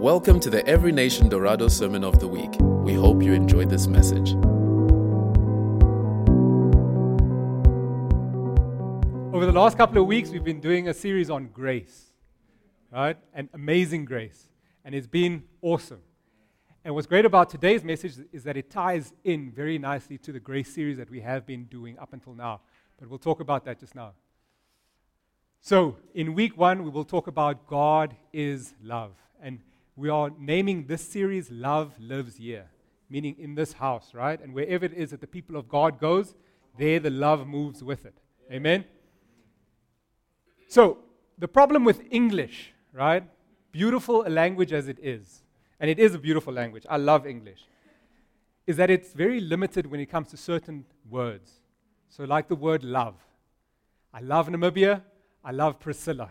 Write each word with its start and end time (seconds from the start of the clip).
Welcome 0.00 0.40
to 0.40 0.48
the 0.48 0.66
Every 0.66 0.92
Nation 0.92 1.28
Dorado 1.28 1.68
Sermon 1.68 2.04
of 2.04 2.20
the 2.20 2.26
Week. 2.26 2.56
We 2.58 2.94
hope 2.94 3.22
you 3.22 3.34
enjoyed 3.34 3.68
this 3.68 3.86
message. 3.86 4.32
Over 9.34 9.44
the 9.44 9.52
last 9.52 9.76
couple 9.76 10.00
of 10.00 10.06
weeks, 10.06 10.30
we've 10.30 10.42
been 10.42 10.58
doing 10.58 10.88
a 10.88 10.94
series 10.94 11.28
on 11.28 11.48
grace, 11.48 12.14
right? 12.90 13.18
And 13.34 13.50
amazing 13.52 14.06
grace. 14.06 14.48
And 14.86 14.94
it's 14.94 15.06
been 15.06 15.44
awesome. 15.60 16.00
And 16.82 16.94
what's 16.94 17.06
great 17.06 17.26
about 17.26 17.50
today's 17.50 17.84
message 17.84 18.14
is 18.32 18.42
that 18.44 18.56
it 18.56 18.70
ties 18.70 19.12
in 19.24 19.52
very 19.52 19.76
nicely 19.76 20.16
to 20.16 20.32
the 20.32 20.40
grace 20.40 20.74
series 20.74 20.96
that 20.96 21.10
we 21.10 21.20
have 21.20 21.44
been 21.44 21.64
doing 21.64 21.98
up 21.98 22.14
until 22.14 22.32
now. 22.32 22.62
But 22.98 23.10
we'll 23.10 23.18
talk 23.18 23.40
about 23.40 23.66
that 23.66 23.78
just 23.78 23.94
now. 23.94 24.14
So, 25.60 25.98
in 26.14 26.32
week 26.32 26.56
one, 26.56 26.84
we 26.84 26.88
will 26.88 27.04
talk 27.04 27.26
about 27.26 27.66
God 27.66 28.16
is 28.32 28.72
love. 28.82 29.12
And 29.42 29.60
we 30.00 30.08
are 30.08 30.30
naming 30.38 30.86
this 30.86 31.06
series 31.06 31.50
Love 31.50 31.92
Lives 32.00 32.36
Here, 32.36 32.70
meaning 33.10 33.36
in 33.38 33.54
this 33.54 33.74
house, 33.74 34.14
right? 34.14 34.40
And 34.40 34.54
wherever 34.54 34.86
it 34.86 34.94
is 34.94 35.10
that 35.10 35.20
the 35.20 35.26
people 35.26 35.56
of 35.56 35.68
God 35.68 36.00
goes, 36.00 36.34
there 36.78 36.98
the 36.98 37.10
love 37.10 37.46
moves 37.46 37.84
with 37.84 38.06
it. 38.06 38.16
Amen? 38.50 38.86
So, 40.68 40.98
the 41.38 41.48
problem 41.48 41.84
with 41.84 42.00
English, 42.10 42.72
right? 42.94 43.24
Beautiful 43.72 44.26
a 44.26 44.30
language 44.30 44.72
as 44.72 44.88
it 44.88 44.96
is, 45.02 45.42
and 45.78 45.90
it 45.90 45.98
is 45.98 46.14
a 46.14 46.18
beautiful 46.18 46.54
language, 46.54 46.86
I 46.88 46.96
love 46.96 47.26
English, 47.26 47.60
is 48.66 48.78
that 48.78 48.88
it's 48.88 49.12
very 49.12 49.38
limited 49.38 49.86
when 49.86 50.00
it 50.00 50.06
comes 50.06 50.28
to 50.28 50.38
certain 50.38 50.86
words. 51.10 51.60
So, 52.08 52.24
like 52.24 52.48
the 52.48 52.56
word 52.56 52.84
love. 52.84 53.16
I 54.14 54.20
love 54.20 54.48
Namibia, 54.48 55.02
I 55.44 55.50
love 55.50 55.78
Priscilla. 55.78 56.30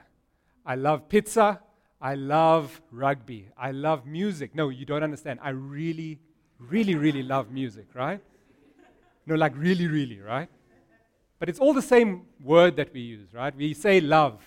I 0.65 0.73
love 0.73 1.07
pizza. 1.07 1.61
I 2.01 2.15
love 2.15 2.81
rugby. 2.91 3.47
I 3.57 3.71
love 3.71 4.05
music. 4.05 4.55
No, 4.55 4.69
you 4.69 4.85
don't 4.85 5.03
understand. 5.03 5.39
I 5.41 5.49
really, 5.49 6.19
really, 6.57 6.95
really 6.95 7.23
love 7.23 7.51
music, 7.51 7.87
right? 7.93 8.21
No, 9.25 9.35
like 9.35 9.53
really, 9.55 9.87
really, 9.87 10.19
right? 10.19 10.49
But 11.39 11.49
it's 11.49 11.59
all 11.59 11.73
the 11.73 11.81
same 11.81 12.23
word 12.41 12.75
that 12.77 12.93
we 12.93 13.01
use, 13.01 13.33
right? 13.33 13.55
We 13.55 13.73
say 13.73 14.01
love. 14.01 14.41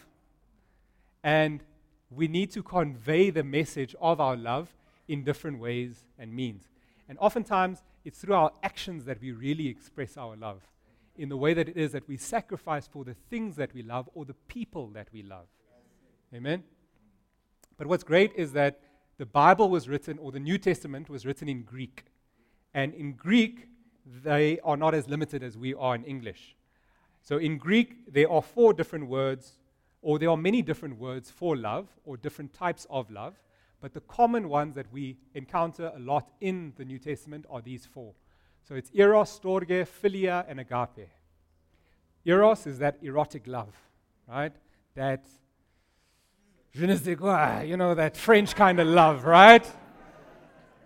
And 1.23 1.63
we 2.11 2.29
need 2.29 2.51
to 2.53 2.63
convey 2.63 3.31
the 3.31 3.45
message 3.45 3.95
of 4.01 4.21
our 4.21 4.37
love 4.37 4.75
in 5.09 5.25
different 5.25 5.59
ways 5.59 6.05
and 6.19 6.35
means. 6.35 6.69
And 7.09 7.19
oftentimes, 7.21 7.83
it's 8.05 8.19
through 8.21 8.35
our 8.35 8.53
actions 8.63 9.05
that 9.05 9.21
we 9.21 9.33
really 9.33 9.69
express 9.69 10.17
our 10.17 10.37
love 10.37 10.63
in 11.17 11.29
the 11.29 11.37
way 11.37 11.55
that 11.55 11.69
it 11.69 11.77
is 11.77 11.93
that 11.93 12.09
we 12.09 12.17
sacrifice 12.17 12.87
for 12.87 13.05
the 13.05 13.15
things 13.31 13.57
that 13.57 13.73
we 13.75 13.83
love 13.83 14.09
or 14.15 14.25
the 14.25 14.35
people 14.49 14.89
that 14.89 15.09
we 15.13 15.23
love. 15.23 15.47
Amen? 16.35 16.65
But 17.77 17.87
what's 17.87 18.05
great 18.05 18.33
is 18.35 18.53
that 18.53 18.81
the 19.19 19.27
Bible 19.27 19.69
was 19.69 19.89
written, 19.89 20.19
or 20.19 20.33
the 20.33 20.41
New 20.41 20.59
Testament 20.59 21.09
was 21.09 21.25
written 21.27 21.49
in 21.49 21.63
Greek. 21.63 22.05
And 22.75 22.95
in 22.95 23.13
Greek, 23.13 23.69
they 24.25 24.59
are 24.61 24.77
not 24.77 24.95
as 24.95 25.09
limited 25.09 25.43
as 25.43 25.57
we 25.57 25.75
are 25.75 25.95
in 25.95 26.05
English. 26.05 26.57
So 27.23 27.37
in 27.37 27.59
Greek, 27.59 28.13
there 28.13 28.31
are 28.31 28.43
four 28.43 28.73
different 28.73 29.09
words, 29.09 29.59
or 30.01 30.19
there 30.19 30.31
are 30.31 30.37
many 30.37 30.63
different 30.63 30.99
words 30.99 31.31
for 31.31 31.57
love, 31.57 31.89
or 32.05 32.17
different 32.17 32.53
types 32.53 32.87
of 32.91 33.11
love. 33.11 33.35
But 33.81 33.95
the 33.95 34.01
common 34.01 34.49
ones 34.49 34.75
that 34.75 34.87
we 34.93 35.17
encounter 35.35 35.93
a 35.95 35.99
lot 35.99 36.31
in 36.41 36.73
the 36.77 36.85
New 36.85 36.99
Testament 36.99 37.47
are 37.51 37.61
these 37.61 37.87
four. 37.87 38.15
So 38.65 38.75
it's 38.75 38.91
eros, 38.95 39.39
storge, 39.39 39.87
philia, 39.87 40.45
and 40.49 40.61
agape. 40.61 41.09
Eros 42.25 42.67
is 42.67 42.79
that 42.79 42.99
erotic 43.03 43.47
love, 43.47 43.75
right? 44.29 44.55
That 44.95 45.27
je 46.75 46.87
ne 46.87 46.97
sais 46.97 47.17
quoi, 47.17 47.65
you 47.65 47.77
know, 47.77 47.95
that 47.95 48.17
French 48.17 48.55
kind 48.55 48.81
of 48.81 48.87
love, 48.87 49.25
right? 49.25 49.65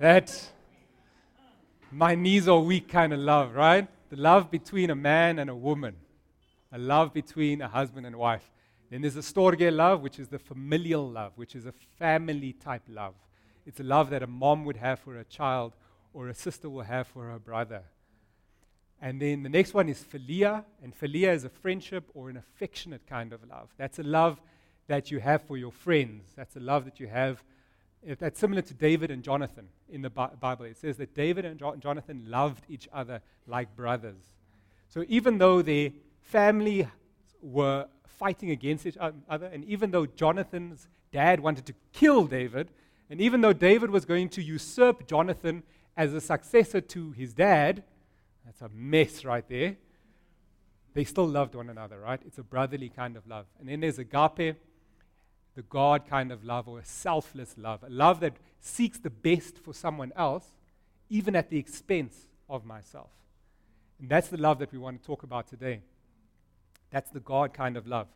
That 0.01 0.53
my 1.93 2.15
knees 2.15 2.49
are 2.49 2.61
weak 2.61 2.89
kind 2.89 3.13
of 3.13 3.21
love, 3.21 3.55
right? 3.55 3.89
The 4.11 4.17
love 4.17 4.51
between 4.51 4.91
a 4.91 4.97
man 4.97 5.39
and 5.39 5.49
a 5.49 5.55
woman, 5.55 5.95
a 6.73 6.79
love 6.79 7.13
between 7.15 7.63
a 7.63 7.69
husband 7.69 8.07
and 8.07 8.17
wife. 8.17 8.51
Then 8.91 9.03
there's 9.03 9.17
a 9.17 9.21
storge 9.21 9.73
love, 9.73 10.03
which 10.03 10.19
is 10.19 10.29
the 10.29 10.39
familial 10.39 11.09
love, 11.09 11.33
which 11.37 11.55
is 11.55 11.67
a 11.67 11.73
family 11.99 12.53
type 12.53 12.83
love. 12.89 13.15
It's 13.65 13.81
a 13.81 13.85
love 13.85 14.11
that 14.11 14.23
a 14.23 14.27
mom 14.27 14.65
would 14.65 14.77
have 14.77 15.01
for 15.01 15.19
a 15.19 15.25
child 15.25 15.73
or 16.13 16.29
a 16.29 16.35
sister 16.35 16.69
will 16.69 16.83
have 16.83 17.07
for 17.09 17.25
her 17.31 17.39
brother. 17.39 17.83
And 19.01 19.21
then 19.21 19.43
the 19.43 19.49
next 19.49 19.75
one 19.75 19.89
is 19.89 20.03
philia, 20.03 20.65
and 20.83 20.99
philia 20.99 21.33
is 21.33 21.45
a 21.45 21.49
friendship 21.49 22.11
or 22.15 22.31
an 22.31 22.37
affectionate 22.37 23.07
kind 23.07 23.33
of 23.33 23.41
love. 23.49 23.69
That's 23.77 23.99
a 23.99 24.03
love 24.03 24.41
that 24.89 25.11
you 25.11 25.19
have 25.21 25.43
for 25.43 25.57
your 25.57 25.73
friends. 25.73 26.33
That's 26.37 26.57
a 26.57 26.61
love 26.61 26.85
that 26.85 27.01
you 27.01 27.09
have. 27.09 27.43
That's 28.19 28.39
similar 28.39 28.63
to 28.63 28.75
David 28.75 29.11
and 29.11 29.23
Jonathan 29.23 29.69
in 29.89 30.03
the 30.03 30.11
Bible. 30.11 30.65
It 30.65 30.77
says 30.77 30.97
that 30.99 31.15
David 31.15 31.45
and 31.45 31.59
Jonathan 31.59 32.25
loved 32.29 32.65
each 32.69 32.89
other 32.93 33.21
like 33.47 33.75
brothers. 33.75 34.23
So 34.89 35.05
even 35.09 35.39
though 35.39 35.63
their 35.63 35.91
family 36.21 36.89
were 37.43 37.87
fighting 38.07 38.51
against 38.51 38.87
each 38.87 38.97
other, 39.01 39.47
and 39.47 39.65
even 39.65 39.91
though 39.91 40.07
Jonathan's 40.07 40.89
dad 41.13 41.41
wanted 41.41 41.67
to 41.67 41.75
kill 41.93 42.27
David, 42.27 42.69
and 43.11 43.21
even 43.21 43.41
though 43.41 43.53
David 43.53 43.91
was 43.91 44.05
going 44.05 44.29
to 44.31 44.43
usurp 44.43 45.07
Jonathan 45.07 45.63
as 45.97 46.13
a 46.13 46.21
successor 46.21 46.81
to 46.81 47.11
his 47.13 47.35
dad, 47.35 47.83
that's 48.45 48.61
a 48.63 48.69
mess 48.69 49.25
right 49.25 49.49
there. 49.49 49.77
They 50.95 51.05
still 51.05 51.27
loved 51.27 51.55
one 51.55 51.69
another, 51.71 51.99
right? 52.01 52.21
It's 52.25 52.39
a 52.39 52.43
brotherly 52.43 52.89
kind 52.89 53.17
of 53.17 53.27
love. 53.27 53.47
And 53.59 53.69
then 53.69 53.81
there's 53.81 53.99
agape, 53.99 54.57
the 55.57 55.63
God 55.63 56.07
kind 56.07 56.31
of 56.31 56.45
love, 56.45 56.69
or 56.69 56.79
a 56.79 56.85
selfless 56.85 57.57
love, 57.59 57.83
a 57.83 57.91
love 57.91 58.21
that 58.21 58.35
seeks 58.61 58.99
the 58.99 59.11
best 59.11 59.59
for 59.59 59.75
someone 59.75 60.13
else, 60.15 60.45
even 61.11 61.35
at 61.35 61.51
the 61.51 61.59
expense 61.59 62.29
of 62.49 62.65
myself. 62.65 63.11
And 63.99 64.09
that's 64.09 64.29
the 64.29 64.37
love 64.37 64.61
that 64.61 64.71
we 64.71 64.79
want 64.79 65.01
to 65.01 65.07
talk 65.07 65.25
about 65.25 65.49
today. 65.49 65.81
That's 66.91 67.11
the 67.11 67.21
God 67.21 67.53
kind 67.53 67.77
of 67.77 67.89
love. 67.89 68.07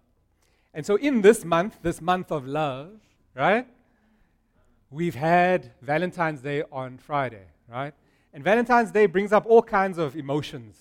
And 0.72 0.86
so, 0.86 0.94
in 0.94 1.22
this 1.22 1.44
month, 1.44 1.78
this 1.82 2.00
month 2.00 2.30
of 2.30 2.46
love, 2.46 3.00
right, 3.34 3.66
we've 4.88 5.16
had 5.16 5.72
Valentine's 5.82 6.40
Day 6.40 6.62
on 6.70 6.98
Friday 6.98 7.46
right? 7.70 7.94
And 8.32 8.44
Valentine's 8.44 8.90
Day 8.90 9.06
brings 9.06 9.32
up 9.32 9.46
all 9.46 9.62
kinds 9.62 9.98
of 9.98 10.16
emotions, 10.16 10.76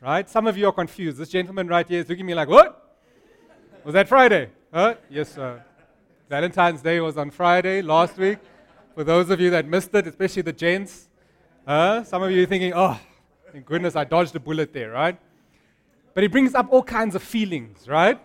right? 0.00 0.28
Some 0.28 0.46
of 0.46 0.56
you 0.56 0.66
are 0.66 0.72
confused. 0.72 1.18
This 1.18 1.30
gentleman 1.30 1.66
right 1.66 1.86
here 1.86 2.00
is 2.00 2.08
looking 2.08 2.24
at 2.24 2.26
me 2.26 2.34
like, 2.34 2.48
what? 2.48 2.98
Was 3.84 3.94
that 3.94 4.08
Friday? 4.08 4.50
Huh? 4.72 4.94
Yes, 5.10 5.32
sir. 5.34 5.62
Valentine's 6.28 6.82
Day 6.82 7.00
was 7.00 7.16
on 7.16 7.30
Friday 7.30 7.82
last 7.82 8.16
week. 8.16 8.38
For 8.94 9.04
those 9.04 9.30
of 9.30 9.40
you 9.40 9.50
that 9.50 9.66
missed 9.66 9.94
it, 9.94 10.06
especially 10.06 10.42
the 10.42 10.52
gents, 10.52 11.08
uh, 11.66 12.02
some 12.04 12.22
of 12.22 12.30
you 12.30 12.42
are 12.42 12.46
thinking, 12.46 12.72
oh, 12.74 12.98
thank 13.52 13.66
goodness 13.66 13.96
I 13.96 14.04
dodged 14.04 14.34
a 14.36 14.40
bullet 14.40 14.72
there, 14.72 14.90
right? 14.90 15.18
But 16.14 16.24
it 16.24 16.32
brings 16.32 16.54
up 16.54 16.68
all 16.70 16.82
kinds 16.82 17.14
of 17.14 17.22
feelings, 17.22 17.88
right? 17.88 18.20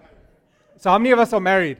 So, 0.78 0.90
how 0.90 0.98
many 0.98 1.12
of 1.12 1.20
us 1.20 1.34
are 1.34 1.40
married? 1.40 1.78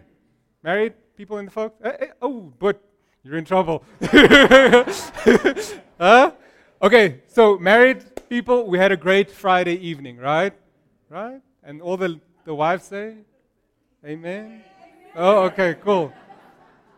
Married 0.64 0.94
people 1.16 1.38
in 1.38 1.46
the 1.46 1.52
folks? 1.52 1.76
Eh, 1.84 1.92
eh, 2.00 2.08
oh, 2.22 2.54
but 2.60 2.82
you're 3.24 3.38
in 3.38 3.46
trouble. 3.46 3.84
Okay, 6.80 7.22
so 7.28 7.58
married 7.58 8.06
people, 8.30 8.68
we 8.68 8.78
had 8.78 8.92
a 8.92 8.98
great 8.98 9.32
Friday 9.32 9.80
evening, 9.80 10.18
right? 10.18 10.54
Right? 11.10 11.42
And 11.64 11.82
all 11.82 11.98
the, 11.98 12.20
the 12.46 12.54
wives 12.54 12.84
say, 12.84 13.16
Amen? 14.06 14.62
Oh, 15.18 15.44
okay, 15.46 15.76
cool. 15.84 16.14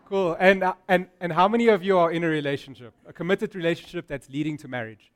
Cool. 0.05 0.35
And, 0.39 0.63
uh, 0.63 0.73
and, 0.87 1.07
and 1.19 1.33
how 1.33 1.47
many 1.47 1.69
of 1.69 1.81
you 1.81 1.97
are 1.97 2.11
in 2.11 2.23
a 2.23 2.27
relationship, 2.27 2.93
a 3.07 3.13
committed 3.13 3.55
relationship 3.55 4.07
that's 4.07 4.29
leading 4.29 4.57
to 4.57 4.67
marriage? 4.67 5.11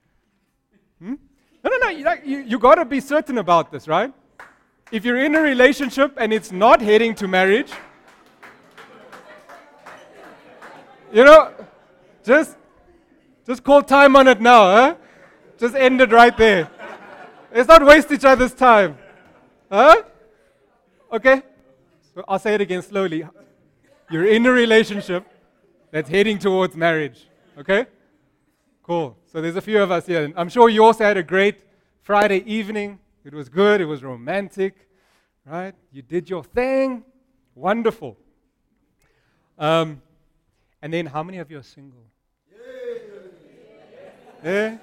Hmm? 0.99 1.15
No, 1.63 1.69
no, 1.69 1.77
no. 1.77 1.89
You, 1.89 2.07
you, 2.23 2.37
you 2.39 2.59
got 2.59 2.75
to 2.75 2.85
be 2.85 2.99
certain 2.99 3.37
about 3.37 3.71
this, 3.71 3.87
right? 3.87 4.11
If 4.91 5.05
you're 5.05 5.23
in 5.23 5.35
a 5.35 5.41
relationship 5.41 6.15
and 6.17 6.33
it's 6.33 6.51
not 6.51 6.81
heading 6.81 7.13
to 7.15 7.27
marriage, 7.27 7.71
You 11.13 11.23
know, 11.23 11.53
just 12.25 12.57
just 13.45 13.63
call 13.63 13.83
time 13.83 14.15
on 14.15 14.27
it 14.27 14.41
now, 14.41 14.63
huh? 14.63 14.95
Just 15.59 15.75
end 15.75 16.01
it 16.01 16.11
right 16.11 16.35
there. 16.35 16.67
Let's 17.53 17.67
not 17.67 17.85
waste 17.85 18.11
each 18.11 18.25
other's 18.25 18.53
time. 18.53 18.97
Huh? 19.71 20.01
Okay? 21.11 21.43
I'll 22.27 22.39
say 22.39 22.53
it 22.55 22.61
again 22.61 22.81
slowly. 22.81 23.25
You're 24.09 24.27
in 24.27 24.45
a 24.45 24.51
relationship 24.51 25.25
that's 25.91 26.09
heading 26.09 26.37
towards 26.37 26.75
marriage. 26.75 27.27
Okay? 27.57 27.85
Cool. 28.83 29.17
So 29.31 29.41
there's 29.41 29.55
a 29.55 29.61
few 29.61 29.81
of 29.81 29.91
us 29.91 30.05
here. 30.05 30.31
I'm 30.35 30.49
sure 30.49 30.69
you 30.69 30.83
also 30.83 31.03
had 31.03 31.17
a 31.17 31.23
great 31.23 31.61
Friday 32.01 32.43
evening. 32.45 32.99
It 33.23 33.33
was 33.33 33.47
good, 33.47 33.79
it 33.79 33.85
was 33.85 34.03
romantic, 34.03 34.87
right? 35.45 35.73
You 35.91 36.01
did 36.01 36.29
your 36.29 36.43
thing. 36.43 37.03
Wonderful. 37.55 38.17
Um, 39.57 40.01
and 40.81 40.93
then, 40.93 41.05
how 41.05 41.23
many 41.23 41.37
of 41.37 41.49
you 41.49 41.59
are 41.59 41.63
single? 41.63 42.03
Yeah. 44.43 44.77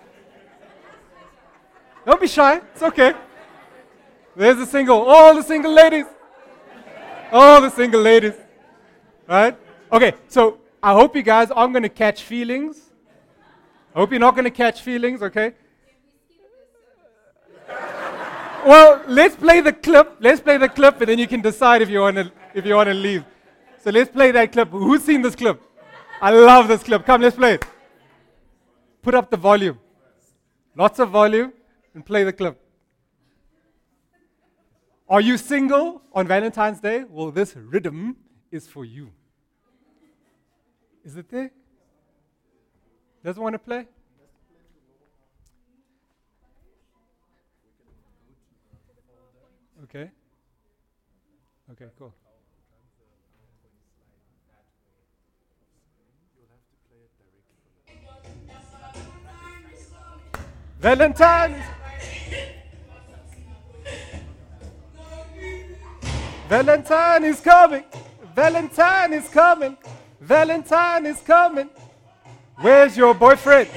Don't 2.06 2.20
be 2.20 2.26
shy. 2.26 2.62
It's 2.72 2.82
okay. 2.82 3.12
There's 4.34 4.58
a 4.58 4.66
single. 4.66 5.02
All 5.02 5.34
the 5.34 5.42
single 5.42 5.72
ladies. 5.72 6.06
All 7.32 7.60
the 7.60 7.70
single 7.70 8.00
ladies. 8.00 8.34
Right? 9.28 9.56
Okay, 9.92 10.14
so 10.28 10.58
I 10.82 10.92
hope 10.92 11.14
you 11.14 11.22
guys 11.22 11.50
aren't 11.50 11.72
going 11.72 11.82
to 11.82 11.88
catch 11.88 12.22
feelings. 12.22 12.90
I 13.94 14.00
hope 14.00 14.10
you're 14.10 14.20
not 14.20 14.34
going 14.34 14.44
to 14.44 14.50
catch 14.50 14.82
feelings, 14.82 15.22
okay? 15.22 15.54
well, 18.66 19.02
let's 19.06 19.36
play 19.36 19.60
the 19.60 19.72
clip. 19.72 20.16
Let's 20.20 20.40
play 20.40 20.56
the 20.56 20.68
clip, 20.68 21.00
and 21.00 21.08
then 21.08 21.18
you 21.18 21.26
can 21.26 21.40
decide 21.40 21.82
if 21.82 21.88
you 21.88 22.00
want 22.00 22.16
to 22.16 22.32
if 22.54 22.66
you 22.66 22.74
want 22.74 22.88
to 22.88 22.94
leave. 22.94 23.24
So 23.82 23.90
let's 23.90 24.10
play 24.10 24.30
that 24.32 24.52
clip. 24.52 24.70
Who's 24.70 25.04
seen 25.04 25.22
this 25.22 25.34
clip? 25.34 25.60
I 26.20 26.30
love 26.30 26.68
this 26.68 26.82
clip. 26.82 27.06
Come, 27.06 27.22
let's 27.22 27.36
play 27.36 27.54
it. 27.54 27.64
Put 29.02 29.14
up 29.14 29.30
the 29.30 29.36
volume. 29.36 29.78
Lots 30.76 30.98
of 30.98 31.10
volume, 31.10 31.52
and 31.94 32.04
play 32.04 32.24
the 32.24 32.32
clip. 32.32 32.60
Are 35.10 35.20
you 35.20 35.36
single 35.36 36.02
on 36.12 36.28
Valentine's 36.28 36.78
Day? 36.78 37.02
Well, 37.02 37.32
this 37.32 37.56
rhythm 37.56 38.16
is 38.52 38.68
for 38.68 38.84
you. 38.84 39.10
Is 41.04 41.16
it 41.16 41.28
there? 41.28 41.50
Doesn't 43.24 43.42
want 43.42 43.54
to 43.54 43.58
play? 43.58 43.88
Okay. 49.82 50.12
Okay, 51.72 51.86
cool. 51.98 52.14
Valentine. 60.78 61.79
Valentine 66.50 67.22
is 67.22 67.40
coming. 67.40 67.84
Valentine 68.34 69.12
is 69.12 69.28
coming. 69.28 69.76
Valentine 70.20 71.06
is 71.06 71.20
coming. 71.20 71.70
Where's 72.56 72.96
your 72.96 73.14
boyfriend? 73.14 73.68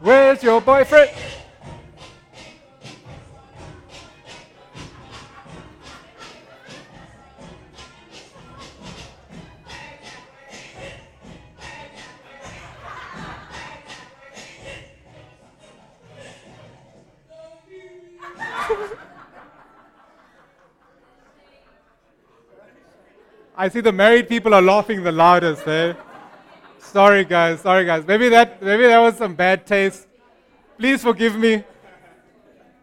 Where's 0.00 0.42
your 0.42 0.60
boyfriend? 0.60 1.10
I 23.66 23.68
see 23.68 23.80
the 23.80 23.90
married 23.90 24.28
people 24.28 24.54
are 24.54 24.62
laughing 24.62 25.02
the 25.02 25.10
loudest, 25.10 25.66
eh? 25.66 25.92
Sorry 26.78 27.24
guys, 27.24 27.62
sorry 27.62 27.84
guys. 27.84 28.06
Maybe 28.06 28.28
that 28.28 28.62
maybe 28.62 28.84
that 28.84 29.00
was 29.00 29.16
some 29.16 29.34
bad 29.34 29.66
taste. 29.66 30.06
Please 30.78 31.02
forgive 31.02 31.34
me. 31.36 31.64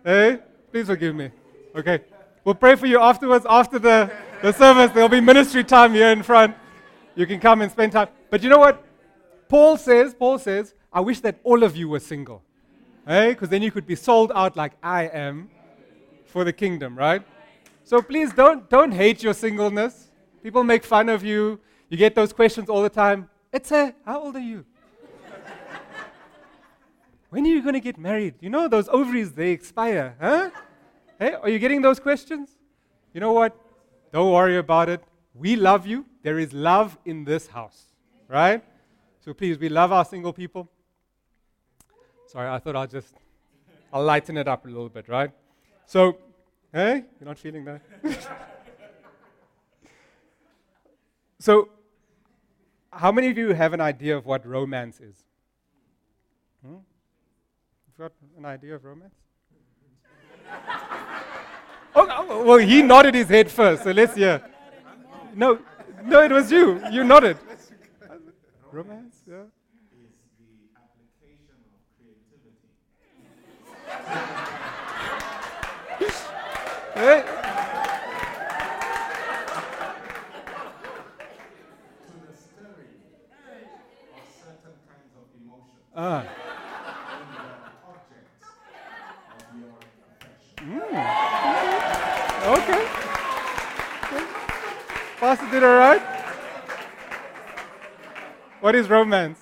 Eh? 0.03 0.35
Please 0.73 0.87
forgive 0.87 1.15
me. 1.15 1.31
Okay. 1.73 2.01
We'll 2.43 2.55
pray 2.55 2.75
for 2.75 2.85
you 2.85 2.99
afterwards, 2.99 3.45
after 3.49 3.79
the, 3.79 4.11
the 4.41 4.51
service. 4.51 4.91
There'll 4.91 5.07
be 5.07 5.21
ministry 5.21 5.63
time 5.63 5.93
here 5.93 6.09
in 6.09 6.21
front. 6.21 6.53
You 7.15 7.25
can 7.27 7.39
come 7.39 7.61
and 7.61 7.71
spend 7.71 7.93
time. 7.93 8.09
But 8.29 8.43
you 8.43 8.49
know 8.49 8.59
what? 8.59 8.83
Paul 9.47 9.77
says, 9.77 10.13
Paul 10.13 10.37
says, 10.37 10.73
I 10.91 10.99
wish 10.99 11.21
that 11.21 11.39
all 11.45 11.63
of 11.63 11.77
you 11.77 11.87
were 11.87 12.01
single. 12.01 12.43
Eh? 13.07 13.29
Because 13.29 13.47
then 13.47 13.61
you 13.61 13.71
could 13.71 13.87
be 13.87 13.95
sold 13.95 14.33
out 14.35 14.57
like 14.57 14.73
I 14.83 15.03
am 15.03 15.49
for 16.25 16.43
the 16.43 16.51
kingdom, 16.51 16.97
right? 16.97 17.21
So 17.85 18.01
please 18.01 18.33
don't 18.33 18.69
don't 18.69 18.91
hate 18.91 19.23
your 19.23 19.33
singleness. 19.33 20.09
People 20.43 20.65
make 20.65 20.83
fun 20.83 21.07
of 21.07 21.23
you. 21.23 21.61
You 21.89 21.95
get 21.97 22.15
those 22.15 22.33
questions 22.33 22.69
all 22.69 22.81
the 22.81 22.89
time. 22.89 23.29
It's 23.53 23.71
a, 23.71 23.95
how 24.05 24.21
old 24.21 24.35
are 24.35 24.41
you? 24.41 24.65
when 27.29 27.45
are 27.45 27.47
you 27.47 27.61
going 27.61 27.75
to 27.75 27.79
get 27.79 27.97
married? 27.97 28.35
You 28.41 28.49
know, 28.49 28.67
those 28.67 28.89
ovaries, 28.89 29.31
they 29.31 29.51
expire, 29.51 30.15
huh? 30.19 30.49
Hey, 31.17 31.33
are 31.33 31.47
you 31.47 31.59
getting 31.59 31.81
those 31.81 31.97
questions? 31.97 32.49
You 33.13 33.21
know 33.21 33.31
what? 33.31 33.55
Don't 34.11 34.33
worry 34.33 34.57
about 34.57 34.89
it. 34.89 35.01
We 35.33 35.55
love 35.55 35.87
you. 35.87 36.05
There 36.23 36.37
is 36.37 36.51
love 36.51 36.97
in 37.05 37.23
this 37.23 37.47
house, 37.47 37.85
right? 38.27 38.61
So 39.21 39.33
please, 39.33 39.57
we 39.57 39.69
love 39.69 39.93
our 39.93 40.03
single 40.03 40.33
people. 40.33 40.69
Sorry, 42.27 42.49
I 42.49 42.59
thought 42.59 42.75
I'll 42.75 42.87
just, 42.87 43.13
I'll 43.93 44.03
lighten 44.03 44.35
it 44.35 44.47
up 44.49 44.65
a 44.65 44.67
little 44.67 44.89
bit, 44.89 45.07
right? 45.07 45.31
So, 45.85 46.17
hey, 46.73 47.05
you're 47.19 47.29
not 47.29 47.39
feeling 47.39 47.63
that? 47.63 47.81
So, 51.43 51.67
how 52.89 53.11
many 53.11 53.29
of 53.29 53.37
you 53.37 53.49
have 53.49 53.73
an 53.73 53.81
idea 53.81 54.15
of 54.15 54.25
what 54.25 54.45
romance 54.45 55.01
is? 55.01 55.25
Hmm? 56.65 56.75
You've 57.85 57.97
got 57.97 58.13
an 58.37 58.45
idea 58.45 58.75
of 58.75 58.85
romance? 58.85 59.13
oh, 61.95 62.07
oh, 62.29 62.45
well, 62.45 62.59
he 62.59 62.81
nodded 62.81 63.13
his 63.13 63.27
head 63.27 63.51
first, 63.51 63.83
so 63.83 63.91
let's 63.91 64.15
hear. 64.15 64.41
No, 65.35 65.59
no, 66.05 66.23
it 66.23 66.31
was 66.31 66.49
you. 66.49 66.81
You 66.89 67.03
nodded. 67.03 67.37
Romance, 68.71 69.15
yeah. 69.27 69.43
hey. 76.95 77.49
Ah. 85.95 86.25
Mm. 90.57 91.33
Okay. 92.57 92.87
Pastor 95.19 95.49
did 95.51 95.63
all 95.63 95.75
right. 95.77 96.01
What 98.61 98.75
is 98.75 98.89
romance? 98.89 99.39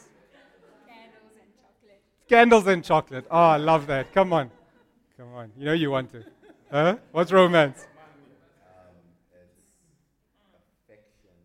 Candles 0.88 1.36
and 1.38 1.54
chocolate. 1.56 2.02
Candles 2.28 2.68
and 2.68 2.84
chocolate. 2.84 3.26
Oh, 3.32 3.38
I 3.38 3.58
love 3.58 3.88
that. 3.88 4.14
Come 4.14 4.34
on. 4.34 4.52
Come 5.18 5.34
on. 5.34 5.52
You 5.58 5.66
know 5.66 5.74
you 5.74 5.92
want 5.92 6.12
to. 6.12 6.24
Huh? 6.72 6.98
What's 7.12 7.32
romance? 7.32 7.86
Um, 8.66 8.96
it's 9.32 9.78
affection 10.84 11.38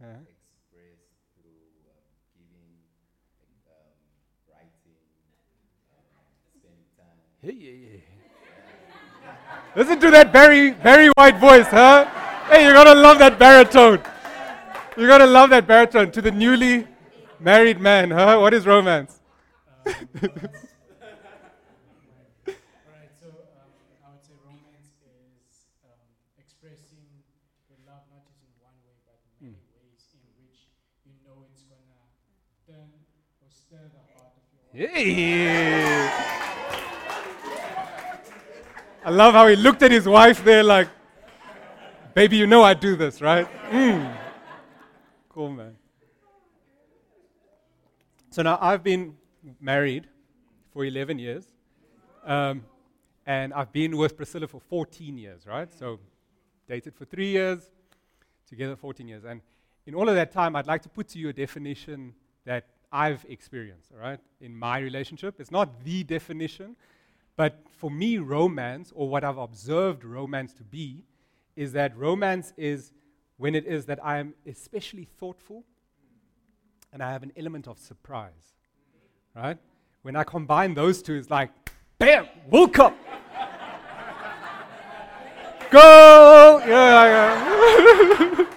Yeah. 0.00 0.16
expressed 0.28 1.08
through 1.40 1.62
um, 1.88 2.04
giving, 2.36 2.84
um, 3.70 3.96
writing, 4.50 4.98
um, 5.94 6.26
spending 6.58 6.84
time. 6.98 7.31
Hey, 7.44 7.56
yeah, 7.58 7.72
yeah. 7.72 7.98
Listen 9.74 9.98
to 9.98 10.12
that 10.12 10.32
Barry, 10.32 10.70
Barry 10.70 11.08
White 11.16 11.38
voice, 11.38 11.66
huh? 11.66 12.04
Hey, 12.48 12.62
you're 12.62 12.72
gonna 12.72 12.94
love 12.94 13.18
that 13.18 13.36
baritone. 13.36 14.00
You're 14.96 15.08
gonna 15.08 15.26
love 15.26 15.50
that 15.50 15.66
baritone 15.66 16.12
to 16.12 16.22
the 16.22 16.30
newly 16.30 16.86
married 17.40 17.80
man, 17.80 18.12
huh? 18.12 18.38
What 18.38 18.54
is 18.54 18.64
romance? 18.64 19.18
All 19.86 19.92
right, 20.14 20.30
so 23.20 23.26
um, 23.26 23.72
I 34.74 36.51
I 39.04 39.10
love 39.10 39.34
how 39.34 39.48
he 39.48 39.56
looked 39.56 39.82
at 39.82 39.90
his 39.90 40.06
wife 40.06 40.44
there 40.44 40.62
like, 40.62 40.88
baby, 42.14 42.36
you 42.36 42.46
know 42.46 42.62
I 42.62 42.74
do 42.74 42.94
this, 42.94 43.20
right? 43.20 43.48
Mm. 43.68 44.16
Cool, 45.28 45.50
man. 45.50 45.76
So 48.30 48.42
now 48.42 48.58
I've 48.60 48.84
been 48.84 49.16
married 49.60 50.06
for 50.72 50.84
11 50.84 51.18
years. 51.18 51.46
Um, 52.24 52.64
and 53.26 53.52
I've 53.52 53.72
been 53.72 53.96
with 53.96 54.16
Priscilla 54.16 54.46
for 54.46 54.60
14 54.60 55.18
years, 55.18 55.46
right? 55.48 55.68
So 55.76 55.98
dated 56.68 56.94
for 56.94 57.04
three 57.04 57.30
years, 57.30 57.70
together 58.48 58.76
14 58.76 59.08
years. 59.08 59.24
And 59.24 59.40
in 59.84 59.96
all 59.96 60.08
of 60.08 60.14
that 60.14 60.30
time, 60.30 60.54
I'd 60.54 60.68
like 60.68 60.82
to 60.82 60.88
put 60.88 61.08
to 61.08 61.18
you 61.18 61.28
a 61.28 61.32
definition 61.32 62.14
that 62.44 62.66
I've 62.92 63.24
experienced, 63.28 63.90
all 63.92 64.00
right, 64.00 64.20
in 64.40 64.56
my 64.56 64.78
relationship. 64.78 65.40
It's 65.40 65.50
not 65.50 65.82
the 65.82 66.04
definition, 66.04 66.76
but 67.36 67.60
for 67.70 67.90
me, 67.90 68.18
romance, 68.18 68.92
or 68.94 69.08
what 69.08 69.24
I've 69.24 69.38
observed 69.38 70.04
romance 70.04 70.52
to 70.54 70.62
be, 70.62 71.04
is 71.56 71.72
that 71.72 71.96
romance 71.96 72.52
is 72.56 72.92
when 73.36 73.54
it 73.54 73.66
is 73.66 73.86
that 73.86 74.04
I 74.04 74.18
am 74.18 74.34
especially 74.46 75.08
thoughtful 75.18 75.64
and 76.92 77.02
I 77.02 77.10
have 77.10 77.22
an 77.22 77.32
element 77.36 77.66
of 77.66 77.78
surprise, 77.78 78.54
right? 79.34 79.56
When 80.02 80.16
I 80.16 80.24
combine 80.24 80.74
those 80.74 81.02
two, 81.02 81.14
it's 81.14 81.30
like, 81.30 81.50
bam, 81.98 82.26
woke 82.50 82.78
up. 82.78 82.94
Go! 85.70 86.62
Yeah, 86.66 87.04
yeah. 87.04 88.46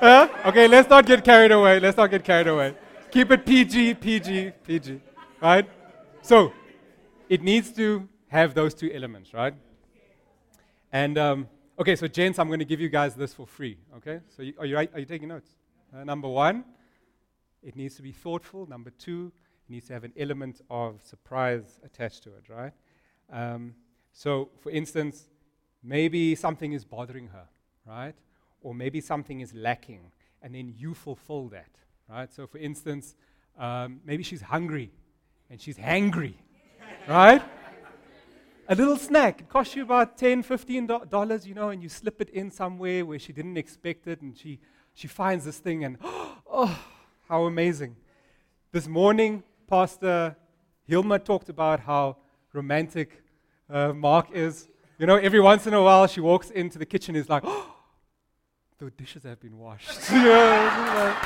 Huh? 0.00 0.28
Okay, 0.46 0.66
let's 0.66 0.90
not 0.90 1.06
get 1.06 1.24
carried 1.24 1.52
away. 1.52 1.78
Let's 1.78 1.96
not 1.96 2.10
get 2.10 2.24
carried 2.24 2.48
away. 2.48 2.74
Keep 3.12 3.30
it 3.30 3.46
PG, 3.46 3.94
PG, 3.94 4.50
PG. 4.66 5.00
Right? 5.40 5.64
So, 6.22 6.52
it 7.28 7.40
needs 7.40 7.70
to 7.72 8.08
have 8.32 8.54
those 8.54 8.72
two 8.72 8.90
elements, 8.90 9.34
right? 9.34 9.54
And 10.90 11.18
um, 11.18 11.48
okay, 11.78 11.94
so 11.94 12.08
gents, 12.08 12.38
I'm 12.38 12.46
going 12.46 12.60
to 12.60 12.64
give 12.64 12.80
you 12.80 12.88
guys 12.88 13.14
this 13.14 13.34
for 13.34 13.46
free. 13.46 13.76
Okay, 13.98 14.20
so 14.34 14.42
you, 14.42 14.54
are 14.58 14.64
you 14.64 14.74
right? 14.74 14.90
Are 14.94 15.00
you 15.00 15.04
taking 15.04 15.28
notes? 15.28 15.50
Uh, 15.94 16.02
number 16.04 16.28
one, 16.28 16.64
it 17.62 17.76
needs 17.76 17.94
to 17.96 18.02
be 18.02 18.10
thoughtful. 18.10 18.66
Number 18.66 18.88
two, 18.88 19.30
it 19.68 19.72
needs 19.72 19.86
to 19.88 19.92
have 19.92 20.04
an 20.04 20.14
element 20.16 20.62
of 20.70 21.02
surprise 21.02 21.78
attached 21.84 22.22
to 22.22 22.30
it, 22.30 22.44
right? 22.48 22.72
Um, 23.30 23.74
so, 24.14 24.48
for 24.60 24.70
instance, 24.70 25.28
maybe 25.82 26.34
something 26.34 26.72
is 26.72 26.86
bothering 26.86 27.28
her, 27.28 27.48
right? 27.86 28.14
Or 28.62 28.74
maybe 28.74 29.02
something 29.02 29.40
is 29.40 29.52
lacking, 29.52 30.10
and 30.40 30.54
then 30.54 30.72
you 30.74 30.94
fulfill 30.94 31.48
that, 31.48 31.68
right? 32.08 32.32
So, 32.32 32.46
for 32.46 32.56
instance, 32.56 33.14
um, 33.58 34.00
maybe 34.06 34.22
she's 34.22 34.40
hungry 34.40 34.90
and 35.50 35.60
she's 35.60 35.76
hangry, 35.76 36.32
right? 37.06 37.42
A 38.68 38.76
little 38.76 38.96
snack, 38.96 39.40
it 39.40 39.48
costs 39.48 39.74
you 39.74 39.82
about 39.82 40.16
10 40.16 40.44
$15, 40.44 41.46
you 41.46 41.54
know, 41.54 41.70
and 41.70 41.82
you 41.82 41.88
slip 41.88 42.20
it 42.20 42.30
in 42.30 42.50
somewhere 42.50 43.04
where 43.04 43.18
she 43.18 43.32
didn't 43.32 43.56
expect 43.56 44.06
it, 44.06 44.22
and 44.22 44.36
she, 44.36 44.60
she 44.94 45.08
finds 45.08 45.44
this 45.44 45.58
thing, 45.58 45.84
and 45.84 45.98
oh, 46.02 46.78
how 47.28 47.44
amazing. 47.44 47.96
This 48.70 48.86
morning, 48.86 49.42
Pastor 49.66 50.36
Hilma 50.84 51.18
talked 51.18 51.48
about 51.48 51.80
how 51.80 52.18
romantic 52.52 53.22
uh, 53.68 53.92
Mark 53.92 54.30
is. 54.32 54.68
You 54.96 55.06
know, 55.06 55.16
every 55.16 55.40
once 55.40 55.66
in 55.66 55.74
a 55.74 55.82
while, 55.82 56.06
she 56.06 56.20
walks 56.20 56.50
into 56.50 56.78
the 56.78 56.86
kitchen, 56.86 57.16
is 57.16 57.28
like, 57.28 57.42
oh, 57.44 57.74
the 58.78 58.90
dishes 58.90 59.24
have 59.24 59.40
been 59.40 59.58
washed. 59.58 59.90
Yeah, 60.12 61.16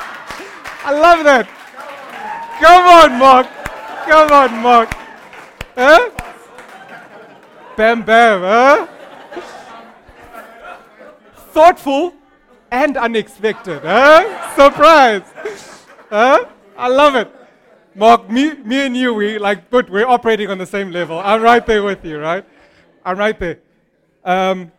I 0.85 0.93
love 0.93 1.23
that. 1.25 1.47
Come 2.61 2.87
on, 2.87 3.19
Mark. 3.19 3.47
Come 4.07 4.33
on, 4.33 4.63
Mark. 4.63 4.95
Huh? 5.75 6.26
Bam, 7.77 8.05
bam, 8.05 8.41
huh? 8.41 8.87
Thoughtful 11.53 12.15
and 12.71 12.97
unexpected, 12.97 13.83
huh? 13.83 14.55
Surprise. 14.57 15.23
Huh? 16.09 16.47
I 16.77 16.89
love 16.89 17.17
it. 17.17 17.31
Mark, 17.95 18.31
me, 18.31 18.55
me 18.55 18.87
and 18.87 18.97
you, 18.97 19.13
we 19.13 19.39
like, 19.39 19.69
but 19.69 19.91
we're 19.91 20.07
operating 20.07 20.49
on 20.51 20.57
the 20.57 20.67
same 20.67 20.91
level. 20.91 21.19
I'm 21.19 21.43
right 21.43 21.65
there 21.67 21.83
with 21.83 22.03
you, 22.03 22.19
right? 22.19 22.47
I'm 23.05 23.19
right 23.19 23.39
there. 23.39 23.59
Um, 24.25 24.73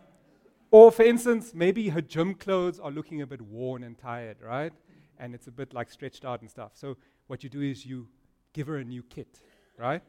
or, 0.72 0.92
for 0.92 1.04
instance, 1.04 1.54
maybe 1.54 1.90
her 1.90 2.02
gym 2.02 2.34
clothes 2.34 2.80
are 2.80 2.92
looking 2.92 3.22
a 3.22 3.28
bit 3.28 3.42
worn 3.42 3.84
and 3.84 3.96
tired, 3.96 4.38
right? 4.44 4.74
And 5.20 5.36
it's 5.36 5.46
a 5.46 5.52
bit 5.52 5.72
like 5.72 5.92
stretched 5.92 6.26
out 6.26 6.42
and 6.42 6.50
stuff. 6.50 6.72
So, 6.74 6.98
what 7.28 7.44
you 7.44 7.50
do 7.50 7.62
is 7.62 7.86
you 7.86 8.08
give 8.54 8.66
her 8.66 8.78
a 8.78 8.84
new 8.84 9.04
kit, 9.04 9.40
right? 9.78 10.02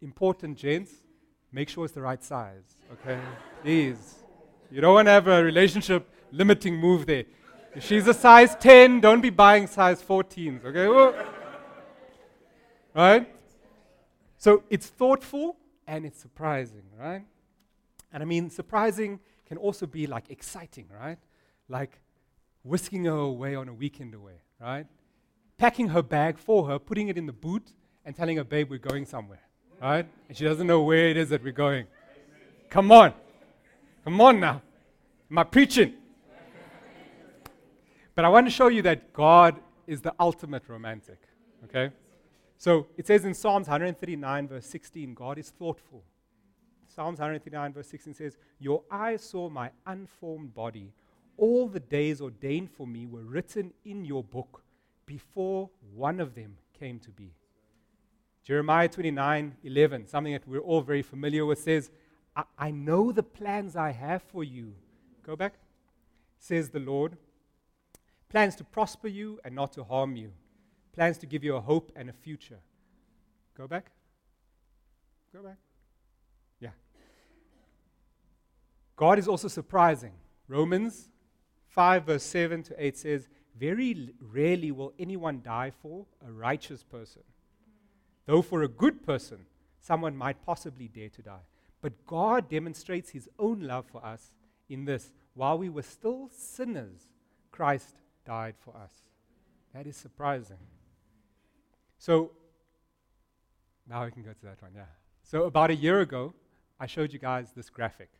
Important, 0.00 0.56
gents, 0.56 1.03
make 1.54 1.68
sure 1.68 1.84
it's 1.84 1.94
the 1.94 2.02
right 2.02 2.22
size, 2.22 2.64
okay? 2.94 3.20
Please. 3.62 4.16
You 4.72 4.80
don't 4.80 4.94
want 4.94 5.06
to 5.06 5.12
have 5.12 5.28
a 5.28 5.42
relationship 5.42 6.10
limiting 6.32 6.76
move 6.76 7.06
there. 7.06 7.24
If 7.76 7.84
she's 7.84 8.08
a 8.08 8.14
size 8.14 8.56
10, 8.56 9.00
don't 9.00 9.20
be 9.20 9.30
buying 9.30 9.68
size 9.68 10.02
14s, 10.02 10.64
okay? 10.64 10.88
Right? 12.94 13.28
So 14.36 14.64
it's 14.68 14.88
thoughtful 14.88 15.56
and 15.86 16.04
it's 16.04 16.20
surprising, 16.20 16.82
right? 16.98 17.24
And 18.12 18.22
I 18.22 18.26
mean, 18.26 18.50
surprising 18.50 19.20
can 19.46 19.56
also 19.56 19.86
be 19.86 20.08
like 20.08 20.30
exciting, 20.30 20.86
right? 21.00 21.18
Like 21.68 22.00
whisking 22.64 23.04
her 23.04 23.12
away 23.12 23.54
on 23.54 23.68
a 23.68 23.72
weekend 23.72 24.14
away, 24.14 24.40
right? 24.60 24.86
Packing 25.56 25.88
her 25.88 26.02
bag 26.02 26.36
for 26.36 26.66
her, 26.66 26.80
putting 26.80 27.08
it 27.08 27.16
in 27.16 27.26
the 27.26 27.32
boot, 27.32 27.72
and 28.04 28.14
telling 28.16 28.38
her, 28.38 28.44
babe, 28.44 28.70
we're 28.70 28.78
going 28.78 29.06
somewhere, 29.06 29.42
right? 29.80 30.06
And 30.28 30.36
she 30.36 30.44
doesn't 30.44 30.66
know 30.66 30.82
where 30.82 31.08
it 31.08 31.16
is 31.16 31.28
that 31.30 31.42
we're 31.42 31.52
going. 31.52 31.86
Come 32.70 32.90
on. 32.90 33.14
Come 34.04 34.20
on 34.20 34.40
now. 34.40 34.62
Am 35.30 35.38
I 35.38 35.44
preaching? 35.44 35.94
But 38.14 38.24
I 38.24 38.28
want 38.28 38.46
to 38.46 38.50
show 38.50 38.68
you 38.68 38.82
that 38.82 39.12
God 39.12 39.56
is 39.86 40.00
the 40.00 40.14
ultimate 40.20 40.62
romantic, 40.68 41.18
okay? 41.64 41.92
So 42.58 42.86
it 42.96 43.06
says 43.06 43.24
in 43.24 43.34
Psalms 43.34 43.66
139, 43.66 44.48
verse 44.48 44.66
16, 44.66 45.14
God 45.14 45.38
is 45.38 45.50
thoughtful. 45.50 46.04
Psalms 46.86 47.18
139, 47.18 47.72
verse 47.72 47.88
16 47.88 48.14
says, 48.14 48.36
Your 48.60 48.82
eyes 48.90 49.22
saw 49.22 49.48
my 49.48 49.70
unformed 49.86 50.54
body. 50.54 50.92
All 51.36 51.66
the 51.66 51.80
days 51.80 52.20
ordained 52.20 52.70
for 52.70 52.86
me 52.86 53.06
were 53.06 53.24
written 53.24 53.72
in 53.84 54.04
your 54.04 54.22
book 54.22 54.62
before 55.04 55.70
one 55.94 56.20
of 56.20 56.34
them 56.36 56.56
came 56.78 57.00
to 57.00 57.10
be. 57.10 57.32
Jeremiah 58.44 58.88
29, 58.88 59.56
11, 59.64 60.06
something 60.06 60.34
that 60.34 60.46
we're 60.46 60.60
all 60.60 60.82
very 60.82 61.00
familiar 61.00 61.46
with, 61.46 61.58
says, 61.58 61.90
I, 62.36 62.44
I 62.58 62.70
know 62.70 63.10
the 63.10 63.22
plans 63.22 63.74
I 63.74 63.90
have 63.92 64.22
for 64.22 64.44
you. 64.44 64.74
Go 65.22 65.34
back. 65.34 65.54
Says 66.38 66.68
the 66.68 66.80
Lord. 66.80 67.16
Plans 68.28 68.54
to 68.56 68.64
prosper 68.64 69.08
you 69.08 69.40
and 69.44 69.54
not 69.54 69.72
to 69.72 69.84
harm 69.84 70.16
you. 70.16 70.32
Plans 70.92 71.16
to 71.18 71.26
give 71.26 71.42
you 71.42 71.56
a 71.56 71.60
hope 71.60 71.90
and 71.96 72.10
a 72.10 72.12
future. 72.12 72.58
Go 73.56 73.66
back. 73.66 73.90
Go 75.32 75.42
back. 75.42 75.56
Yeah. 76.60 76.70
God 78.94 79.18
is 79.18 79.26
also 79.26 79.48
surprising. 79.48 80.12
Romans 80.48 81.08
5, 81.68 82.04
verse 82.04 82.22
7 82.24 82.62
to 82.64 82.84
8 82.84 82.98
says, 82.98 83.28
Very 83.58 84.12
rarely 84.20 84.70
will 84.70 84.92
anyone 84.98 85.40
die 85.42 85.72
for 85.80 86.04
a 86.26 86.30
righteous 86.30 86.82
person. 86.82 87.22
Though 88.26 88.42
for 88.42 88.62
a 88.62 88.68
good 88.68 89.04
person, 89.04 89.46
someone 89.80 90.16
might 90.16 90.44
possibly 90.44 90.88
dare 90.88 91.10
to 91.10 91.22
die. 91.22 91.46
But 91.82 92.06
God 92.06 92.48
demonstrates 92.48 93.10
his 93.10 93.28
own 93.38 93.60
love 93.60 93.84
for 93.86 94.04
us 94.04 94.32
in 94.68 94.86
this 94.86 95.12
while 95.34 95.58
we 95.58 95.68
were 95.68 95.82
still 95.82 96.30
sinners, 96.32 97.08
Christ 97.50 97.96
died 98.24 98.54
for 98.58 98.74
us. 98.76 98.92
That 99.74 99.86
is 99.86 99.96
surprising. 99.96 100.56
So, 101.98 102.30
now 103.88 104.04
we 104.04 104.12
can 104.12 104.22
go 104.22 104.32
to 104.32 104.46
that 104.46 104.62
one, 104.62 104.72
yeah. 104.74 104.84
So, 105.22 105.44
about 105.44 105.70
a 105.70 105.74
year 105.74 106.00
ago, 106.00 106.34
I 106.78 106.86
showed 106.86 107.12
you 107.12 107.18
guys 107.18 107.52
this 107.54 107.68
graphic, 107.68 108.10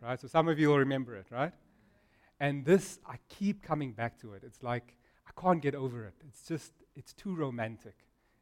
right? 0.00 0.20
So, 0.20 0.26
some 0.28 0.48
of 0.48 0.58
you 0.58 0.68
will 0.68 0.78
remember 0.78 1.14
it, 1.16 1.26
right? 1.30 1.52
And 2.40 2.64
this, 2.64 2.98
I 3.06 3.16
keep 3.28 3.62
coming 3.62 3.92
back 3.92 4.18
to 4.22 4.32
it. 4.32 4.42
It's 4.44 4.62
like, 4.62 4.94
I 5.26 5.40
can't 5.40 5.60
get 5.60 5.74
over 5.74 6.06
it. 6.06 6.14
It's 6.26 6.46
just, 6.48 6.72
it's 6.96 7.12
too 7.12 7.34
romantic. 7.34 7.94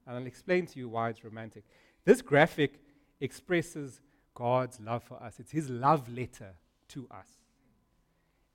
And 0.07 0.16
I'll 0.16 0.26
explain 0.26 0.66
to 0.66 0.78
you 0.78 0.88
why 0.88 1.11
it's 1.11 1.25
romantic. 1.25 1.64
This 2.04 2.23
graphic 2.23 2.80
expresses 3.21 4.00
God's 4.35 4.80
love 4.80 5.02
for 5.02 5.23
us, 5.23 5.38
it's 5.38 5.52
His 5.52 5.69
love 5.69 6.09
letter 6.09 6.54
to 6.88 7.07
us. 7.11 7.28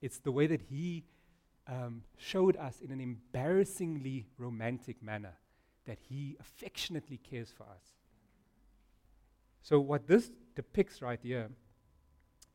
It's 0.02 0.20
the 0.20 0.32
way 0.32 0.48
that 0.48 0.62
He 0.62 1.04
um, 1.68 2.04
showed 2.18 2.56
us 2.58 2.82
in 2.82 2.92
an 2.92 3.02
embarrassingly 3.02 4.28
romantic 4.38 5.02
manner 5.02 5.34
that 5.86 6.00
He 6.10 6.38
affectionately 6.40 7.18
cares 7.18 7.52
for 7.56 7.64
us. 7.64 7.94
So, 9.62 9.80
what 9.80 10.08
this 10.08 10.32
depicts 10.56 11.02
right 11.02 11.20
here 11.22 11.50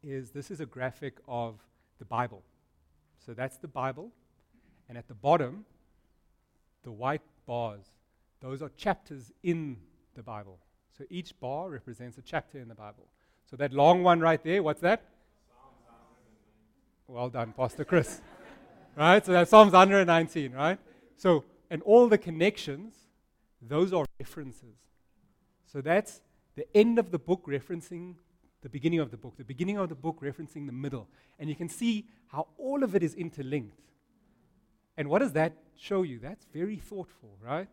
is 0.02 0.30
this 0.30 0.50
is 0.50 0.60
a 0.60 0.66
graphic 0.66 1.18
of 1.26 1.58
the 1.98 2.04
Bible. 2.04 2.42
So, 3.24 3.34
that's 3.34 3.58
the 3.58 3.68
Bible. 3.68 4.12
And 4.88 4.98
at 4.98 5.08
the 5.08 5.14
bottom, 5.14 5.64
the 6.82 6.90
white 6.90 7.22
bars, 7.46 7.86
those 8.40 8.62
are 8.62 8.70
chapters 8.76 9.32
in 9.42 9.76
the 10.14 10.22
Bible. 10.22 10.58
So, 10.96 11.04
each 11.10 11.38
bar 11.40 11.70
represents 11.70 12.18
a 12.18 12.22
chapter 12.22 12.58
in 12.58 12.68
the 12.68 12.74
Bible. 12.74 13.06
So, 13.48 13.56
that 13.56 13.72
long 13.72 14.02
one 14.02 14.20
right 14.20 14.42
there, 14.42 14.62
what's 14.62 14.80
that? 14.80 15.02
Well 17.10 17.28
done, 17.28 17.52
Pastor 17.56 17.84
Chris. 17.84 18.20
right? 18.96 19.24
So 19.24 19.32
that's 19.32 19.50
Psalms 19.50 19.72
119, 19.72 20.52
right? 20.52 20.78
So, 21.16 21.44
and 21.68 21.82
all 21.82 22.08
the 22.08 22.18
connections, 22.18 22.94
those 23.60 23.92
are 23.92 24.04
references. 24.20 24.76
So 25.66 25.80
that's 25.80 26.20
the 26.54 26.66
end 26.76 27.00
of 27.00 27.10
the 27.10 27.18
book 27.18 27.46
referencing 27.46 28.14
the 28.62 28.68
beginning 28.68 29.00
of 29.00 29.10
the 29.10 29.16
book, 29.16 29.34
the 29.38 29.44
beginning 29.44 29.78
of 29.78 29.88
the 29.88 29.94
book 29.94 30.20
referencing 30.22 30.66
the 30.66 30.72
middle. 30.72 31.08
And 31.38 31.48
you 31.48 31.56
can 31.56 31.68
see 31.68 32.06
how 32.28 32.46
all 32.58 32.84
of 32.84 32.94
it 32.94 33.02
is 33.02 33.14
interlinked. 33.14 33.80
And 34.96 35.08
what 35.08 35.20
does 35.20 35.32
that 35.32 35.54
show 35.76 36.02
you? 36.02 36.18
That's 36.18 36.44
very 36.52 36.76
thoughtful, 36.76 37.38
right? 37.42 37.68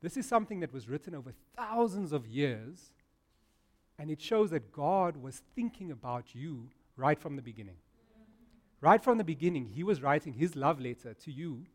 This 0.00 0.16
is 0.16 0.26
something 0.26 0.60
that 0.60 0.72
was 0.72 0.88
written 0.88 1.14
over 1.14 1.32
thousands 1.56 2.12
of 2.12 2.26
years, 2.26 2.92
and 3.98 4.10
it 4.10 4.20
shows 4.20 4.50
that 4.50 4.72
God 4.72 5.16
was 5.16 5.42
thinking 5.56 5.90
about 5.90 6.34
you 6.34 6.68
right 6.96 7.18
from 7.18 7.36
the 7.36 7.42
beginning. 7.42 7.76
Right 8.80 9.02
from 9.02 9.18
the 9.18 9.24
beginning, 9.24 9.66
he 9.66 9.82
was 9.82 10.02
writing 10.02 10.34
his 10.34 10.54
love 10.54 10.80
letter 10.80 11.14
to 11.14 11.32
you 11.32 11.66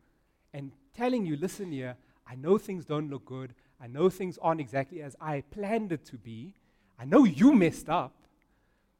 and 0.54 0.72
telling 0.96 1.26
you, 1.26 1.36
listen 1.36 1.72
here, 1.72 1.98
I 2.26 2.36
know 2.36 2.58
things 2.58 2.86
don't 2.86 3.10
look 3.10 3.26
good. 3.26 3.54
I 3.82 3.88
know 3.88 4.10
things 4.10 4.38
aren't 4.42 4.62
exactly 4.62 5.02
as 5.02 5.16
I 5.20 5.42
planned 5.52 5.92
it 5.92 6.06
to 6.06 6.18
be. 6.18 6.54
I 6.98 7.04
know 7.04 7.26
you 7.26 7.54
messed 7.54 7.90
up, 7.90 8.14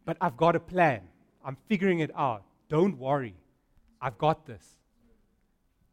but 0.04 0.18
I've 0.20 0.36
got 0.36 0.58
a 0.58 0.60
plan. 0.60 1.02
I'm 1.46 1.56
figuring 1.68 2.00
it 2.00 2.12
out. 2.18 2.44
Don't 2.68 2.98
worry. 2.98 3.36
I've 4.02 4.18
got 4.18 4.46
this. 4.46 4.76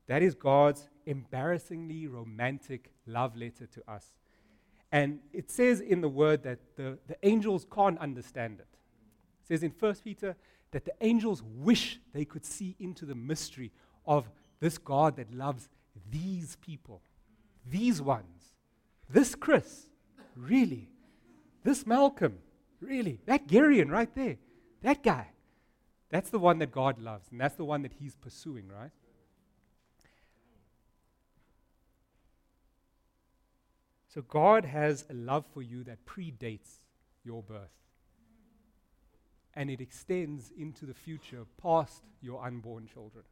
That 0.08 0.22
is 0.22 0.34
God's 0.34 0.88
embarrassingly 1.10 2.06
romantic 2.06 2.92
love 3.04 3.36
letter 3.36 3.66
to 3.66 3.82
us. 3.90 4.12
And 4.92 5.18
it 5.32 5.50
says 5.50 5.80
in 5.80 6.00
the 6.00 6.08
word 6.08 6.44
that 6.44 6.60
the, 6.76 6.98
the 7.08 7.16
angels 7.24 7.66
can't 7.72 7.98
understand 7.98 8.60
it. 8.60 8.68
It 9.42 9.48
says 9.48 9.62
in 9.64 9.72
1 9.76 9.94
Peter 10.04 10.36
that 10.70 10.84
the 10.84 10.94
angels 11.00 11.42
wish 11.42 11.98
they 12.12 12.24
could 12.24 12.44
see 12.44 12.76
into 12.78 13.04
the 13.04 13.16
mystery 13.16 13.72
of 14.06 14.30
this 14.60 14.78
God 14.78 15.16
that 15.16 15.34
loves 15.34 15.68
these 16.10 16.56
people, 16.60 17.02
these 17.68 18.00
ones, 18.00 18.54
this 19.08 19.34
Chris, 19.34 19.88
really, 20.36 20.90
this 21.64 21.84
Malcolm, 21.86 22.38
really, 22.80 23.18
that 23.26 23.48
Garion 23.48 23.90
right 23.90 24.14
there, 24.14 24.36
that 24.82 25.02
guy. 25.02 25.26
That's 26.08 26.30
the 26.30 26.38
one 26.38 26.58
that 26.60 26.70
God 26.70 27.00
loves, 27.00 27.28
and 27.30 27.40
that's 27.40 27.54
the 27.56 27.64
one 27.64 27.82
that 27.82 27.92
He's 27.98 28.14
pursuing, 28.14 28.68
right? 28.68 28.90
So 34.12 34.22
God 34.22 34.64
has 34.64 35.04
a 35.08 35.14
love 35.14 35.44
for 35.54 35.62
you 35.62 35.84
that 35.84 36.04
predates 36.04 36.80
your 37.24 37.42
birth. 37.42 37.70
And 39.54 39.70
it 39.70 39.80
extends 39.80 40.52
into 40.58 40.84
the 40.84 40.94
future 40.94 41.44
past 41.62 42.02
your 42.20 42.44
unborn 42.44 42.88
children. 42.92 43.24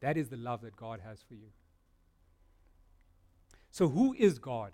That 0.00 0.16
is 0.16 0.28
the 0.28 0.36
love 0.36 0.62
that 0.62 0.76
God 0.76 1.00
has 1.04 1.22
for 1.22 1.34
you. 1.34 1.48
So, 3.70 3.88
who 3.88 4.14
is 4.18 4.38
God? 4.38 4.72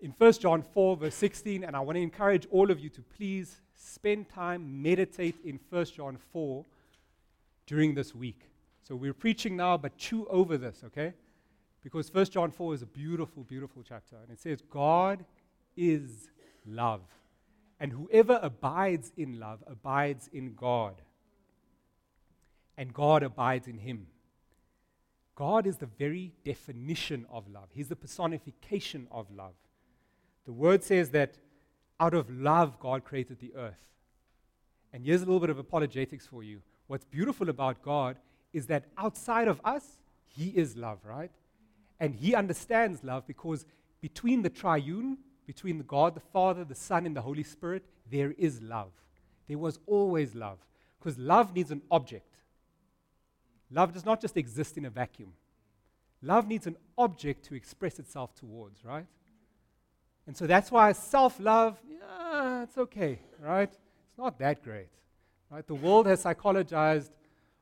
In 0.00 0.14
1 0.16 0.32
John 0.34 0.62
4, 0.62 0.96
verse 0.96 1.14
16, 1.14 1.64
and 1.64 1.74
I 1.74 1.80
want 1.80 1.96
to 1.96 2.02
encourage 2.02 2.46
all 2.50 2.70
of 2.70 2.78
you 2.78 2.88
to 2.90 3.02
please 3.02 3.60
spend 3.74 4.28
time, 4.28 4.82
meditate 4.82 5.36
in 5.44 5.58
1 5.70 5.84
John 5.86 6.18
4 6.32 6.64
during 7.66 7.94
this 7.94 8.14
week. 8.14 8.42
So, 8.82 8.94
we're 8.94 9.14
preaching 9.14 9.56
now, 9.56 9.76
but 9.76 9.96
chew 9.96 10.26
over 10.28 10.56
this, 10.56 10.82
okay? 10.84 11.14
Because 11.86 12.12
1 12.12 12.24
John 12.24 12.50
4 12.50 12.74
is 12.74 12.82
a 12.82 12.86
beautiful, 12.86 13.44
beautiful 13.44 13.80
chapter. 13.88 14.16
And 14.20 14.32
it 14.32 14.40
says, 14.40 14.60
God 14.60 15.24
is 15.76 16.28
love. 16.66 17.02
And 17.78 17.92
whoever 17.92 18.40
abides 18.42 19.12
in 19.16 19.38
love 19.38 19.62
abides 19.68 20.28
in 20.32 20.54
God. 20.54 21.00
And 22.76 22.92
God 22.92 23.22
abides 23.22 23.68
in 23.68 23.78
him. 23.78 24.08
God 25.36 25.64
is 25.64 25.76
the 25.76 25.86
very 25.86 26.32
definition 26.44 27.24
of 27.30 27.48
love, 27.48 27.68
He's 27.72 27.86
the 27.86 27.94
personification 27.94 29.06
of 29.12 29.30
love. 29.30 29.54
The 30.44 30.52
word 30.52 30.82
says 30.82 31.10
that 31.10 31.36
out 32.00 32.14
of 32.14 32.28
love, 32.28 32.80
God 32.80 33.04
created 33.04 33.38
the 33.38 33.54
earth. 33.54 33.78
And 34.92 35.04
here's 35.04 35.22
a 35.22 35.24
little 35.24 35.38
bit 35.38 35.50
of 35.50 35.58
apologetics 35.60 36.26
for 36.26 36.42
you. 36.42 36.62
What's 36.88 37.04
beautiful 37.04 37.48
about 37.48 37.80
God 37.80 38.16
is 38.52 38.66
that 38.66 38.86
outside 38.98 39.46
of 39.46 39.60
us, 39.64 39.84
He 40.26 40.48
is 40.48 40.76
love, 40.76 40.98
right? 41.04 41.30
And 41.98 42.14
he 42.14 42.34
understands 42.34 43.02
love 43.02 43.26
because 43.26 43.64
between 44.00 44.42
the 44.42 44.50
triune, 44.50 45.18
between 45.46 45.78
the 45.78 45.84
God, 45.84 46.14
the 46.14 46.20
Father, 46.20 46.64
the 46.64 46.74
Son, 46.74 47.06
and 47.06 47.16
the 47.16 47.22
Holy 47.22 47.42
Spirit, 47.42 47.84
there 48.10 48.32
is 48.36 48.60
love. 48.60 48.92
There 49.48 49.58
was 49.58 49.78
always 49.86 50.34
love. 50.34 50.58
Because 50.98 51.18
love 51.18 51.54
needs 51.54 51.70
an 51.70 51.82
object. 51.90 52.36
Love 53.70 53.92
does 53.92 54.04
not 54.04 54.20
just 54.20 54.36
exist 54.36 54.76
in 54.76 54.84
a 54.84 54.90
vacuum. 54.90 55.32
Love 56.22 56.48
needs 56.48 56.66
an 56.66 56.76
object 56.98 57.44
to 57.46 57.54
express 57.54 57.98
itself 57.98 58.34
towards, 58.34 58.84
right? 58.84 59.06
And 60.26 60.36
so 60.36 60.46
that's 60.46 60.70
why 60.70 60.92
self 60.92 61.38
love, 61.38 61.78
yeah, 61.88 62.62
it's 62.64 62.76
okay, 62.76 63.20
right? 63.40 63.68
It's 63.68 64.18
not 64.18 64.38
that 64.38 64.62
great, 64.62 64.88
right? 65.50 65.66
The 65.66 65.74
world 65.74 66.06
has 66.06 66.24
psychologized 66.24 67.10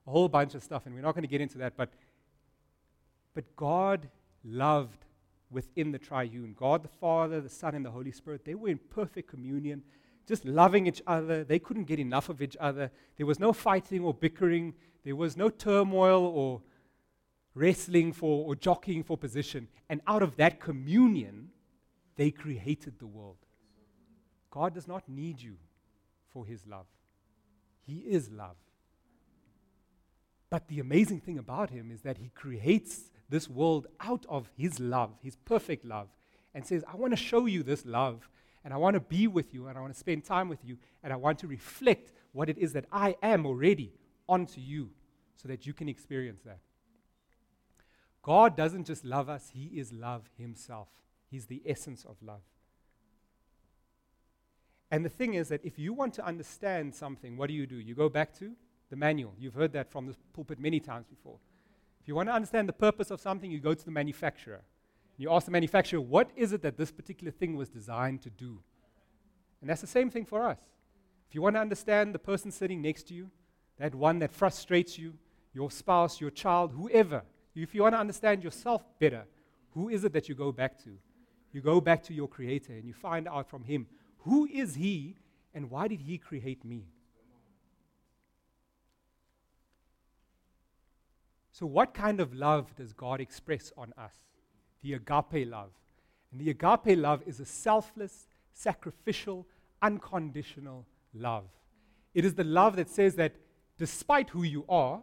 a 0.06 0.10
whole 0.10 0.28
bunch 0.28 0.54
of 0.54 0.62
stuff, 0.62 0.86
and 0.86 0.94
we're 0.94 1.02
not 1.02 1.14
going 1.14 1.22
to 1.22 1.28
get 1.28 1.40
into 1.40 1.58
that, 1.58 1.74
but, 1.76 1.90
but 3.34 3.44
God 3.56 4.08
loved 4.44 5.04
within 5.50 5.92
the 5.92 5.98
triune 5.98 6.54
God 6.56 6.82
the 6.82 6.88
Father, 6.88 7.40
the 7.40 7.48
Son, 7.48 7.74
and 7.74 7.84
the 7.84 7.90
Holy 7.90 8.12
Spirit. 8.12 8.44
They 8.44 8.54
were 8.54 8.68
in 8.68 8.78
perfect 8.90 9.28
communion, 9.28 9.82
just 10.26 10.44
loving 10.44 10.86
each 10.86 11.02
other. 11.06 11.44
They 11.44 11.58
couldn't 11.58 11.84
get 11.84 11.98
enough 11.98 12.28
of 12.28 12.42
each 12.42 12.56
other. 12.60 12.90
There 13.16 13.26
was 13.26 13.40
no 13.40 13.52
fighting 13.52 14.02
or 14.02 14.12
bickering, 14.12 14.74
there 15.04 15.16
was 15.16 15.36
no 15.36 15.48
turmoil 15.48 16.24
or 16.26 16.62
wrestling 17.54 18.12
for 18.12 18.46
or 18.46 18.56
jockeying 18.56 19.04
for 19.04 19.16
position. 19.16 19.68
And 19.88 20.00
out 20.06 20.22
of 20.22 20.36
that 20.36 20.60
communion, 20.60 21.50
they 22.16 22.30
created 22.30 22.98
the 22.98 23.06
world. 23.06 23.36
God 24.50 24.74
does 24.74 24.86
not 24.86 25.08
need 25.08 25.40
you 25.40 25.56
for 26.32 26.44
his 26.44 26.66
love, 26.66 26.86
He 27.86 27.98
is 27.98 28.30
love. 28.30 28.56
But 30.50 30.68
the 30.68 30.78
amazing 30.78 31.20
thing 31.20 31.38
about 31.38 31.70
Him 31.70 31.90
is 31.90 32.02
that 32.02 32.18
He 32.18 32.28
creates 32.28 33.10
this 33.28 33.48
world 33.48 33.86
out 34.00 34.26
of 34.28 34.50
His 34.56 34.80
love, 34.80 35.10
His 35.22 35.36
perfect 35.36 35.84
love, 35.84 36.08
and 36.54 36.66
says, 36.66 36.84
I 36.90 36.96
want 36.96 37.12
to 37.12 37.16
show 37.16 37.46
you 37.46 37.62
this 37.62 37.84
love, 37.84 38.28
and 38.64 38.72
I 38.72 38.76
want 38.76 38.94
to 38.94 39.00
be 39.00 39.26
with 39.26 39.52
you, 39.52 39.66
and 39.66 39.76
I 39.76 39.80
want 39.80 39.92
to 39.92 39.98
spend 39.98 40.24
time 40.24 40.48
with 40.48 40.64
you, 40.64 40.78
and 41.02 41.12
I 41.12 41.16
want 41.16 41.38
to 41.40 41.46
reflect 41.46 42.12
what 42.32 42.48
it 42.48 42.58
is 42.58 42.72
that 42.72 42.86
I 42.92 43.16
am 43.22 43.46
already 43.46 43.92
onto 44.28 44.60
you 44.60 44.90
so 45.36 45.48
that 45.48 45.66
you 45.66 45.72
can 45.72 45.88
experience 45.88 46.40
that. 46.44 46.58
God 48.22 48.56
doesn't 48.56 48.84
just 48.84 49.04
love 49.04 49.28
us, 49.28 49.50
He 49.52 49.66
is 49.78 49.92
love 49.92 50.30
Himself. 50.38 50.88
He's 51.30 51.46
the 51.46 51.62
essence 51.66 52.04
of 52.04 52.16
love. 52.22 52.42
And 54.90 55.04
the 55.04 55.10
thing 55.10 55.34
is 55.34 55.48
that 55.48 55.64
if 55.64 55.78
you 55.78 55.92
want 55.92 56.14
to 56.14 56.24
understand 56.24 56.94
something, 56.94 57.36
what 57.36 57.48
do 57.48 57.54
you 57.54 57.66
do? 57.66 57.76
You 57.76 57.94
go 57.94 58.08
back 58.08 58.32
to 58.38 58.52
the 58.90 58.96
manual. 58.96 59.34
You've 59.38 59.54
heard 59.54 59.72
that 59.72 59.90
from 59.90 60.06
the 60.06 60.14
pulpit 60.32 60.60
many 60.60 60.78
times 60.78 61.06
before. 61.06 61.38
If 62.04 62.08
you 62.08 62.14
want 62.14 62.28
to 62.28 62.34
understand 62.34 62.68
the 62.68 62.74
purpose 62.74 63.10
of 63.10 63.18
something, 63.18 63.50
you 63.50 63.60
go 63.60 63.72
to 63.72 63.82
the 63.82 63.90
manufacturer. 63.90 64.60
You 65.16 65.32
ask 65.32 65.46
the 65.46 65.52
manufacturer, 65.52 66.02
what 66.02 66.28
is 66.36 66.52
it 66.52 66.60
that 66.60 66.76
this 66.76 66.92
particular 66.92 67.30
thing 67.30 67.56
was 67.56 67.70
designed 67.70 68.20
to 68.24 68.30
do? 68.30 68.58
And 69.62 69.70
that's 69.70 69.80
the 69.80 69.86
same 69.86 70.10
thing 70.10 70.26
for 70.26 70.46
us. 70.46 70.58
If 71.26 71.34
you 71.34 71.40
want 71.40 71.56
to 71.56 71.60
understand 71.60 72.14
the 72.14 72.18
person 72.18 72.50
sitting 72.50 72.82
next 72.82 73.04
to 73.04 73.14
you, 73.14 73.30
that 73.78 73.94
one 73.94 74.18
that 74.18 74.34
frustrates 74.34 74.98
you, 74.98 75.14
your 75.54 75.70
spouse, 75.70 76.20
your 76.20 76.30
child, 76.30 76.72
whoever, 76.72 77.22
if 77.54 77.74
you 77.74 77.80
want 77.80 77.94
to 77.94 78.00
understand 78.00 78.44
yourself 78.44 78.84
better, 79.00 79.24
who 79.72 79.88
is 79.88 80.04
it 80.04 80.12
that 80.12 80.28
you 80.28 80.34
go 80.34 80.52
back 80.52 80.78
to? 80.84 80.90
You 81.54 81.62
go 81.62 81.80
back 81.80 82.02
to 82.02 82.12
your 82.12 82.28
Creator 82.28 82.74
and 82.74 82.84
you 82.84 82.92
find 82.92 83.26
out 83.26 83.48
from 83.48 83.64
Him 83.64 83.86
who 84.18 84.44
is 84.44 84.74
He 84.74 85.16
and 85.54 85.70
why 85.70 85.88
did 85.88 86.02
He 86.02 86.18
create 86.18 86.66
me? 86.66 86.84
So, 91.54 91.66
what 91.66 91.94
kind 91.94 92.18
of 92.18 92.34
love 92.34 92.74
does 92.74 92.92
God 92.92 93.20
express 93.20 93.72
on 93.76 93.94
us? 93.96 94.12
The 94.82 94.94
agape 94.94 95.48
love. 95.48 95.70
And 96.32 96.40
the 96.40 96.50
agape 96.50 96.98
love 96.98 97.22
is 97.26 97.38
a 97.38 97.44
selfless, 97.44 98.26
sacrificial, 98.52 99.46
unconditional 99.80 100.84
love. 101.14 101.44
It 102.12 102.24
is 102.24 102.34
the 102.34 102.42
love 102.42 102.74
that 102.74 102.90
says 102.90 103.14
that 103.14 103.36
despite 103.78 104.30
who 104.30 104.42
you 104.42 104.64
are, 104.68 105.00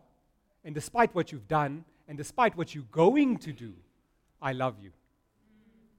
and 0.65 0.75
despite 0.75 1.15
what 1.15 1.31
you've 1.31 1.47
done, 1.47 1.85
and 2.09 2.17
despite 2.17 2.57
what 2.57 2.75
you're 2.75 2.83
going 2.91 3.37
to 3.37 3.53
do, 3.53 3.73
I 4.41 4.51
love 4.51 4.75
you. 4.81 4.91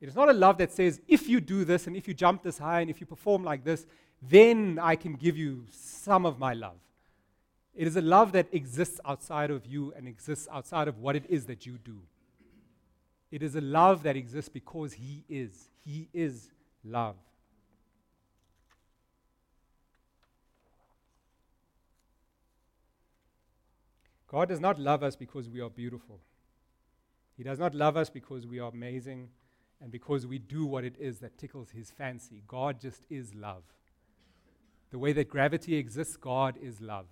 It 0.02 0.08
is 0.08 0.14
not 0.14 0.28
a 0.28 0.34
love 0.34 0.58
that 0.58 0.70
says, 0.70 1.00
if 1.08 1.30
you 1.30 1.40
do 1.40 1.64
this, 1.64 1.86
and 1.86 1.96
if 1.96 2.06
you 2.06 2.12
jump 2.12 2.42
this 2.42 2.58
high, 2.58 2.82
and 2.82 2.90
if 2.90 3.00
you 3.00 3.06
perform 3.06 3.42
like 3.42 3.64
this, 3.64 3.86
then 4.20 4.78
I 4.82 4.96
can 4.96 5.14
give 5.14 5.38
you 5.38 5.64
some 5.70 6.26
of 6.26 6.38
my 6.38 6.52
love. 6.52 6.76
It 7.74 7.86
is 7.86 7.96
a 7.96 8.02
love 8.02 8.32
that 8.32 8.48
exists 8.52 9.00
outside 9.04 9.50
of 9.50 9.64
you 9.66 9.92
and 9.96 10.06
exists 10.06 10.46
outside 10.52 10.88
of 10.88 10.98
what 10.98 11.16
it 11.16 11.24
is 11.28 11.46
that 11.46 11.64
you 11.64 11.78
do. 11.78 11.98
It 13.30 13.42
is 13.42 13.56
a 13.56 13.62
love 13.62 14.02
that 14.02 14.14
exists 14.14 14.50
because 14.50 14.92
He 14.92 15.24
is. 15.28 15.70
He 15.84 16.08
is 16.12 16.50
love. 16.84 17.16
God 24.28 24.48
does 24.48 24.60
not 24.60 24.78
love 24.78 25.02
us 25.02 25.16
because 25.16 25.48
we 25.48 25.60
are 25.60 25.70
beautiful. 25.70 26.18
He 27.36 27.42
does 27.42 27.58
not 27.58 27.74
love 27.74 27.96
us 27.96 28.10
because 28.10 28.46
we 28.46 28.60
are 28.60 28.70
amazing 28.70 29.28
and 29.80 29.90
because 29.90 30.26
we 30.26 30.38
do 30.38 30.64
what 30.64 30.84
it 30.84 30.94
is 30.98 31.18
that 31.18 31.38
tickles 31.38 31.70
His 31.70 31.90
fancy. 31.90 32.42
God 32.46 32.80
just 32.80 33.02
is 33.10 33.34
love. 33.34 33.62
The 34.90 34.98
way 34.98 35.12
that 35.14 35.30
gravity 35.30 35.76
exists, 35.76 36.16
God 36.16 36.56
is 36.62 36.80
love. 36.80 37.06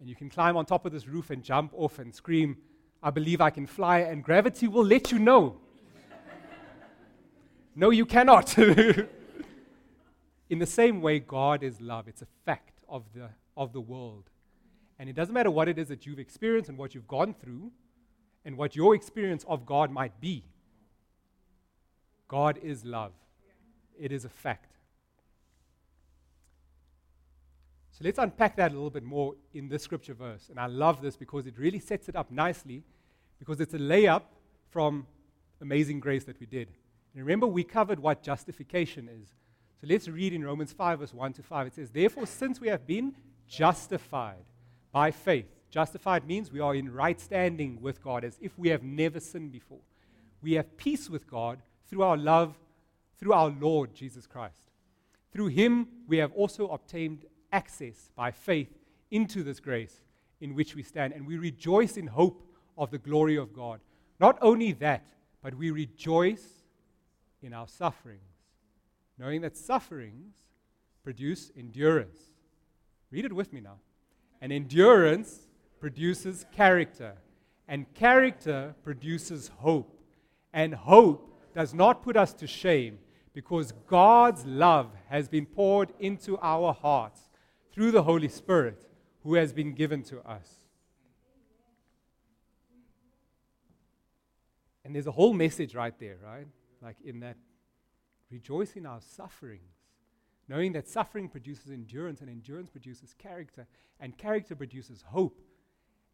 And 0.00 0.08
you 0.08 0.14
can 0.14 0.28
climb 0.28 0.56
on 0.56 0.66
top 0.66 0.86
of 0.86 0.92
this 0.92 1.06
roof 1.06 1.30
and 1.30 1.42
jump 1.42 1.72
off 1.74 1.98
and 1.98 2.14
scream, 2.14 2.56
I 3.02 3.10
believe 3.10 3.40
I 3.40 3.50
can 3.50 3.66
fly, 3.66 4.00
and 4.00 4.22
gravity 4.22 4.68
will 4.68 4.84
let 4.84 5.12
you 5.12 5.18
know. 5.18 5.60
no, 7.74 7.90
you 7.90 8.06
cannot. 8.06 8.56
In 10.50 10.58
the 10.58 10.66
same 10.66 11.00
way, 11.00 11.20
God 11.20 11.62
is 11.62 11.80
love. 11.80 12.08
It's 12.08 12.22
a 12.22 12.26
fact 12.44 12.82
of 12.88 13.04
the, 13.14 13.30
of 13.56 13.72
the 13.72 13.80
world. 13.80 14.30
And 14.98 15.08
it 15.08 15.16
doesn't 15.16 15.34
matter 15.34 15.50
what 15.50 15.68
it 15.68 15.78
is 15.78 15.88
that 15.88 16.06
you've 16.06 16.18
experienced 16.18 16.68
and 16.68 16.78
what 16.78 16.94
you've 16.94 17.08
gone 17.08 17.34
through 17.34 17.72
and 18.44 18.56
what 18.56 18.76
your 18.76 18.94
experience 18.94 19.44
of 19.48 19.66
God 19.66 19.90
might 19.90 20.20
be. 20.20 20.44
God 22.28 22.58
is 22.62 22.84
love. 22.84 23.12
It 23.98 24.12
is 24.12 24.24
a 24.24 24.28
fact. 24.28 24.73
So 27.94 28.02
let's 28.02 28.18
unpack 28.18 28.56
that 28.56 28.72
a 28.72 28.74
little 28.74 28.90
bit 28.90 29.04
more 29.04 29.36
in 29.52 29.68
this 29.68 29.84
scripture 29.84 30.14
verse. 30.14 30.48
And 30.50 30.58
I 30.58 30.66
love 30.66 31.00
this 31.00 31.14
because 31.14 31.46
it 31.46 31.56
really 31.56 31.78
sets 31.78 32.08
it 32.08 32.16
up 32.16 32.28
nicely 32.28 32.82
because 33.38 33.60
it's 33.60 33.72
a 33.72 33.78
layup 33.78 34.22
from 34.70 35.06
Amazing 35.60 36.00
Grace 36.00 36.24
that 36.24 36.40
we 36.40 36.46
did. 36.46 36.72
And 37.14 37.24
remember, 37.24 37.46
we 37.46 37.62
covered 37.62 38.00
what 38.00 38.20
justification 38.20 39.08
is. 39.08 39.28
So 39.80 39.86
let's 39.88 40.08
read 40.08 40.32
in 40.32 40.44
Romans 40.44 40.72
5, 40.72 40.98
verse 40.98 41.14
1 41.14 41.34
to 41.34 41.44
5. 41.44 41.68
It 41.68 41.74
says, 41.76 41.90
Therefore, 41.90 42.26
since 42.26 42.60
we 42.60 42.66
have 42.66 42.84
been 42.84 43.14
justified 43.46 44.44
by 44.90 45.12
faith, 45.12 45.46
justified 45.70 46.26
means 46.26 46.50
we 46.50 46.58
are 46.58 46.74
in 46.74 46.92
right 46.92 47.20
standing 47.20 47.80
with 47.80 48.02
God 48.02 48.24
as 48.24 48.36
if 48.40 48.58
we 48.58 48.70
have 48.70 48.82
never 48.82 49.20
sinned 49.20 49.52
before. 49.52 49.82
We 50.42 50.54
have 50.54 50.76
peace 50.76 51.08
with 51.08 51.30
God 51.30 51.60
through 51.88 52.02
our 52.02 52.16
love, 52.16 52.58
through 53.20 53.34
our 53.34 53.50
Lord 53.50 53.94
Jesus 53.94 54.26
Christ. 54.26 54.62
Through 55.32 55.48
him, 55.48 55.86
we 56.08 56.16
have 56.16 56.32
also 56.32 56.68
obtained 56.68 57.26
access 57.54 58.10
by 58.16 58.32
faith 58.32 58.68
into 59.10 59.44
this 59.44 59.60
grace 59.60 60.00
in 60.40 60.54
which 60.54 60.74
we 60.74 60.82
stand, 60.82 61.12
and 61.12 61.26
we 61.26 61.38
rejoice 61.38 61.96
in 61.96 62.08
hope 62.08 62.42
of 62.76 62.90
the 62.90 62.98
glory 62.98 63.36
of 63.36 63.54
God. 63.54 63.80
Not 64.18 64.36
only 64.42 64.72
that, 64.72 65.04
but 65.42 65.54
we 65.54 65.70
rejoice 65.70 66.46
in 67.42 67.54
our 67.54 67.68
sufferings, 67.68 68.20
knowing 69.18 69.40
that 69.42 69.56
sufferings 69.56 70.34
produce 71.04 71.52
endurance. 71.56 72.18
Read 73.10 73.24
it 73.24 73.32
with 73.32 73.52
me 73.52 73.60
now. 73.60 73.78
And 74.40 74.52
endurance 74.52 75.38
produces 75.78 76.44
character, 76.52 77.14
and 77.68 77.92
character 77.94 78.74
produces 78.82 79.50
hope. 79.58 80.00
And 80.52 80.74
hope 80.74 81.40
does 81.54 81.72
not 81.72 82.02
put 82.02 82.16
us 82.16 82.32
to 82.34 82.46
shame 82.46 82.98
because 83.32 83.72
God's 83.86 84.44
love 84.44 84.90
has 85.08 85.28
been 85.28 85.46
poured 85.46 85.92
into 86.00 86.38
our 86.38 86.72
hearts 86.72 87.20
through 87.74 87.90
the 87.90 88.04
Holy 88.04 88.28
Spirit 88.28 88.86
who 89.24 89.34
has 89.34 89.52
been 89.52 89.74
given 89.74 90.02
to 90.04 90.20
us. 90.20 90.48
And 94.84 94.94
there's 94.94 95.08
a 95.08 95.12
whole 95.12 95.32
message 95.32 95.74
right 95.74 95.98
there, 95.98 96.18
right? 96.24 96.46
Like 96.80 96.96
in 97.04 97.20
that 97.20 97.36
rejoice 98.30 98.76
in 98.76 98.86
our 98.86 99.00
sufferings, 99.00 99.72
knowing 100.46 100.72
that 100.74 100.86
suffering 100.86 101.28
produces 101.28 101.70
endurance, 101.70 102.20
and 102.20 102.30
endurance 102.30 102.70
produces 102.70 103.14
character, 103.14 103.66
and 103.98 104.16
character 104.16 104.54
produces 104.54 105.02
hope. 105.08 105.40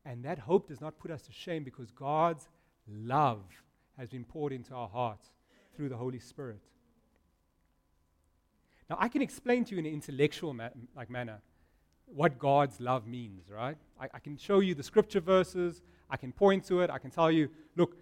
And 0.05 0.25
that 0.25 0.39
hope 0.39 0.69
does 0.69 0.81
not 0.81 0.99
put 0.99 1.11
us 1.11 1.23
to 1.23 1.33
shame 1.33 1.63
because 1.63 1.91
God's 1.91 2.49
love 2.89 3.43
has 3.99 4.09
been 4.09 4.25
poured 4.25 4.53
into 4.53 4.73
our 4.73 4.89
hearts 4.89 5.29
through 5.77 5.91
the 5.91 5.97
Holy 5.97 6.21
Spirit. 6.21 6.63
Now, 8.89 8.97
I 8.99 9.09
can 9.09 9.21
explain 9.21 9.65
to 9.67 9.75
you 9.75 9.79
in 9.79 9.87
an 9.87 9.93
intellectual 9.93 10.55
ma- 10.55 10.71
like 10.97 11.11
manner 11.11 11.41
what 12.15 12.39
God's 12.39 12.81
love 12.81 13.07
means, 13.07 13.49
right? 13.49 13.77
I, 14.01 14.09
I 14.15 14.19
can 14.19 14.37
show 14.37 14.61
you 14.61 14.75
the 14.75 14.83
scripture 14.83 15.21
verses, 15.21 15.83
I 16.09 16.17
can 16.17 16.33
point 16.33 16.65
to 16.67 16.81
it, 16.81 16.91
I 16.91 16.99
can 16.99 17.11
tell 17.11 17.31
you, 17.31 17.49
look, 17.77 17.97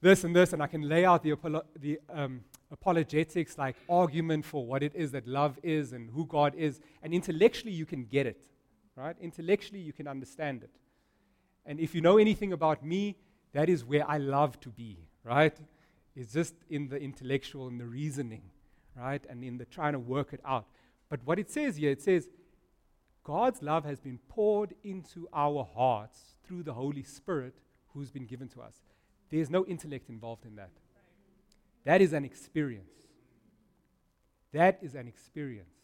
this 0.00 0.24
and 0.24 0.34
this, 0.34 0.52
and 0.52 0.62
I 0.62 0.66
can 0.66 0.82
lay 0.82 1.04
out 1.04 1.22
the, 1.22 1.32
apolo- 1.32 1.64
the 1.78 2.00
um, 2.12 2.40
apologetics, 2.70 3.58
like 3.58 3.76
argument 3.88 4.44
for 4.44 4.64
what 4.64 4.82
it 4.82 4.92
is 4.94 5.12
that 5.12 5.26
love 5.26 5.58
is 5.62 5.92
and 5.92 6.10
who 6.10 6.26
God 6.26 6.54
is. 6.54 6.80
And 7.02 7.12
intellectually, 7.12 7.72
you 7.72 7.84
can 7.84 8.04
get 8.04 8.26
it, 8.26 8.40
right? 8.96 9.16
Intellectually, 9.20 9.80
you 9.80 9.92
can 9.92 10.08
understand 10.08 10.62
it. 10.62 10.70
And 11.66 11.78
if 11.78 11.94
you 11.94 12.00
know 12.00 12.16
anything 12.18 12.52
about 12.52 12.84
me, 12.84 13.16
that 13.52 13.68
is 13.68 13.84
where 13.84 14.08
I 14.08 14.18
love 14.18 14.58
to 14.60 14.70
be, 14.70 14.98
right? 15.22 15.56
It's 16.16 16.32
just 16.32 16.54
in 16.70 16.88
the 16.88 16.96
intellectual 16.96 17.68
and 17.68 17.78
the 17.78 17.86
reasoning, 17.86 18.42
right? 18.96 19.22
And 19.28 19.44
in 19.44 19.58
the 19.58 19.66
trying 19.66 19.92
to 19.92 19.98
work 19.98 20.32
it 20.32 20.40
out. 20.44 20.66
But 21.08 21.20
what 21.24 21.38
it 21.38 21.50
says 21.50 21.76
here, 21.76 21.90
it 21.90 22.00
says, 22.00 22.28
God's 23.30 23.62
love 23.62 23.84
has 23.84 24.00
been 24.00 24.18
poured 24.28 24.74
into 24.82 25.28
our 25.32 25.64
hearts 25.76 26.34
through 26.42 26.64
the 26.64 26.72
Holy 26.72 27.04
Spirit 27.04 27.54
who's 27.94 28.10
been 28.10 28.26
given 28.26 28.48
to 28.48 28.60
us. 28.60 28.80
There's 29.30 29.48
no 29.48 29.64
intellect 29.66 30.08
involved 30.08 30.44
in 30.44 30.56
that. 30.56 30.72
That 31.84 32.02
is 32.02 32.12
an 32.12 32.24
experience. 32.24 32.90
That 34.52 34.80
is 34.82 34.96
an 34.96 35.06
experience. 35.06 35.76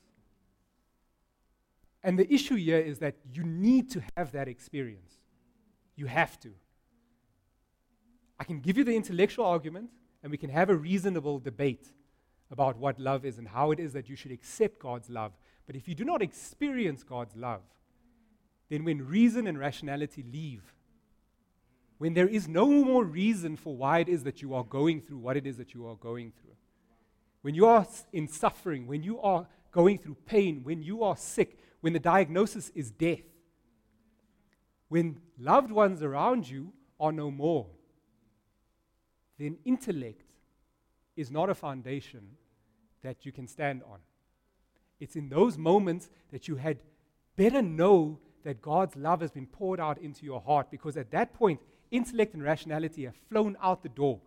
And 2.02 2.18
the 2.18 2.34
issue 2.34 2.56
here 2.56 2.80
is 2.80 2.98
that 2.98 3.14
you 3.32 3.44
need 3.44 3.92
to 3.92 4.02
have 4.16 4.32
that 4.32 4.48
experience. 4.48 5.14
You 5.94 6.06
have 6.06 6.40
to. 6.40 6.50
I 8.40 8.42
can 8.44 8.58
give 8.58 8.76
you 8.76 8.82
the 8.82 8.96
intellectual 8.96 9.44
argument, 9.44 9.90
and 10.24 10.32
we 10.32 10.36
can 10.36 10.50
have 10.50 10.68
a 10.68 10.74
reasonable 10.74 11.38
debate 11.38 11.92
about 12.50 12.76
what 12.76 12.98
love 12.98 13.24
is 13.24 13.38
and 13.38 13.46
how 13.46 13.70
it 13.70 13.78
is 13.78 13.92
that 13.92 14.08
you 14.08 14.16
should 14.16 14.32
accept 14.32 14.80
God's 14.80 15.08
love. 15.08 15.30
But 15.66 15.76
if 15.76 15.88
you 15.88 15.94
do 15.94 16.04
not 16.04 16.22
experience 16.22 17.02
God's 17.02 17.36
love, 17.36 17.62
then 18.68 18.84
when 18.84 19.06
reason 19.06 19.46
and 19.46 19.58
rationality 19.58 20.24
leave, 20.30 20.74
when 21.98 22.14
there 22.14 22.28
is 22.28 22.46
no 22.46 22.66
more 22.66 23.04
reason 23.04 23.56
for 23.56 23.74
why 23.74 24.00
it 24.00 24.08
is 24.08 24.24
that 24.24 24.42
you 24.42 24.54
are 24.54 24.64
going 24.64 25.00
through 25.00 25.18
what 25.18 25.36
it 25.36 25.46
is 25.46 25.56
that 25.56 25.74
you 25.74 25.86
are 25.86 25.96
going 25.96 26.32
through, 26.40 26.54
when 27.42 27.54
you 27.54 27.66
are 27.66 27.86
in 28.12 28.28
suffering, 28.28 28.86
when 28.86 29.02
you 29.02 29.20
are 29.20 29.46
going 29.72 29.98
through 29.98 30.16
pain, 30.26 30.60
when 30.62 30.82
you 30.82 31.02
are 31.02 31.16
sick, 31.16 31.58
when 31.80 31.92
the 31.92 31.98
diagnosis 31.98 32.70
is 32.74 32.90
death, 32.90 33.22
when 34.88 35.20
loved 35.38 35.70
ones 35.70 36.02
around 36.02 36.48
you 36.48 36.72
are 36.98 37.12
no 37.12 37.30
more, 37.30 37.66
then 39.38 39.58
intellect 39.64 40.24
is 41.16 41.30
not 41.30 41.50
a 41.50 41.54
foundation 41.54 42.36
that 43.02 43.24
you 43.24 43.32
can 43.32 43.46
stand 43.46 43.82
on. 43.82 43.98
It's 45.00 45.16
in 45.16 45.28
those 45.28 45.58
moments 45.58 46.08
that 46.32 46.48
you 46.48 46.56
had 46.56 46.78
better 47.36 47.62
know 47.62 48.18
that 48.44 48.62
God's 48.62 48.96
love 48.96 49.20
has 49.20 49.30
been 49.30 49.46
poured 49.46 49.80
out 49.80 49.98
into 49.98 50.24
your 50.24 50.40
heart 50.40 50.70
because 50.70 50.96
at 50.96 51.10
that 51.10 51.34
point, 51.34 51.60
intellect 51.90 52.34
and 52.34 52.42
rationality 52.42 53.04
have 53.04 53.16
flown 53.28 53.56
out 53.62 53.82
the 53.82 53.88
door. 53.88 54.20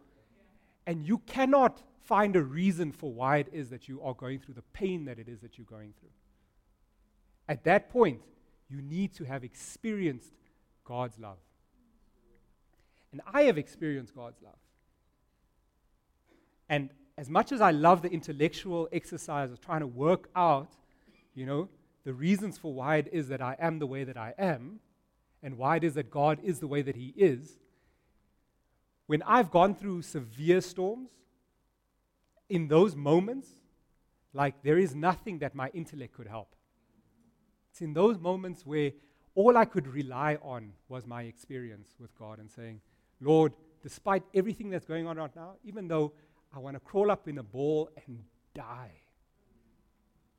And 0.86 1.06
you 1.06 1.20
cannot 1.20 1.82
find 2.02 2.36
a 2.36 2.42
reason 2.42 2.92
for 2.92 3.12
why 3.12 3.38
it 3.38 3.48
is 3.52 3.70
that 3.70 3.88
you 3.88 4.02
are 4.02 4.14
going 4.14 4.40
through 4.40 4.56
the 4.56 4.64
pain 4.74 5.06
that 5.06 5.20
it 5.20 5.28
is 5.28 5.40
that 5.42 5.58
you're 5.58 5.66
going 5.66 5.94
through. 6.00 6.10
At 7.48 7.64
that 7.64 7.90
point, 7.90 8.22
you 8.70 8.82
need 8.82 9.14
to 9.16 9.24
have 9.24 9.44
experienced 9.44 10.34
God's 10.84 11.18
love. 11.18 11.38
And 13.12 13.22
I 13.32 13.44
have 13.44 13.58
experienced 13.58 14.16
God's 14.16 14.42
love. 14.42 14.58
And 16.68 16.90
as 17.20 17.30
much 17.30 17.52
as 17.52 17.60
I 17.60 17.72
love 17.72 18.02
the 18.02 18.10
intellectual 18.10 18.88
exercise 18.94 19.52
of 19.52 19.60
trying 19.60 19.82
to 19.82 19.88
work 19.88 20.30
out, 20.38 20.72
you 21.36 21.46
know, 21.46 21.68
the 22.06 22.14
reasons 22.14 22.58
for 22.58 22.74
why 22.74 22.96
it 22.96 23.10
is 23.12 23.28
that 23.28 23.42
I 23.42 23.58
am 23.60 23.80
the 23.80 23.86
way 23.86 24.06
that 24.06 24.16
I 24.16 24.34
am, 24.40 24.80
and 25.44 25.58
why 25.58 25.76
it 25.76 25.84
is 25.84 25.96
that 25.96 26.10
God 26.10 26.40
is 26.42 26.62
the 26.62 26.68
way 26.68 26.82
that 26.82 26.96
He 26.96 27.14
is, 27.18 27.60
when 29.08 29.22
I've 29.24 29.52
gone 29.52 29.76
through 29.76 30.04
severe 30.04 30.62
storms, 30.62 31.10
in 32.48 32.70
those 32.70 32.96
moments, 32.96 33.50
like 34.34 34.64
there 34.64 34.78
is 34.78 34.96
nothing 34.96 35.40
that 35.40 35.54
my 35.54 35.68
intellect 35.74 36.14
could 36.14 36.28
help. 36.28 36.56
It's 37.70 37.82
in 37.82 37.94
those 37.94 38.18
moments 38.18 38.66
where 38.66 38.94
all 39.36 39.58
I 39.58 39.66
could 39.66 39.88
rely 39.88 40.38
on 40.42 40.72
was 40.88 41.06
my 41.06 41.24
experience 41.24 41.90
with 42.00 42.18
God 42.18 42.40
and 42.40 42.50
saying, 42.50 42.80
Lord, 43.20 43.52
despite 43.84 44.24
everything 44.34 44.70
that's 44.70 44.86
going 44.86 45.06
on 45.06 45.18
right 45.18 45.36
now, 45.36 45.56
even 45.66 45.90
though 45.90 46.14
I 46.54 46.60
want 46.60 46.76
to 46.76 46.80
crawl 46.80 47.12
up 47.12 47.28
in 47.28 47.38
a 47.38 47.44
ball 47.44 47.90
and 48.06 48.24
die. 48.54 48.92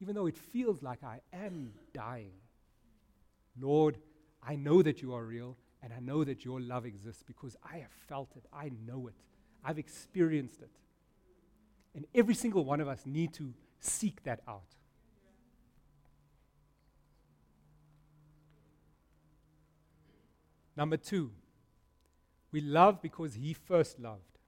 Even 0.00 0.14
though 0.14 0.26
it 0.26 0.36
feels 0.36 0.82
like 0.82 1.04
I 1.04 1.20
am 1.32 1.72
dying. 1.92 2.32
Lord, 3.60 3.98
I 4.42 4.56
know 4.56 4.82
that 4.82 5.02
you 5.02 5.14
are 5.14 5.24
real 5.24 5.56
and 5.82 5.92
I 5.92 6.00
know 6.00 6.24
that 6.24 6.44
your 6.44 6.60
love 6.60 6.86
exists 6.86 7.22
because 7.22 7.56
I 7.62 7.78
have 7.78 7.92
felt 8.08 8.30
it. 8.36 8.44
I 8.52 8.70
know 8.86 9.08
it. 9.08 9.14
I've 9.64 9.78
experienced 9.78 10.62
it. 10.62 10.70
And 11.94 12.06
every 12.14 12.34
single 12.34 12.64
one 12.64 12.80
of 12.80 12.88
us 12.88 13.02
need 13.04 13.34
to 13.34 13.52
seek 13.80 14.22
that 14.24 14.40
out. 14.48 14.62
Number 20.76 20.96
two, 20.96 21.32
we 22.52 22.60
love 22.60 23.02
because 23.02 23.34
he 23.34 23.52
first 23.52 23.98
loved. 23.98 24.38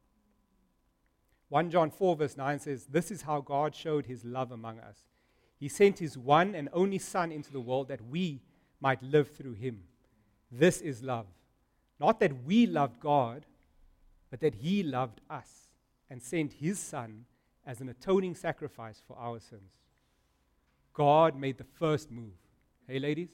1 1.53 1.69
John 1.69 1.91
4, 1.91 2.17
verse 2.17 2.39
9 2.39 2.61
says, 2.61 2.87
This 2.87 3.11
is 3.11 3.21
how 3.21 3.43
God 3.43 3.75
showed 3.75 4.07
his 4.07 4.25
love 4.25 4.53
among 4.53 4.79
us. 4.79 4.97
He 5.61 5.69
sent 5.69 5.99
his 5.99 6.17
one 6.17 6.55
and 6.55 6.71
only 6.73 6.99
Son 6.99 7.31
into 7.31 7.53
the 7.53 7.61
world 7.61 7.89
that 7.89 8.01
we 8.09 8.41
might 8.81 9.03
live 9.03 9.37
through 9.37 9.53
him. 9.53 9.83
This 10.51 10.81
is 10.81 11.03
love. 11.03 11.27
Not 12.01 12.21
that 12.21 12.47
we 12.47 12.65
loved 12.67 13.01
God, 13.01 13.45
but 14.31 14.41
that 14.41 14.55
he 14.55 14.83
loved 14.83 15.21
us 15.29 15.69
and 16.09 16.23
sent 16.23 16.55
his 16.55 16.79
Son 16.79 17.27
as 17.67 17.83
an 17.83 17.91
atoning 17.91 18.35
sacrifice 18.35 19.03
for 19.07 19.19
our 19.19 19.39
sins. 19.39 19.75
God 20.95 21.39
made 21.39 21.59
the 21.59 21.67
first 21.79 22.11
move. 22.11 22.33
Hey, 22.89 22.99
ladies? 22.99 23.29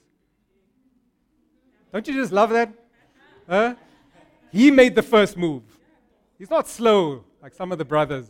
Don't 1.93 2.09
you 2.09 2.15
just 2.15 2.33
love 2.33 2.51
that? 2.51 2.73
Huh? 3.49 3.77
He 4.51 4.73
made 4.73 4.97
the 4.97 5.05
first 5.05 5.37
move. 5.37 5.63
He's 6.37 6.51
not 6.51 6.67
slow 6.67 7.25
like 7.43 7.55
some 7.55 7.73
of 7.73 7.79
the 7.79 7.85
brothers. 7.85 8.27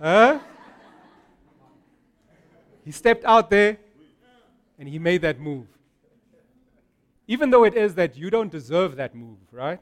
Huh? 0.00 0.38
He 2.84 2.92
stepped 2.92 3.24
out 3.24 3.50
there 3.50 3.78
and 4.78 4.88
He 4.88 4.98
made 4.98 5.22
that 5.22 5.40
move. 5.40 5.66
Even 7.26 7.50
though 7.50 7.64
it 7.64 7.74
is 7.74 7.94
that 7.96 8.16
you 8.16 8.30
don't 8.30 8.50
deserve 8.50 8.96
that 8.96 9.14
move, 9.14 9.38
right? 9.52 9.80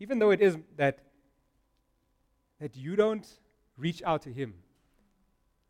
Even 0.00 0.18
though 0.18 0.30
it 0.30 0.40
is 0.40 0.56
that, 0.76 0.98
that 2.60 2.76
you 2.76 2.96
don't 2.96 3.26
reach 3.76 4.02
out 4.04 4.22
to 4.22 4.30
Him. 4.30 4.54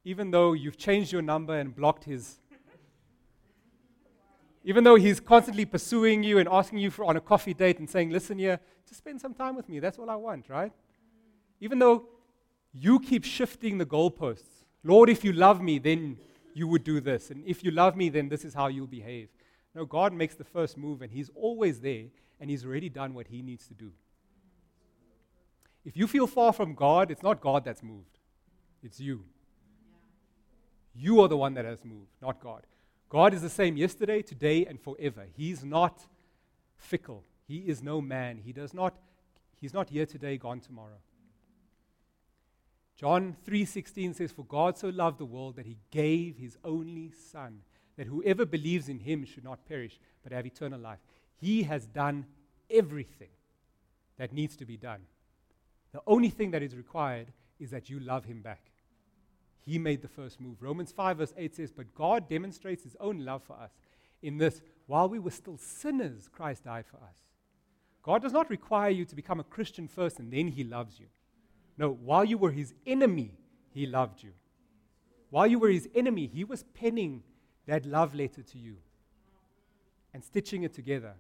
Even 0.04 0.30
though 0.30 0.54
you've 0.54 0.78
changed 0.78 1.12
your 1.12 1.22
number 1.22 1.59
and 1.59 1.74
blocked 1.76 2.04
His. 2.04 2.38
Even 4.64 4.85
though 4.85 4.94
He's 4.94 5.20
constantly 5.20 5.66
pursuing 5.66 6.22
you 6.22 6.38
and 6.38 6.48
asking 6.48 6.78
you 6.78 6.90
for, 6.90 7.04
on 7.04 7.16
a 7.16 7.20
coffee 7.20 7.52
date 7.52 7.78
and 7.78 7.90
saying, 7.90 8.11
listen 8.11 8.38
here, 8.38 8.59
just 8.88 8.98
spend 8.98 9.20
some 9.20 9.35
time 9.35 9.57
with 9.57 9.68
me. 9.68 9.80
That's 9.80 9.98
all 9.98 10.09
I 10.09 10.16
want, 10.16 10.48
right? 10.48 10.72
Even 11.64 11.79
though 11.79 12.05
you 12.74 13.00
keep 13.00 13.24
shifting 13.24 13.79
the 13.79 13.87
goalposts. 13.87 14.66
Lord, 14.83 15.09
if 15.09 15.24
you 15.24 15.33
love 15.33 15.62
me, 15.62 15.79
then 15.79 16.18
you 16.53 16.68
would 16.68 16.85
do 16.85 17.00
this. 17.00 17.31
And 17.31 17.42
if 17.46 17.64
you 17.64 17.70
love 17.70 17.96
me, 17.96 18.11
then 18.11 18.29
this 18.29 18.44
is 18.44 18.53
how 18.53 18.66
you'll 18.66 18.87
behave. 18.87 19.31
No, 19.74 19.87
God 19.87 20.12
makes 20.12 20.35
the 20.35 20.44
first 20.44 20.77
move, 20.77 21.00
and 21.00 21.11
He's 21.11 21.31
always 21.35 21.81
there, 21.81 22.05
and 22.38 22.50
He's 22.50 22.66
already 22.66 22.90
done 22.90 23.14
what 23.14 23.29
He 23.29 23.40
needs 23.40 23.66
to 23.68 23.74
do. 23.74 23.92
If 25.87 25.96
you 25.96 26.07
feel 26.07 26.27
far 26.27 26.53
from 26.53 26.74
God, 26.74 27.11
it's 27.11 27.22
not 27.22 27.40
God 27.40 27.64
that's 27.64 27.83
moved, 27.83 28.18
it's 28.83 29.00
you. 29.00 29.24
You 30.94 31.22
are 31.22 31.29
the 31.29 31.38
one 31.38 31.55
that 31.55 31.64
has 31.64 31.83
moved, 31.83 32.11
not 32.20 32.40
God. 32.40 32.66
God 33.09 33.33
is 33.33 33.40
the 33.40 33.48
same 33.48 33.79
yesterday, 33.79 34.20
today, 34.20 34.66
and 34.66 34.79
forever. 34.79 35.24
He's 35.35 35.64
not 35.64 36.07
fickle. 36.77 37.24
He 37.48 37.61
is 37.61 37.83
no 37.83 38.03
man. 38.03 38.42
He 38.44 38.53
does 38.53 38.74
not, 38.74 38.94
he's 39.62 39.72
not 39.72 39.88
here 39.88 40.05
today, 40.05 40.37
gone 40.37 40.61
tomorrow. 40.61 40.98
John 42.96 43.37
3:16 43.44 44.14
says 44.14 44.33
for 44.33 44.44
God 44.44 44.78
so 44.78 44.88
loved 44.88 45.18
the 45.18 45.24
world 45.24 45.57
that 45.57 45.66
he 45.66 45.78
gave 45.90 46.37
his 46.37 46.57
only 46.64 47.11
son 47.11 47.62
that 47.96 48.07
whoever 48.07 48.44
believes 48.44 48.88
in 48.88 49.00
him 49.00 49.24
should 49.24 49.44
not 49.44 49.66
perish 49.66 50.00
but 50.22 50.33
have 50.33 50.46
eternal 50.46 50.80
life. 50.80 51.00
He 51.37 51.64
has 51.64 51.87
done 51.87 52.26
everything 52.70 53.30
that 54.16 54.33
needs 54.33 54.57
to 54.57 54.64
be 54.64 54.76
done. 54.76 55.02
The 55.92 56.02
only 56.07 56.30
thing 56.30 56.50
that 56.52 56.62
is 56.62 56.76
required 56.76 57.33
is 57.59 57.70
that 57.70 57.88
you 57.88 58.00
love 58.00 58.24
him 58.24 58.42
back. 58.42 58.70
He 59.61 59.78
made 59.78 60.02
the 60.02 60.09
first 60.09 60.40
move. 60.40 60.61
Romans 60.61 60.92
5, 60.92 61.18
verse 61.18 61.35
8 61.37 61.54
says, 61.54 61.72
But 61.72 61.94
God 61.94 62.28
demonstrates 62.28 62.85
his 62.85 62.96
own 63.00 63.24
love 63.24 63.42
for 63.42 63.54
us 63.54 63.70
in 64.24 64.38
this 64.38 64.61
while 64.87 65.09
we 65.09 65.18
were 65.18 65.30
still 65.30 65.59
sinners, 65.59 66.28
Christ 66.33 66.64
died 66.64 66.87
for 66.87 66.96
us. 66.96 67.22
God 68.02 68.22
does 68.22 68.33
not 68.33 68.50
require 68.50 68.90
you 68.90 69.04
to 69.04 69.14
become 69.14 69.40
a 69.40 69.44
Christian 69.44 69.87
first 69.87 70.18
and 70.18 70.33
then 70.33 70.48
he 70.48 70.64
loves 70.64 70.98
you. 70.98 71.07
No, 71.76 71.90
while 71.90 72.24
you 72.24 72.38
were 72.38 72.52
his 72.52 72.74
enemy, 72.87 73.32
he 73.72 73.87
loved 73.87 74.22
you. 74.22 74.30
While 75.30 75.46
you 75.46 75.58
were 75.58 75.70
his 75.70 75.88
enemy, 75.94 76.30
he 76.32 76.44
was 76.44 76.62
penning 76.74 77.22
that 77.66 77.84
love 77.84 78.14
letter 78.14 78.42
to 78.42 78.58
you 78.58 78.76
and 80.12 80.22
stitching 80.22 80.62
it 80.62 80.72
together. 80.72 81.14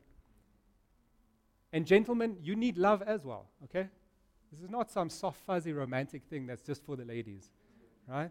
And, 1.72 1.84
gentlemen, 1.84 2.36
you 2.40 2.54
need 2.54 2.78
love 2.78 3.02
as 3.02 3.24
well, 3.24 3.46
okay? 3.64 3.88
This 4.52 4.62
is 4.62 4.70
not 4.70 4.88
some 4.92 5.10
soft, 5.10 5.40
fuzzy, 5.44 5.72
romantic 5.72 6.22
thing 6.30 6.46
that's 6.46 6.62
just 6.62 6.84
for 6.84 6.94
the 6.94 7.04
ladies, 7.04 7.50
right? 8.06 8.30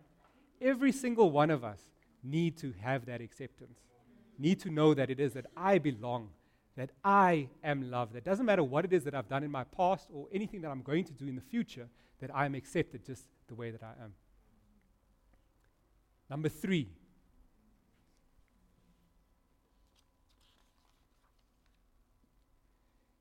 Every 0.62 0.93
single 0.93 1.29
one 1.29 1.49
of 1.49 1.65
us 1.65 1.79
need 2.23 2.55
to 2.59 2.73
have 2.81 3.05
that 3.07 3.19
acceptance, 3.19 3.79
need 4.39 4.62
to 4.62 4.69
know 4.69 4.93
that 4.93 5.09
it 5.09 5.19
is 5.19 5.33
that 5.33 5.47
I 5.57 5.79
belong, 5.79 6.29
that 6.77 6.91
I 7.03 7.49
am 7.62 7.91
loved. 7.91 8.15
It 8.15 8.23
doesn't 8.23 8.45
matter 8.45 8.63
what 8.63 8.86
it 8.86 8.93
is 8.93 9.03
that 9.03 9.13
I've 9.13 9.27
done 9.27 9.43
in 9.43 9.51
my 9.51 9.65
past 9.65 10.07
or 10.13 10.27
anything 10.31 10.62
that 10.62 10.71
I'm 10.71 10.81
going 10.81 11.03
to 11.03 11.12
do 11.12 11.27
in 11.27 11.36
the 11.36 11.41
future, 11.41 11.89
that 12.19 12.34
I 12.34 12.45
am 12.45 12.56
accepted 12.56 13.06
just 13.06 13.26
the 13.47 13.56
way 13.56 13.71
that 13.71 13.84
I 13.84 14.04
am. 14.04 14.13
Number 16.30 16.49
three. 16.49 16.89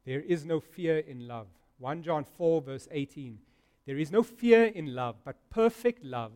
There 0.05 0.21
is 0.21 0.45
no 0.45 0.61
fear 0.61 0.99
in 0.99 1.29
love. 1.29 1.47
1 1.79 2.03
John 2.03 2.25
4, 2.25 2.63
verse 2.63 2.89
18. 2.91 3.39
There 3.87 3.99
is 3.99 4.11
no 4.11 4.23
fear 4.23 4.65
in 4.65 4.95
love, 4.95 5.17
but 5.25 5.37
perfect 5.51 6.05
love 6.05 6.33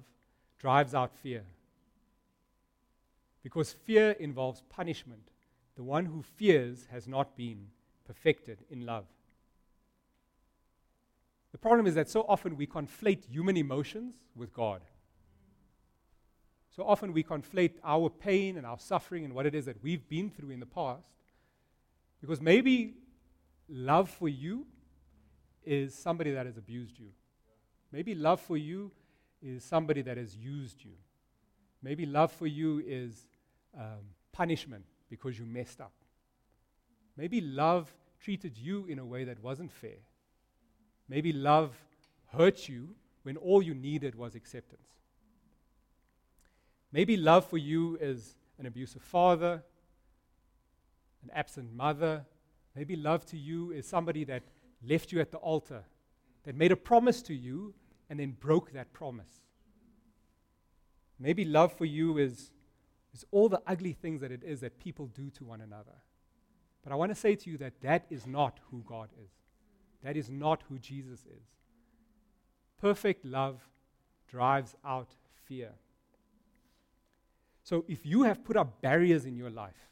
drives 0.58 0.94
out 0.94 1.12
fear. 1.22 1.44
Because 3.42 3.72
fear 3.72 4.12
involves 4.12 4.62
punishment. 4.68 5.30
The 5.76 5.84
one 5.84 6.06
who 6.06 6.22
fears 6.22 6.86
has 6.90 7.06
not 7.06 7.36
been 7.36 7.68
perfected 8.06 8.58
in 8.70 8.86
love. 8.86 9.04
The 11.56 11.60
problem 11.60 11.86
is 11.86 11.94
that 11.94 12.10
so 12.10 12.20
often 12.28 12.54
we 12.54 12.66
conflate 12.66 13.24
human 13.30 13.56
emotions 13.56 14.12
with 14.34 14.52
God. 14.52 14.82
So 16.68 16.86
often 16.86 17.14
we 17.14 17.24
conflate 17.24 17.76
our 17.82 18.10
pain 18.10 18.58
and 18.58 18.66
our 18.66 18.78
suffering 18.78 19.24
and 19.24 19.32
what 19.34 19.46
it 19.46 19.54
is 19.54 19.64
that 19.64 19.82
we've 19.82 20.06
been 20.06 20.28
through 20.28 20.50
in 20.50 20.60
the 20.60 20.66
past. 20.66 21.06
Because 22.20 22.42
maybe 22.42 22.96
love 23.70 24.10
for 24.10 24.28
you 24.28 24.66
is 25.64 25.94
somebody 25.94 26.30
that 26.32 26.44
has 26.44 26.58
abused 26.58 26.98
you. 26.98 27.08
Maybe 27.90 28.14
love 28.14 28.42
for 28.42 28.58
you 28.58 28.92
is 29.40 29.64
somebody 29.64 30.02
that 30.02 30.18
has 30.18 30.36
used 30.36 30.84
you. 30.84 30.92
Maybe 31.82 32.04
love 32.04 32.32
for 32.32 32.46
you 32.46 32.82
is 32.86 33.26
um, 33.74 34.10
punishment 34.30 34.84
because 35.08 35.38
you 35.38 35.46
messed 35.46 35.80
up. 35.80 35.94
Maybe 37.16 37.40
love 37.40 37.90
treated 38.20 38.58
you 38.58 38.84
in 38.84 38.98
a 38.98 39.06
way 39.06 39.24
that 39.24 39.42
wasn't 39.42 39.72
fair. 39.72 40.02
Maybe 41.08 41.32
love 41.32 41.76
hurt 42.32 42.68
you 42.68 42.94
when 43.22 43.36
all 43.36 43.62
you 43.62 43.74
needed 43.74 44.14
was 44.14 44.34
acceptance. 44.34 44.88
Maybe 46.92 47.16
love 47.16 47.44
for 47.44 47.58
you 47.58 47.98
is 48.00 48.36
an 48.58 48.66
abusive 48.66 49.02
father, 49.02 49.62
an 51.22 51.30
absent 51.34 51.74
mother. 51.74 52.24
Maybe 52.74 52.96
love 52.96 53.26
to 53.26 53.36
you 53.36 53.72
is 53.72 53.86
somebody 53.86 54.24
that 54.24 54.44
left 54.86 55.12
you 55.12 55.20
at 55.20 55.30
the 55.30 55.38
altar, 55.38 55.84
that 56.44 56.54
made 56.54 56.72
a 56.72 56.76
promise 56.76 57.22
to 57.22 57.34
you 57.34 57.74
and 58.08 58.20
then 58.20 58.36
broke 58.38 58.72
that 58.72 58.92
promise. 58.92 59.40
Maybe 61.18 61.44
love 61.44 61.72
for 61.72 61.84
you 61.84 62.18
is, 62.18 62.50
is 63.14 63.24
all 63.30 63.48
the 63.48 63.62
ugly 63.66 63.92
things 63.92 64.20
that 64.20 64.30
it 64.30 64.42
is 64.44 64.60
that 64.60 64.78
people 64.78 65.06
do 65.06 65.30
to 65.30 65.44
one 65.44 65.60
another. 65.60 65.96
But 66.82 66.92
I 66.92 66.96
want 66.96 67.10
to 67.10 67.16
say 67.16 67.34
to 67.34 67.50
you 67.50 67.58
that 67.58 67.80
that 67.80 68.06
is 68.10 68.26
not 68.26 68.60
who 68.70 68.84
God 68.86 69.08
is. 69.24 69.30
That 70.02 70.16
is 70.16 70.30
not 70.30 70.62
who 70.68 70.78
Jesus 70.78 71.20
is. 71.20 71.42
Perfect 72.80 73.24
love 73.24 73.60
drives 74.28 74.74
out 74.84 75.08
fear. 75.44 75.70
So 77.62 77.84
if 77.88 78.06
you 78.06 78.22
have 78.22 78.44
put 78.44 78.56
up 78.56 78.80
barriers 78.80 79.24
in 79.24 79.36
your 79.36 79.50
life 79.50 79.90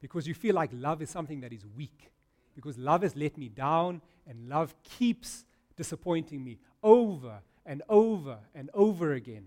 because 0.00 0.26
you 0.26 0.34
feel 0.34 0.54
like 0.54 0.70
love 0.72 1.02
is 1.02 1.10
something 1.10 1.40
that 1.40 1.52
is 1.52 1.64
weak, 1.76 2.10
because 2.54 2.78
love 2.78 3.02
has 3.02 3.14
let 3.14 3.36
me 3.36 3.48
down 3.48 4.00
and 4.26 4.48
love 4.48 4.74
keeps 4.82 5.44
disappointing 5.76 6.42
me 6.42 6.58
over 6.82 7.40
and 7.64 7.82
over 7.88 8.38
and 8.54 8.70
over 8.74 9.12
again. 9.12 9.46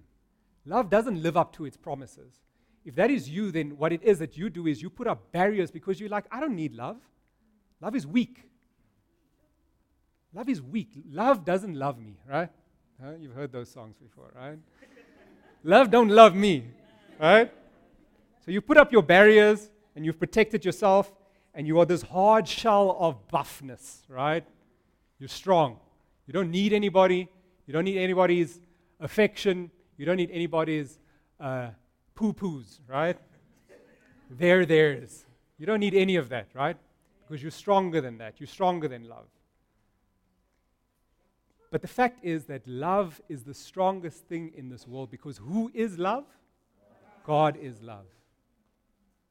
Love 0.65 0.89
doesn't 0.89 1.21
live 1.21 1.35
up 1.35 1.53
to 1.53 1.65
its 1.65 1.75
promises. 1.75 2.39
If 2.85 2.95
that 2.95 3.11
is 3.11 3.29
you, 3.29 3.51
then 3.51 3.77
what 3.77 3.91
it 3.91 4.03
is 4.03 4.19
that 4.19 4.37
you 4.37 4.49
do 4.49 4.67
is 4.67 4.81
you 4.81 4.89
put 4.89 5.07
up 5.07 5.31
barriers 5.31 5.71
because 5.71 5.99
you're 5.99 6.09
like, 6.09 6.25
I 6.31 6.39
don't 6.39 6.55
need 6.55 6.73
love. 6.73 6.97
Love 7.81 7.95
is 7.95 8.07
weak. 8.07 8.50
Love 10.33 10.49
is 10.49 10.61
weak. 10.61 10.89
Love 11.11 11.43
doesn't 11.43 11.75
love 11.75 11.99
me, 11.99 12.15
right? 12.29 12.49
Huh? 13.03 13.11
You've 13.19 13.33
heard 13.33 13.51
those 13.51 13.69
songs 13.69 13.95
before, 13.97 14.31
right? 14.35 14.57
love 15.63 15.91
don't 15.91 16.09
love 16.09 16.35
me, 16.35 16.65
right? 17.19 17.51
So 18.45 18.51
you 18.51 18.61
put 18.61 18.77
up 18.77 18.91
your 18.91 19.03
barriers 19.03 19.69
and 19.95 20.05
you've 20.05 20.19
protected 20.19 20.63
yourself 20.63 21.11
and 21.53 21.67
you 21.67 21.79
are 21.79 21.85
this 21.85 22.01
hard 22.01 22.47
shell 22.47 22.95
of 22.99 23.27
buffness, 23.27 24.03
right? 24.07 24.45
You're 25.19 25.27
strong. 25.27 25.77
You 26.27 26.33
don't 26.33 26.49
need 26.49 26.71
anybody. 26.71 27.27
You 27.67 27.73
don't 27.73 27.83
need 27.83 27.97
anybody's 27.97 28.59
affection. 28.99 29.69
You 29.97 30.05
don't 30.05 30.17
need 30.17 30.31
anybody's 30.31 30.97
uh, 31.39 31.69
poo 32.15 32.33
poos, 32.33 32.79
right? 32.87 33.17
They're 34.29 34.65
theirs. 34.65 35.25
You 35.57 35.65
don't 35.65 35.79
need 35.79 35.93
any 35.93 36.15
of 36.15 36.29
that, 36.29 36.47
right? 36.53 36.77
Because 37.27 37.41
you're 37.41 37.51
stronger 37.51 37.99
than 37.99 38.17
that. 38.19 38.39
You're 38.39 38.47
stronger 38.47 38.87
than 38.87 39.09
love. 39.09 39.27
But 41.71 41.81
the 41.81 41.87
fact 41.87 42.23
is 42.23 42.45
that 42.45 42.67
love 42.67 43.21
is 43.29 43.43
the 43.43 43.53
strongest 43.53 44.25
thing 44.27 44.51
in 44.55 44.69
this 44.69 44.85
world 44.85 45.09
because 45.09 45.37
who 45.37 45.71
is 45.73 45.97
love? 45.97 46.25
God 47.23 47.57
is 47.59 47.81
love. 47.81 48.05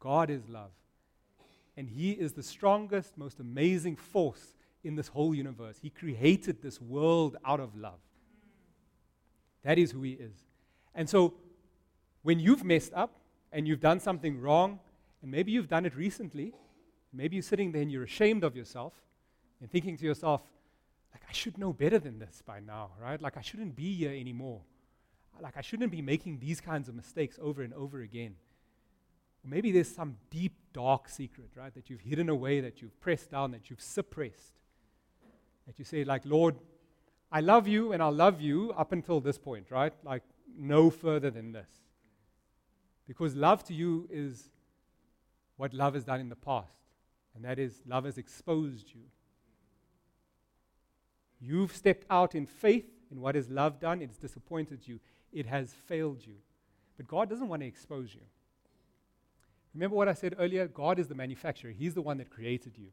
God 0.01 0.31
is 0.31 0.49
love. 0.49 0.71
And 1.77 1.89
He 1.89 2.13
is 2.13 2.33
the 2.33 2.43
strongest, 2.43 3.17
most 3.19 3.41
amazing 3.41 3.97
force 3.97 4.55
in 4.83 4.97
this 4.97 5.09
whole 5.09 5.35
universe. 5.35 5.79
He 5.83 5.91
created 5.91 6.63
this 6.63 6.81
world 6.81 7.37
out 7.45 7.61
of 7.61 7.77
love. 7.77 8.01
That 9.63 9.79
is 9.79 9.93
who 9.93 10.03
He 10.03 10.13
is. 10.13 10.33
And 10.95 11.09
so, 11.09 11.35
when 12.23 12.41
you've 12.41 12.65
messed 12.65 12.93
up 12.95 13.17
and 13.53 13.69
you've 13.69 13.81
done 13.81 14.01
something 14.01 14.41
wrong, 14.41 14.81
and 15.23 15.31
maybe 15.31 15.53
you've 15.53 15.69
done 15.69 15.85
it 15.85 15.95
recently, 15.95 16.55
maybe 17.13 17.37
you're 17.37 17.43
sitting 17.43 17.73
there 17.73 17.83
and 17.83 17.93
you're 17.93 18.05
ashamed 18.05 18.45
of 18.45 18.57
yourself 18.57 18.95
and 19.61 19.71
thinking 19.71 19.97
to 19.99 20.05
yourself, 20.05 20.43
I 21.31 21.33
should 21.33 21.59
know 21.59 21.73
better 21.73 22.01
than 22.01 22.19
this 22.19 22.43
by 22.45 22.59
now, 22.59 22.91
right? 23.01 23.23
Like, 23.23 23.37
I 23.37 23.41
shouldn't 23.41 23.77
be 23.77 23.95
here 23.95 24.11
anymore. 24.11 24.63
like 25.41 25.57
I 25.57 25.61
shouldn't 25.61 25.93
be 25.93 26.03
making 26.03 26.41
these 26.41 26.61
kinds 26.61 26.89
of 26.89 26.97
mistakes 26.97 27.39
over 27.41 27.63
and 27.63 27.73
over 27.73 28.01
again. 28.01 28.35
Maybe 29.45 29.71
there's 29.71 29.95
some 29.95 30.17
deep, 30.31 30.55
dark 30.73 31.09
secret, 31.09 31.51
right, 31.55 31.73
that 31.75 31.89
you've 31.89 32.01
hidden 32.01 32.29
away, 32.29 32.61
that 32.61 32.83
you've 32.83 33.01
pressed 33.01 33.31
down, 33.31 33.53
that 33.53 33.71
you've 33.71 33.81
suppressed. 33.81 34.59
That 35.69 35.79
you 35.79 35.85
say, 35.85 36.03
like, 36.03 36.23
Lord, 36.25 36.57
I 37.31 37.41
love 37.41 37.69
you 37.69 37.93
and 37.93 38.03
I'll 38.03 38.13
love 38.13 38.41
you 38.41 38.73
up 38.77 38.91
until 38.91 39.21
this 39.21 39.39
point, 39.39 39.71
right? 39.71 39.93
Like, 40.03 40.25
no 40.59 40.91
further 40.91 41.31
than 41.31 41.53
this. 41.53 41.71
Because 43.07 43.37
love 43.37 43.63
to 43.67 43.73
you 43.73 44.09
is 44.11 44.51
what 45.57 45.73
love 45.73 45.95
has 45.95 46.03
done 46.03 46.19
in 46.19 46.29
the 46.29 46.35
past, 46.35 46.83
and 47.37 47.45
that 47.45 47.61
is 47.61 47.83
love 47.87 48.05
has 48.05 48.19
exposed 48.19 48.91
you. 48.93 49.03
You've 51.41 51.75
stepped 51.75 52.05
out 52.11 52.35
in 52.35 52.47
faith 52.47 52.87
in 53.11 53.21
what 53.21 53.35
has 53.35 53.49
love 53.49 53.81
done, 53.81 54.03
it's 54.03 54.17
disappointed 54.17 54.87
you, 54.87 55.01
it 55.33 55.47
has 55.47 55.75
failed 55.87 56.25
you. 56.25 56.35
But 56.97 57.09
God 57.09 57.29
doesn't 57.29 57.49
want 57.49 57.63
to 57.63 57.67
expose 57.67 58.15
you. 58.15 58.21
Remember 59.75 59.97
what 59.97 60.09
I 60.09 60.15
said 60.15 60.35
earlier? 60.39 60.67
God 60.69 60.99
is 60.99 61.09
the 61.09 61.15
manufacturer, 61.15 61.71
He's 61.71 61.95
the 61.95 62.03
one 62.03 62.19
that 62.19 62.31
created 62.31 62.77
you. 62.77 62.89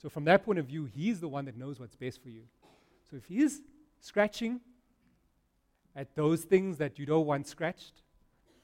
So, 0.00 0.08
from 0.08 0.24
that 0.24 0.44
point 0.44 0.58
of 0.58 0.66
view, 0.66 0.84
He's 0.84 1.20
the 1.20 1.28
one 1.28 1.44
that 1.46 1.56
knows 1.56 1.78
what's 1.78 1.96
best 1.96 2.22
for 2.22 2.28
you. 2.28 2.42
So, 3.10 3.16
if 3.16 3.24
He's 3.24 3.60
scratching 4.00 4.60
at 5.96 6.14
those 6.14 6.42
things 6.42 6.78
that 6.78 6.98
you 6.98 7.06
don't 7.06 7.26
want 7.26 7.46
scratched, 7.46 8.02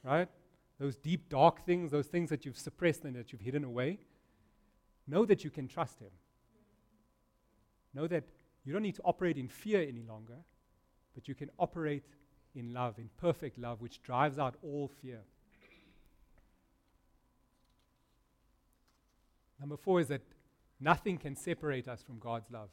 right? 0.03 0.27
Those 0.79 0.95
deep, 0.95 1.29
dark 1.29 1.65
things, 1.65 1.91
those 1.91 2.07
things 2.07 2.29
that 2.29 2.45
you've 2.45 2.57
suppressed 2.57 3.03
and 3.03 3.15
that 3.15 3.31
you've 3.31 3.41
hidden 3.41 3.63
away, 3.63 3.99
know 5.07 5.25
that 5.25 5.43
you 5.43 5.49
can 5.49 5.67
trust 5.67 5.99
Him. 5.99 6.11
Know 7.93 8.07
that 8.07 8.23
you 8.67 8.73
don't 8.73 8.83
need 8.83 8.95
to 8.95 9.01
operate 9.05 9.37
in 9.37 9.47
fear 9.47 9.81
any 9.81 10.03
longer, 10.03 10.35
but 11.15 11.29
you 11.29 11.33
can 11.33 11.49
operate 11.57 12.03
in 12.53 12.73
love, 12.73 12.97
in 12.97 13.09
perfect 13.17 13.57
love, 13.57 13.79
which 13.79 14.03
drives 14.03 14.37
out 14.37 14.55
all 14.61 14.91
fear. 15.01 15.21
Number 19.57 19.77
four 19.77 20.01
is 20.01 20.09
that 20.09 20.21
nothing 20.81 21.17
can 21.17 21.33
separate 21.33 21.87
us 21.87 22.03
from 22.03 22.19
God's 22.19 22.51
love. 22.51 22.67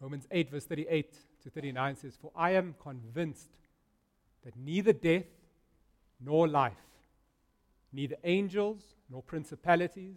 Romans 0.00 0.26
8, 0.30 0.50
verse 0.50 0.64
38 0.64 1.18
to 1.42 1.50
39 1.50 1.96
says, 1.96 2.16
For 2.16 2.32
I 2.34 2.52
am 2.52 2.76
convinced 2.82 3.50
that 4.42 4.56
neither 4.56 4.94
death 4.94 5.26
nor 6.18 6.48
life, 6.48 6.72
neither 7.92 8.16
angels 8.24 8.94
nor 9.10 9.22
principalities, 9.22 10.16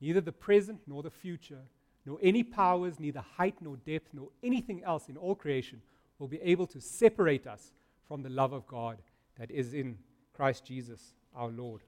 neither 0.00 0.20
the 0.20 0.32
present 0.32 0.80
nor 0.88 1.04
the 1.04 1.10
future, 1.10 1.62
nor 2.08 2.18
any 2.22 2.42
powers, 2.42 2.98
neither 2.98 3.20
height 3.20 3.56
nor 3.60 3.76
depth, 3.76 4.14
nor 4.14 4.30
anything 4.42 4.82
else 4.82 5.10
in 5.10 5.16
all 5.18 5.34
creation 5.34 5.82
will 6.18 6.26
be 6.26 6.40
able 6.40 6.66
to 6.66 6.80
separate 6.80 7.46
us 7.46 7.70
from 8.06 8.22
the 8.22 8.30
love 8.30 8.54
of 8.54 8.66
God 8.66 8.96
that 9.38 9.50
is 9.50 9.74
in 9.74 9.98
Christ 10.32 10.64
Jesus 10.64 11.12
our 11.36 11.48
Lord. 11.50 11.82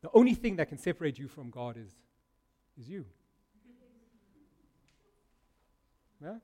The 0.00 0.08
only 0.14 0.32
thing 0.32 0.56
that 0.56 0.70
can 0.70 0.78
separate 0.78 1.18
you 1.18 1.28
from 1.28 1.50
God 1.50 1.76
is, 1.76 1.90
is 2.80 2.88
you. 2.88 3.04
Yeah? 6.22 6.36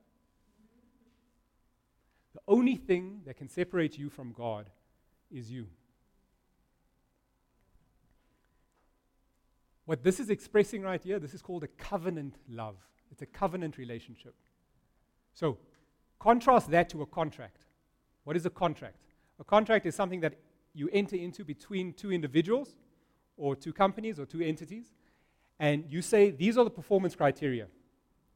The 2.35 2.41
only 2.47 2.77
thing 2.77 3.23
that 3.25 3.39
can 3.39 3.49
separate 3.49 3.97
you 3.97 4.11
from 4.11 4.33
God 4.33 4.67
is 5.33 5.51
you. 5.51 5.67
What 9.91 10.05
this 10.05 10.21
is 10.21 10.31
expressing 10.31 10.83
right 10.83 11.03
here, 11.03 11.19
this 11.19 11.35
is 11.35 11.43
called 11.43 11.65
a 11.65 11.67
covenant 11.67 12.37
love. 12.49 12.77
It's 13.11 13.23
a 13.23 13.27
covenant 13.27 13.77
relationship. 13.77 14.37
So, 15.35 15.59
contrast 16.21 16.71
that 16.71 16.89
to 16.91 17.03
a 17.03 17.07
contract. 17.07 17.67
What 18.23 18.37
is 18.37 18.47
a 18.47 18.51
contract? 18.51 19.01
A 19.41 19.45
contract 19.45 19.87
is 19.87 19.97
something 19.97 20.21
that 20.21 20.35
you 20.75 20.89
enter 20.93 21.17
into 21.17 21.45
between 21.45 21.93
two 21.93 22.13
individuals 22.13 22.77
or 23.37 23.57
two 23.57 23.73
companies 23.73 24.21
or 24.21 24.27
two 24.27 24.41
entities, 24.41 24.93
and 25.59 25.85
you 25.89 26.03
say, 26.03 26.31
These 26.31 26.57
are 26.57 26.63
the 26.63 26.71
performance 26.71 27.17
criteria. 27.17 27.67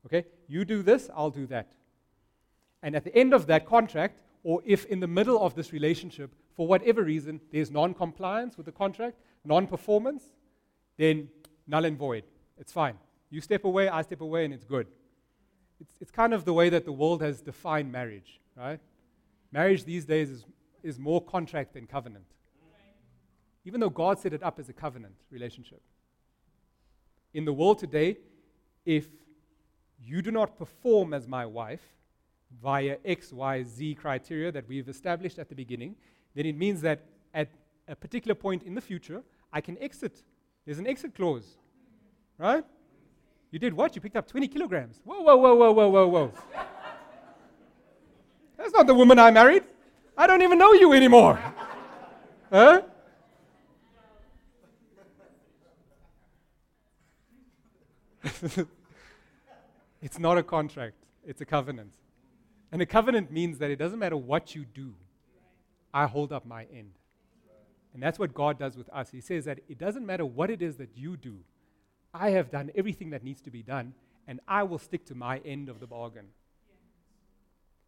Okay? 0.07 0.25
You 0.49 0.65
do 0.65 0.83
this, 0.83 1.09
I'll 1.15 1.31
do 1.31 1.47
that. 1.47 1.77
And 2.83 2.97
at 2.97 3.05
the 3.05 3.15
end 3.15 3.33
of 3.33 3.47
that 3.47 3.65
contract, 3.65 4.23
or 4.43 4.61
if 4.67 4.87
in 4.87 4.99
the 4.99 5.07
middle 5.07 5.41
of 5.41 5.55
this 5.55 5.73
relationship, 5.73 6.35
for 6.57 6.67
whatever 6.67 7.05
reason, 7.05 7.41
there's 7.53 7.71
non 7.71 7.95
compliance 7.95 8.57
with 8.57 8.67
the 8.67 8.73
contract, 8.73 9.21
non 9.45 9.69
performance, 9.69 10.25
then 10.97 11.29
null 11.67 11.85
and 11.85 11.97
void. 11.97 12.25
It's 12.59 12.73
fine. 12.73 12.97
You 13.31 13.41
step 13.41 13.65
away, 13.65 13.89
I 13.89 14.03
step 14.03 14.21
away, 14.21 14.45
and 14.45 14.55
it's 14.55 14.65
good. 14.65 14.87
It's, 15.81 15.95
it's 16.01 16.11
kind 16.11 16.33
of 16.33 16.45
the 16.45 16.53
way 16.53 16.69
that 16.69 16.85
the 16.85 16.93
world 16.93 17.21
has 17.23 17.41
defined 17.41 17.91
marriage, 17.91 18.41
right? 18.57 18.81
Marriage 19.51 19.85
these 19.85 20.05
days 20.05 20.31
is, 20.31 20.45
is 20.83 20.99
more 20.99 21.21
contract 21.21 21.75
than 21.75 21.87
covenant. 21.87 22.27
Even 23.65 23.81
though 23.81 23.91
God 23.91 24.19
set 24.19 24.33
it 24.33 24.43
up 24.43 24.59
as 24.59 24.69
a 24.69 24.73
covenant 24.73 25.15
relationship. 25.31 25.81
In 27.33 27.45
the 27.45 27.53
world 27.53 27.79
today, 27.79 28.19
if 28.85 29.09
you 30.03 30.23
do 30.23 30.31
not 30.31 30.59
perform 30.59 31.15
as 31.15 31.27
my 31.27 31.47
wife 31.47 31.83
via 32.63 32.99
X, 33.05 33.33
Y, 33.33 33.63
Z 33.63 33.95
criteria 33.95 34.53
that 34.53 34.69
we've 34.69 34.89
established 34.89 35.39
at 35.39 35.49
the 35.49 35.55
beginning, 35.55 35.97
then 36.35 36.47
it 36.47 36.57
means 36.57 36.81
that 36.83 37.01
at 37.33 37.49
a 37.89 37.97
particular 37.97 38.35
point 38.35 38.63
in 38.63 38.75
the 38.75 38.81
future, 38.81 39.23
I 39.53 39.61
can 39.61 39.79
exit. 39.79 40.23
There's 40.65 40.79
an 40.79 40.87
exit 40.87 41.15
clause, 41.15 41.45
right? 42.39 42.65
You 43.51 43.59
did 43.59 43.75
what? 43.75 43.95
You 43.95 44.01
picked 44.01 44.17
up 44.17 44.27
20 44.27 44.49
kilograms. 44.49 45.01
Whoa, 45.05 45.21
whoa, 45.21 45.37
whoa, 45.37 45.55
whoa, 45.55 45.73
whoa, 45.73 45.89
whoa, 45.89 46.07
whoa. 46.09 46.33
That's 48.57 48.73
not 48.73 48.87
the 48.87 48.95
woman 48.95 49.19
I 49.19 49.31
married. 49.31 49.65
I 50.17 50.27
don't 50.27 50.43
even 50.43 50.59
know 50.59 50.73
you 50.73 50.93
anymore. 50.93 51.39
huh? 52.51 52.83
it's 60.03 60.19
not 60.19 60.39
a 60.39 60.43
contract, 60.43 60.97
it's 61.27 61.41
a 61.41 61.45
covenant. 61.47 61.91
And 62.73 62.81
a 62.81 62.87
covenant 62.87 63.31
means 63.31 63.59
that 63.59 63.71
it 63.71 63.77
doesn't 63.77 63.99
matter 63.99 64.17
what 64.17 64.55
you 64.55 64.65
do, 64.65 64.95
I 65.93 66.07
hold 66.07 66.33
up 66.33 66.47
my 66.47 66.67
end. 66.75 66.93
And 67.95 68.03
that's 68.03 68.19
what 68.19 68.35
God 68.35 68.59
does 68.59 68.77
with 68.77 68.91
us. 68.91 69.11
He 69.11 69.21
says 69.21 69.45
that 69.45 69.61
it 69.69 69.79
doesn't 69.79 70.05
matter 70.05 70.27
what 70.27 70.51
it 70.51 70.61
is 70.61 70.77
that 70.77 70.91
you 70.97 71.17
do, 71.17 71.39
I 72.13 72.31
have 72.31 72.51
done 72.51 72.71
everything 72.77 73.11
that 73.11 73.25
needs 73.25 73.41
to 73.43 73.51
be 73.51 73.63
done, 73.63 73.95
and 74.29 74.41
I 74.47 74.63
will 74.63 74.79
stick 74.79 75.05
to 75.07 75.15
my 75.15 75.39
end 75.39 75.69
of 75.69 75.81
the 75.81 75.87
bargain. 75.87 76.27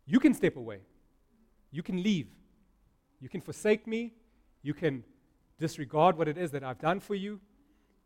You 0.05 0.19
can 0.19 0.35
step 0.35 0.57
away, 0.57 0.81
you 1.71 1.83
can 1.83 2.03
leave, 2.03 2.29
you 3.21 3.29
can 3.29 3.41
forsake 3.41 3.87
me, 3.87 4.15
you 4.63 4.75
can 4.75 5.05
disregard 5.59 6.19
what 6.19 6.29
it 6.29 6.37
is 6.37 6.51
that 6.51 6.65
I've 6.65 6.81
done 6.81 6.99
for 6.99 7.15
you, 7.15 7.41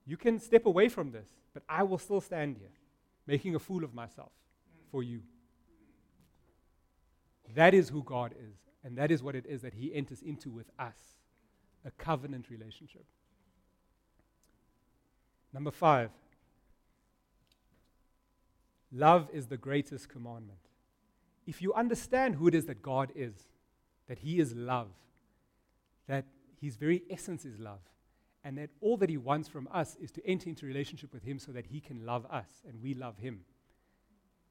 you 0.06 0.16
can 0.16 0.38
step 0.38 0.66
away 0.66 0.88
from 0.88 1.10
this, 1.10 1.28
but 1.54 1.62
I 1.68 1.82
will 1.82 1.98
still 1.98 2.20
stand 2.20 2.56
here, 2.58 2.72
making 3.26 3.54
a 3.54 3.58
fool 3.58 3.82
of 3.82 3.94
myself 3.94 4.32
for 4.90 5.02
you. 5.02 5.22
That 7.54 7.72
is 7.72 7.88
who 7.88 8.02
God 8.02 8.32
is, 8.32 8.56
and 8.84 8.96
that 8.98 9.10
is 9.10 9.22
what 9.22 9.34
it 9.34 9.46
is 9.46 9.62
that 9.62 9.74
He 9.74 9.94
enters 9.94 10.22
into 10.22 10.50
with 10.50 10.70
us 10.78 11.19
a 11.84 11.90
covenant 11.92 12.50
relationship. 12.50 13.04
Number 15.52 15.70
five, 15.70 16.10
love 18.92 19.28
is 19.32 19.46
the 19.46 19.56
greatest 19.56 20.08
commandment. 20.08 20.58
If 21.46 21.60
you 21.60 21.74
understand 21.74 22.36
who 22.36 22.46
it 22.48 22.54
is 22.54 22.66
that 22.66 22.82
God 22.82 23.10
is, 23.14 23.34
that 24.08 24.20
He 24.20 24.38
is 24.38 24.54
love, 24.54 24.88
that 26.06 26.26
His 26.60 26.76
very 26.76 27.02
essence 27.10 27.44
is 27.44 27.58
love, 27.58 27.80
and 28.44 28.56
that 28.58 28.70
all 28.80 28.96
that 28.98 29.10
He 29.10 29.16
wants 29.16 29.48
from 29.48 29.68
us 29.72 29.96
is 30.00 30.10
to 30.12 30.26
enter 30.26 30.48
into 30.48 30.66
relationship 30.66 31.12
with 31.12 31.24
Him 31.24 31.38
so 31.38 31.52
that 31.52 31.66
He 31.66 31.80
can 31.80 32.06
love 32.06 32.26
us 32.30 32.62
and 32.68 32.80
we 32.82 32.94
love 32.94 33.18
Him, 33.18 33.40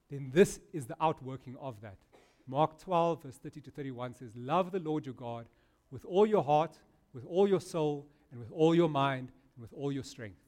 then 0.09 0.31
this 0.33 0.59
is 0.73 0.87
the 0.87 0.95
outworking 0.99 1.55
of 1.61 1.81
that. 1.81 1.97
Mark 2.47 2.79
12, 2.79 3.23
verse 3.23 3.37
30 3.37 3.62
to 3.62 3.71
31 3.71 4.15
says, 4.15 4.31
Love 4.35 4.71
the 4.71 4.79
Lord 4.79 5.06
your 5.06 5.13
God 5.13 5.45
with 5.91 6.04
all 6.06 6.25
your 6.25 6.43
heart, 6.43 6.79
with 7.13 7.25
all 7.25 7.47
your 7.47 7.62
soul, 7.62 8.07
and 8.31 8.39
with 8.39 8.51
all 8.51 8.75
your 8.75 8.89
mind, 8.89 9.31
and 9.55 9.62
with 9.62 9.73
all 9.73 9.91
your 9.91 10.03
strength. 10.03 10.39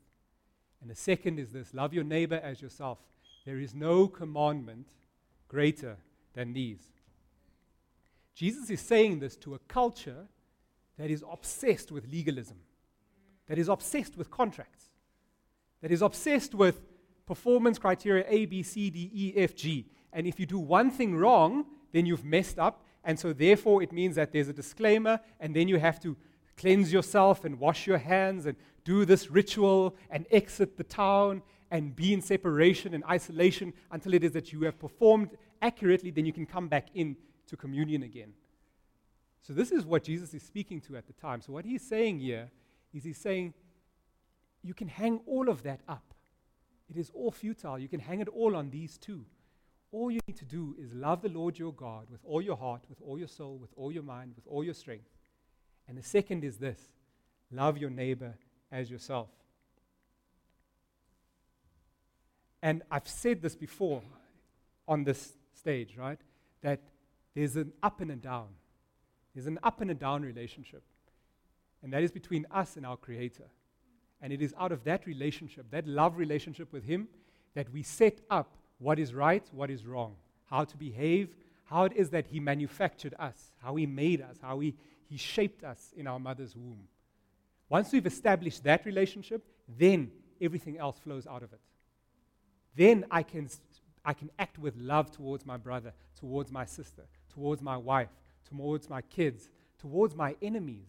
And 0.82 0.90
the 0.90 0.96
second 0.96 1.40
is 1.40 1.52
this 1.52 1.74
love 1.74 1.94
your 1.94 2.04
neighbor 2.04 2.40
as 2.44 2.62
yourself. 2.62 3.00
There 3.46 3.60
is 3.60 3.74
no 3.74 4.08
commandment 4.08 4.88
greater 5.48 5.98
than 6.34 6.54
these. 6.54 6.82
Jesus 8.36 8.70
is 8.70 8.82
saying 8.82 9.20
this 9.20 9.36
to 9.38 9.56
a 9.56 9.60
culture 9.60 10.28
that 10.98 11.12
is 11.12 11.24
obsessed 11.30 11.92
with 11.92 12.08
legalism, 12.12 12.58
that 13.48 13.58
is 13.58 13.68
obsessed 13.68 14.18
with 14.18 14.32
contracts, 14.32 14.86
that 15.82 15.92
is 15.92 16.02
obsessed 16.02 16.54
with 16.54 16.82
performance 17.26 17.78
criteria 17.78 18.26
A, 18.28 18.46
B, 18.46 18.64
C, 18.64 18.90
D, 18.90 19.10
E, 19.14 19.34
F, 19.36 19.56
G. 19.56 19.88
And 20.14 20.28
if 20.28 20.40
you 20.40 20.46
do 20.46 20.60
one 20.60 20.92
thing 20.92 21.16
wrong, 21.16 21.66
then 21.92 22.06
you've 22.06 22.26
messed 22.26 22.60
up. 22.60 22.84
And 23.04 23.20
so, 23.20 23.34
therefore, 23.34 23.82
it 23.82 23.92
means 23.92 24.16
that 24.16 24.32
there's 24.32 24.48
a 24.48 24.54
disclaimer, 24.54 25.20
and 25.40 25.56
then 25.56 25.68
you 25.68 25.80
have 25.80 26.00
to 26.02 26.16
cleanse 26.58 26.92
yourself 26.92 27.46
and 27.46 27.60
wash 27.60 27.88
your 27.88 27.98
hands 27.98 28.46
and 28.46 28.56
do 28.84 29.06
this 29.06 29.30
ritual 29.32 29.96
and 30.10 30.26
exit 30.32 30.78
the 30.78 30.84
town 30.84 31.42
and 31.70 31.96
be 31.96 32.14
in 32.14 32.22
separation 32.22 32.94
and 32.94 33.04
isolation 33.06 33.74
until 33.92 34.14
it 34.14 34.24
is 34.24 34.32
that 34.32 34.52
you 34.52 34.64
have 34.64 34.78
performed 34.80 35.30
accurately, 35.62 36.12
then 36.12 36.26
you 36.26 36.34
can 36.34 36.46
come 36.46 36.68
back 36.68 36.88
in 36.94 37.16
to 37.48 37.56
communion 37.56 38.04
again. 38.04 38.34
So, 39.42 39.54
this 39.54 39.72
is 39.72 39.86
what 39.86 40.04
Jesus 40.04 40.34
is 40.34 40.44
speaking 40.44 40.82
to 40.82 40.98
at 40.98 41.08
the 41.08 41.14
time. 41.14 41.42
So, 41.42 41.54
what 41.54 41.66
he's 41.66 41.82
saying 41.82 42.20
here 42.20 42.52
is 42.94 43.04
he's 43.04 43.18
saying, 43.18 43.54
you 44.64 44.74
can 44.74 44.88
hang 44.88 45.22
all 45.26 45.50
of 45.50 45.64
that 45.64 45.82
up. 45.88 46.14
It 46.90 46.98
is 46.98 47.10
all 47.14 47.32
futile. 47.32 47.80
You 47.80 47.88
can 47.88 48.00
hang 48.00 48.20
it 48.20 48.28
all 48.28 48.56
on 48.56 48.70
these 48.70 48.98
two. 48.98 49.26
All 49.92 50.12
you 50.12 50.20
need 50.28 50.38
to 50.38 50.46
do 50.46 50.76
is 50.80 50.94
love 50.94 51.22
the 51.22 51.30
Lord 51.30 51.58
your 51.58 51.74
God 51.74 52.10
with 52.10 52.22
all 52.24 52.42
your 52.42 52.56
heart, 52.56 52.84
with 52.90 53.02
all 53.02 53.18
your 53.18 53.28
soul, 53.28 53.58
with 53.58 53.72
all 53.76 53.92
your 53.92 54.04
mind, 54.04 54.34
with 54.36 54.46
all 54.48 54.64
your 54.64 54.74
strength. 54.74 55.10
And 55.92 55.98
the 55.98 56.08
second 56.08 56.46
is 56.46 56.56
this 56.56 56.80
love 57.52 57.78
your 57.78 57.90
neighbor 57.90 58.36
as 58.72 58.90
yourself. 58.90 59.28
And 62.64 62.82
I've 62.90 63.10
said 63.10 63.42
this 63.42 63.58
before 63.58 64.02
on 64.88 65.04
this 65.04 65.34
stage, 65.54 65.98
right? 65.98 66.18
That 66.62 66.80
there's 67.36 67.58
an 67.58 67.74
up 67.84 68.00
and 68.00 68.10
a 68.10 68.16
down. 68.16 68.48
There's 69.36 69.48
an 69.48 69.60
up 69.64 69.82
and 69.82 69.92
a 69.92 69.94
down 69.94 70.22
relationship. 70.22 70.82
And 71.84 71.92
that 71.92 72.04
is 72.04 72.12
between 72.14 72.48
us 72.52 72.78
and 72.78 72.86
our 72.86 72.96
Creator. 72.96 73.50
And 74.22 74.32
it 74.32 74.42
is 74.42 74.54
out 74.58 74.72
of 74.72 74.86
that 74.86 75.06
relationship, 75.06 75.66
that 75.72 75.86
love 75.86 76.16
relationship 76.16 76.72
with 76.72 76.86
Him, 76.86 77.10
that 77.54 77.70
we 77.70 77.84
set 77.84 78.22
up 78.30 78.56
what 78.80 78.98
is 78.98 79.14
right, 79.14 79.44
what 79.52 79.70
is 79.70 79.86
wrong, 79.86 80.16
how 80.46 80.64
to 80.64 80.78
behave, 80.78 81.36
how 81.66 81.84
it 81.84 81.92
is 81.98 82.12
that 82.12 82.28
He 82.28 82.40
manufactured 82.40 83.14
us, 83.20 83.52
how 83.62 83.76
He 83.76 83.86
made 83.86 84.22
us, 84.22 84.38
how 84.42 84.62
He, 84.62 84.74
he 85.12 85.18
shaped 85.18 85.62
us 85.66 85.94
in 85.98 86.08
our 86.08 86.20
mother's 86.20 86.56
womb. 86.56 86.88
Once 87.68 87.92
we've 87.92 88.06
established 88.06 88.64
that 88.64 88.86
relationship, 88.86 89.46
then 89.68 90.10
everything 90.40 90.78
else 90.78 90.98
flows 91.00 91.28
out 91.28 91.44
of 91.44 91.52
it. 91.52 91.60
Then 92.78 93.04
I 93.12 93.22
can, 93.22 93.50
I 94.06 94.14
can 94.14 94.32
act 94.40 94.58
with 94.58 94.74
love 94.78 95.12
towards 95.12 95.46
my 95.46 95.58
brother, 95.58 95.92
towards 96.18 96.50
my 96.50 96.64
sister, 96.64 97.02
towards 97.34 97.62
my 97.62 97.76
wife, 97.76 98.08
towards 98.50 98.90
my 98.90 99.02
kids, 99.02 99.50
towards 99.80 100.16
my 100.16 100.38
enemies. 100.42 100.88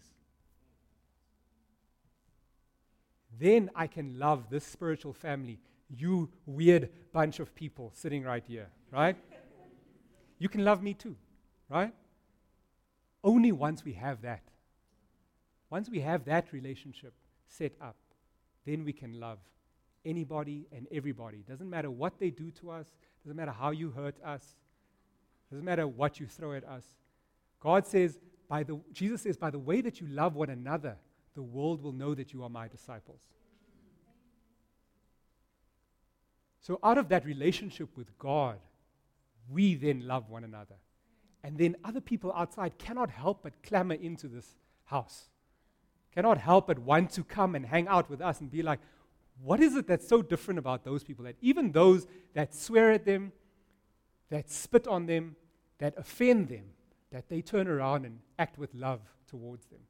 Then 3.41 3.71
I 3.75 3.89
can 3.89 4.21
love 4.21 4.51
this 4.51 4.65
spiritual 4.65 5.15
family, 5.15 5.59
you 5.91 6.31
weird 6.47 6.91
bunch 7.13 7.41
of 7.41 7.53
people 7.57 7.91
sitting 7.93 8.23
right 8.23 8.45
here, 8.47 8.69
right? 8.93 9.17
you 10.39 10.49
can 10.49 10.65
love 10.65 10.81
me 10.81 10.95
too, 10.95 11.17
right? 11.69 11.93
Only 13.25 13.53
once 13.53 13.85
we 13.85 13.93
have 13.93 14.23
that. 14.23 14.43
Once 15.71 15.89
we 15.89 16.01
have 16.01 16.25
that 16.25 16.53
relationship 16.53 17.15
set 17.47 17.73
up, 17.81 17.97
then 18.67 18.85
we 18.85 18.93
can 18.93 19.19
love 19.19 19.39
anybody 20.05 20.67
and 20.73 20.87
everybody. 20.93 21.45
Doesn't 21.49 21.69
matter 21.69 21.91
what 21.91 22.19
they 22.19 22.31
do 22.31 22.51
to 22.53 22.71
us, 22.71 22.87
doesn't 23.25 23.37
matter 23.37 23.53
how 23.53 23.71
you 23.71 23.91
hurt 23.91 24.17
us, 24.25 24.57
doesn't 25.51 25.65
matter 25.65 25.87
what 25.87 26.19
you 26.19 26.27
throw 26.27 26.55
at 26.55 26.65
us. 26.65 26.85
God 27.61 27.87
says, 27.87 28.19
by 28.49 28.65
the, 28.65 28.81
Jesus 28.93 29.23
says, 29.23 29.37
by 29.37 29.51
the 29.51 29.59
way 29.59 29.81
that 29.81 30.01
you 30.01 30.07
love 30.09 30.35
one 30.35 30.51
another, 30.51 30.97
the 31.35 31.43
world 31.43 31.83
will 31.83 31.93
know 31.93 32.15
that 32.15 32.33
you 32.33 32.43
are 32.43 32.51
my 32.51 32.69
disciples. 32.69 33.21
So, 36.61 36.79
out 36.83 36.99
of 36.99 37.09
that 37.09 37.25
relationship 37.25 37.97
with 37.97 38.17
God, 38.19 38.59
we 39.51 39.75
then 39.75 40.07
love 40.07 40.29
one 40.29 40.45
another. 40.45 40.77
And 41.45 41.59
then 41.59 41.77
other 41.85 42.01
people 42.01 42.33
outside 42.35 42.79
cannot 42.79 43.11
help 43.11 43.43
but 43.43 43.63
clamor 43.63 43.95
into 43.95 44.29
this 44.29 44.55
house, 44.85 45.29
cannot 46.15 46.39
help 46.39 46.69
but 46.69 46.79
want 46.79 47.11
to 47.13 47.25
come 47.25 47.55
and 47.55 47.67
hang 47.67 47.89
out 47.89 48.09
with 48.09 48.21
us 48.21 48.41
and 48.41 48.51
be 48.51 48.63
like, 48.63 48.79
what 49.43 49.61
is 49.61 49.75
it 49.75 49.87
that's 49.87 50.07
so 50.07 50.23
different 50.23 50.59
about 50.59 50.85
those 50.85 51.03
people 51.03 51.25
that 51.25 51.37
even 51.41 51.73
those 51.73 52.07
that 52.35 52.55
swear 52.55 52.93
at 52.93 53.05
them, 53.05 53.33
that 54.31 54.51
spit 54.51 54.87
on 54.87 55.07
them, 55.07 55.37
that 55.79 55.95
offend 55.97 56.49
them, 56.49 56.65
that 57.11 57.29
they 57.29 57.43
turn 57.43 57.67
around 57.67 58.05
and 58.05 58.21
act 58.39 58.57
with 58.57 58.73
love 58.75 59.01
towards 59.27 59.67
them? 59.67 59.81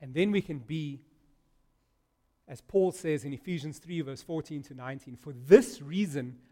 And 0.00 0.14
then 0.14 0.30
we 0.30 0.42
can 0.42 0.58
be, 0.58 1.00
as 2.46 2.60
Paul 2.60 2.92
says 2.92 3.24
in 3.24 3.32
Ephesians 3.32 3.78
3, 3.78 4.00
verse 4.02 4.22
14 4.22 4.62
to 4.64 4.74
19, 4.74 5.16
for 5.16 5.32
this 5.32 5.80
reason 5.80 6.38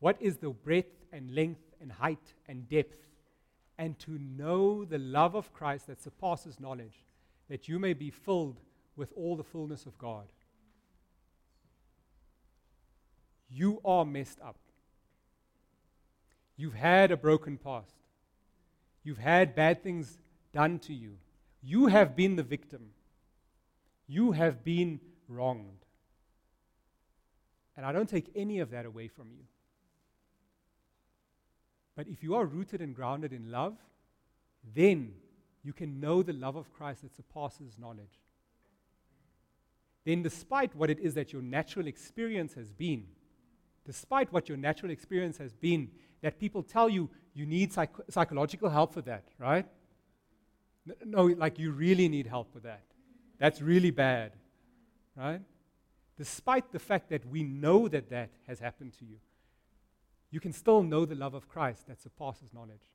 what 0.00 0.16
is 0.20 0.38
the 0.38 0.50
breadth 0.50 1.04
and 1.12 1.34
length 1.34 1.62
and 1.80 1.92
height 1.92 2.34
and 2.48 2.68
depth 2.68 3.06
and 3.78 3.98
to 4.00 4.18
know 4.18 4.84
the 4.84 4.98
love 4.98 5.34
of 5.34 5.52
Christ 5.54 5.86
that 5.86 6.02
surpasses 6.02 6.60
knowledge, 6.60 7.04
that 7.48 7.68
you 7.68 7.78
may 7.78 7.94
be 7.94 8.10
filled 8.10 8.60
with 8.96 9.12
all 9.16 9.36
the 9.36 9.44
fullness 9.44 9.86
of 9.86 9.96
God. 9.96 10.26
You 13.48 13.80
are 13.84 14.04
messed 14.04 14.38
up. 14.40 14.56
You've 16.56 16.74
had 16.74 17.10
a 17.10 17.16
broken 17.16 17.56
past. 17.56 17.94
You've 19.02 19.18
had 19.18 19.54
bad 19.54 19.82
things 19.82 20.18
done 20.52 20.78
to 20.80 20.92
you. 20.92 21.16
You 21.62 21.86
have 21.86 22.14
been 22.14 22.36
the 22.36 22.42
victim. 22.42 22.90
You 24.06 24.32
have 24.32 24.62
been 24.62 25.00
wronged. 25.26 25.86
And 27.76 27.86
I 27.86 27.92
don't 27.92 28.08
take 28.08 28.30
any 28.36 28.58
of 28.58 28.70
that 28.72 28.84
away 28.84 29.08
from 29.08 29.28
you. 29.30 29.44
But 32.00 32.08
if 32.08 32.22
you 32.22 32.34
are 32.34 32.46
rooted 32.46 32.80
and 32.80 32.96
grounded 32.96 33.30
in 33.30 33.50
love, 33.50 33.76
then 34.74 35.12
you 35.62 35.74
can 35.74 36.00
know 36.00 36.22
the 36.22 36.32
love 36.32 36.56
of 36.56 36.72
Christ 36.72 37.02
that 37.02 37.14
surpasses 37.14 37.76
knowledge. 37.78 38.22
Then, 40.06 40.22
despite 40.22 40.74
what 40.74 40.88
it 40.88 40.98
is 40.98 41.12
that 41.12 41.34
your 41.34 41.42
natural 41.42 41.86
experience 41.86 42.54
has 42.54 42.72
been, 42.72 43.04
despite 43.84 44.32
what 44.32 44.48
your 44.48 44.56
natural 44.56 44.90
experience 44.90 45.36
has 45.36 45.52
been, 45.52 45.90
that 46.22 46.40
people 46.40 46.62
tell 46.62 46.88
you 46.88 47.10
you 47.34 47.44
need 47.44 47.70
psych- 47.70 48.08
psychological 48.08 48.70
help 48.70 48.94
for 48.94 49.02
that, 49.02 49.24
right? 49.38 49.66
No, 51.04 51.26
like 51.26 51.58
you 51.58 51.70
really 51.70 52.08
need 52.08 52.26
help 52.26 52.54
with 52.54 52.62
that. 52.62 52.84
That's 53.38 53.60
really 53.60 53.90
bad, 53.90 54.32
right? 55.14 55.42
Despite 56.16 56.72
the 56.72 56.78
fact 56.78 57.10
that 57.10 57.26
we 57.26 57.42
know 57.42 57.88
that 57.88 58.08
that 58.08 58.30
has 58.46 58.58
happened 58.58 58.94
to 59.00 59.04
you, 59.04 59.18
you 60.30 60.40
can 60.40 60.52
still 60.52 60.82
know 60.82 61.04
the 61.04 61.14
love 61.14 61.34
of 61.34 61.48
Christ 61.48 61.88
that 61.88 62.00
surpasses 62.00 62.52
knowledge. 62.54 62.90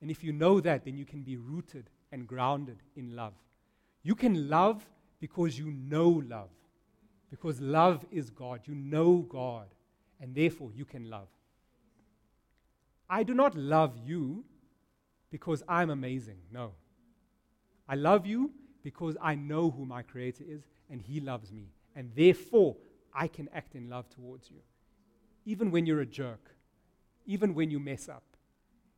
And 0.00 0.10
if 0.10 0.24
you 0.24 0.32
know 0.32 0.60
that, 0.60 0.84
then 0.84 0.96
you 0.96 1.04
can 1.04 1.22
be 1.22 1.36
rooted 1.36 1.90
and 2.10 2.26
grounded 2.26 2.78
in 2.96 3.14
love. 3.14 3.34
You 4.02 4.14
can 4.14 4.48
love 4.48 4.84
because 5.20 5.58
you 5.58 5.70
know 5.70 6.08
love, 6.26 6.48
because 7.30 7.60
love 7.60 8.04
is 8.10 8.30
God. 8.30 8.62
You 8.64 8.74
know 8.74 9.18
God, 9.18 9.66
and 10.20 10.34
therefore 10.34 10.70
you 10.74 10.84
can 10.84 11.08
love. 11.08 11.28
I 13.08 13.22
do 13.22 13.34
not 13.34 13.54
love 13.54 13.96
you 14.04 14.44
because 15.30 15.62
I'm 15.68 15.90
amazing. 15.90 16.38
No. 16.50 16.72
I 17.88 17.94
love 17.94 18.26
you 18.26 18.52
because 18.82 19.16
I 19.20 19.34
know 19.34 19.70
who 19.70 19.84
my 19.84 20.02
Creator 20.02 20.44
is, 20.48 20.62
and 20.88 21.02
He 21.02 21.20
loves 21.20 21.52
me. 21.52 21.68
And 21.94 22.10
therefore, 22.16 22.76
I 23.12 23.28
can 23.28 23.48
act 23.52 23.74
in 23.74 23.90
love 23.90 24.08
towards 24.08 24.50
you 24.50 24.60
even 25.44 25.70
when 25.70 25.86
you're 25.86 26.00
a 26.00 26.06
jerk, 26.06 26.54
even 27.26 27.54
when 27.54 27.70
you 27.70 27.78
mess 27.78 28.08
up, 28.08 28.24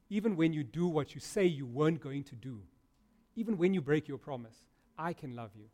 even 0.09 0.36
when 0.36 0.53
you 0.53 0.62
do 0.62 0.86
what 0.86 1.14
you 1.14 1.20
say 1.20 1.45
you 1.45 1.66
weren't 1.66 2.01
going 2.01 2.24
to 2.24 2.34
do, 2.34 2.61
even 3.36 3.57
when 3.57 3.72
you 3.72 3.80
break 3.80 4.09
your 4.09 4.18
promise, 4.18 4.57
I 4.99 5.12
can 5.12 5.34
love 5.34 5.51
you. 5.55 5.66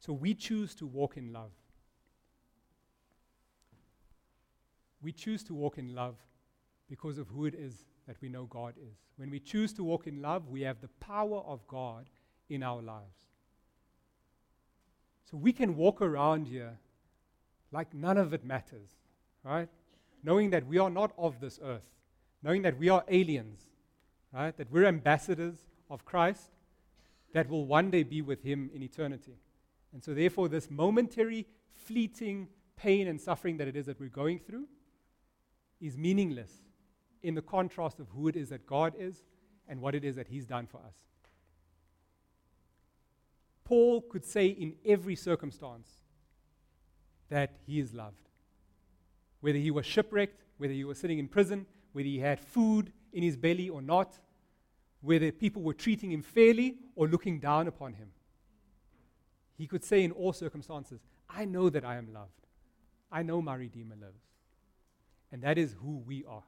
So 0.00 0.12
we 0.12 0.34
choose 0.34 0.74
to 0.76 0.86
walk 0.86 1.16
in 1.16 1.32
love. 1.32 1.50
We 5.02 5.12
choose 5.12 5.42
to 5.44 5.54
walk 5.54 5.78
in 5.78 5.94
love 5.94 6.14
because 6.88 7.18
of 7.18 7.28
who 7.28 7.46
it 7.46 7.54
is 7.54 7.84
that 8.06 8.16
we 8.20 8.28
know 8.28 8.44
God 8.44 8.74
is. 8.76 8.98
When 9.16 9.30
we 9.30 9.40
choose 9.40 9.72
to 9.74 9.84
walk 9.84 10.06
in 10.06 10.22
love, 10.22 10.48
we 10.48 10.62
have 10.62 10.80
the 10.80 10.88
power 11.00 11.38
of 11.38 11.66
God 11.66 12.08
in 12.48 12.62
our 12.62 12.82
lives. 12.82 13.26
So 15.30 15.36
we 15.36 15.52
can 15.52 15.76
walk 15.76 16.00
around 16.00 16.46
here 16.46 16.78
like 17.72 17.92
none 17.92 18.16
of 18.16 18.32
it 18.32 18.44
matters, 18.44 18.90
right? 19.42 19.68
Knowing 20.22 20.50
that 20.50 20.66
we 20.66 20.78
are 20.78 20.90
not 20.90 21.12
of 21.18 21.40
this 21.40 21.58
earth, 21.62 21.88
knowing 22.42 22.62
that 22.62 22.78
we 22.78 22.88
are 22.88 23.04
aliens, 23.08 23.60
right? 24.32 24.56
That 24.56 24.70
we're 24.70 24.84
ambassadors 24.84 25.56
of 25.90 26.04
Christ, 26.04 26.50
that 27.32 27.48
will 27.48 27.66
one 27.66 27.90
day 27.90 28.02
be 28.02 28.22
with 28.22 28.42
Him 28.42 28.70
in 28.72 28.82
eternity. 28.82 29.36
And 29.92 30.02
so, 30.02 30.14
therefore, 30.14 30.48
this 30.48 30.70
momentary, 30.70 31.46
fleeting 31.74 32.48
pain 32.76 33.08
and 33.08 33.20
suffering 33.20 33.56
that 33.56 33.68
it 33.68 33.76
is 33.76 33.86
that 33.86 33.98
we're 33.98 34.08
going 34.08 34.38
through 34.38 34.66
is 35.80 35.96
meaningless 35.96 36.52
in 37.22 37.34
the 37.34 37.42
contrast 37.42 37.98
of 37.98 38.08
who 38.10 38.28
it 38.28 38.36
is 38.36 38.50
that 38.50 38.66
God 38.66 38.94
is 38.98 39.22
and 39.68 39.80
what 39.80 39.94
it 39.94 40.04
is 40.04 40.16
that 40.16 40.28
He's 40.28 40.46
done 40.46 40.66
for 40.66 40.78
us. 40.78 40.94
Paul 43.66 44.00
could 44.00 44.24
say 44.24 44.46
in 44.46 44.74
every 44.86 45.16
circumstance 45.16 45.88
that 47.28 47.56
he 47.66 47.80
is 47.80 47.92
loved. 47.92 48.28
Whether 49.40 49.58
he 49.58 49.72
was 49.72 49.84
shipwrecked, 49.84 50.44
whether 50.56 50.72
he 50.72 50.84
was 50.84 50.98
sitting 50.98 51.18
in 51.18 51.26
prison, 51.26 51.66
whether 51.92 52.06
he 52.06 52.20
had 52.20 52.38
food 52.38 52.92
in 53.12 53.24
his 53.24 53.36
belly 53.36 53.68
or 53.68 53.82
not, 53.82 54.20
whether 55.00 55.32
people 55.32 55.62
were 55.62 55.74
treating 55.74 56.12
him 56.12 56.22
fairly 56.22 56.76
or 56.94 57.08
looking 57.08 57.40
down 57.40 57.66
upon 57.66 57.94
him. 57.94 58.08
He 59.58 59.66
could 59.66 59.82
say 59.82 60.04
in 60.04 60.12
all 60.12 60.32
circumstances, 60.32 61.00
I 61.28 61.44
know 61.44 61.68
that 61.68 61.84
I 61.84 61.96
am 61.96 62.12
loved. 62.14 62.46
I 63.10 63.24
know 63.24 63.42
my 63.42 63.56
Redeemer 63.56 63.96
lives. 64.00 64.22
And 65.32 65.42
that 65.42 65.58
is 65.58 65.74
who 65.82 66.02
we 66.06 66.24
are. 66.24 66.44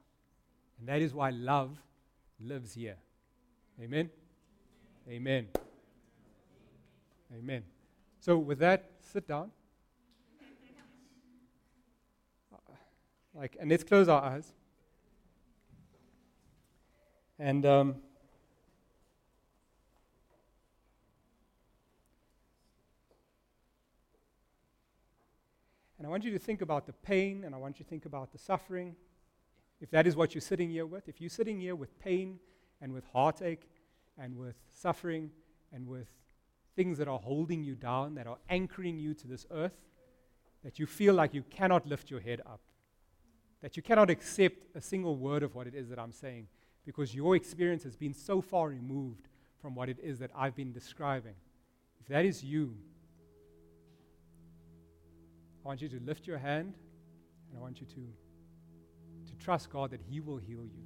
And 0.79 0.87
that 0.87 1.01
is 1.01 1.13
why 1.13 1.31
love 1.31 1.77
lives 2.39 2.73
here. 2.73 2.95
Amen? 3.81 4.09
Amen. 5.09 5.47
Amen. 7.37 7.63
So, 8.19 8.37
with 8.37 8.59
that, 8.59 8.91
sit 9.01 9.27
down. 9.27 9.51
Like, 13.35 13.55
and 13.59 13.69
let's 13.69 13.83
close 13.83 14.09
our 14.09 14.21
eyes. 14.21 14.51
And 17.37 17.65
um, 17.65 17.95
and 25.97 26.05
I 26.05 26.09
want 26.09 26.25
you 26.25 26.31
to 26.31 26.39
think 26.39 26.61
about 26.61 26.85
the 26.85 26.91
pain, 26.91 27.43
and 27.45 27.55
I 27.55 27.57
want 27.57 27.79
you 27.79 27.85
to 27.85 27.89
think 27.89 28.05
about 28.05 28.33
the 28.33 28.37
suffering. 28.37 28.95
If 29.79 29.89
that 29.91 30.05
is 30.05 30.17
what 30.17 30.35
you're 30.35 30.41
sitting 30.41 30.69
here 30.69 30.85
with, 30.85 31.07
if 31.07 31.21
you're 31.21 31.29
sitting 31.29 31.61
here 31.61 31.75
with 31.75 31.97
pain 31.99 32.39
and 32.81 32.91
with 32.91 33.05
heartache 33.13 33.69
and 34.17 34.35
with 34.35 34.55
suffering 34.73 35.31
and 35.71 35.87
with 35.87 36.07
things 36.79 36.97
that 36.97 37.09
are 37.09 37.19
holding 37.19 37.61
you 37.61 37.75
down, 37.75 38.15
that 38.15 38.25
are 38.25 38.37
anchoring 38.49 38.97
you 38.97 39.13
to 39.13 39.27
this 39.27 39.45
earth, 39.51 39.75
that 40.63 40.79
you 40.79 40.85
feel 40.85 41.13
like 41.13 41.33
you 41.33 41.43
cannot 41.49 41.85
lift 41.85 42.09
your 42.09 42.21
head 42.21 42.39
up, 42.45 42.61
that 43.61 43.75
you 43.75 43.83
cannot 43.83 44.09
accept 44.09 44.63
a 44.75 44.79
single 44.79 45.17
word 45.17 45.43
of 45.43 45.55
what 45.55 45.67
it 45.67 45.75
is 45.75 45.89
that 45.89 45.99
I'm 45.99 46.13
saying 46.13 46.47
because 46.85 47.13
your 47.13 47.35
experience 47.35 47.83
has 47.83 47.97
been 47.97 48.13
so 48.13 48.39
far 48.39 48.69
removed 48.69 49.27
from 49.61 49.75
what 49.75 49.89
it 49.89 49.97
is 50.01 50.19
that 50.19 50.31
I've 50.33 50.55
been 50.55 50.71
describing. 50.71 51.35
If 51.99 52.07
that 52.07 52.23
is 52.23 52.45
you, 52.45 52.73
I 55.61 55.67
want 55.67 55.81
you 55.81 55.89
to 55.89 55.99
lift 55.99 56.27
your 56.27 56.37
hand 56.37 56.73
and 57.49 57.57
I 57.57 57.61
want 57.61 57.81
you 57.81 57.87
to, 57.87 59.31
to 59.31 59.35
trust 59.43 59.69
God 59.69 59.91
that 59.91 59.99
He 60.09 60.21
will 60.21 60.37
heal 60.37 60.63
you 60.63 60.85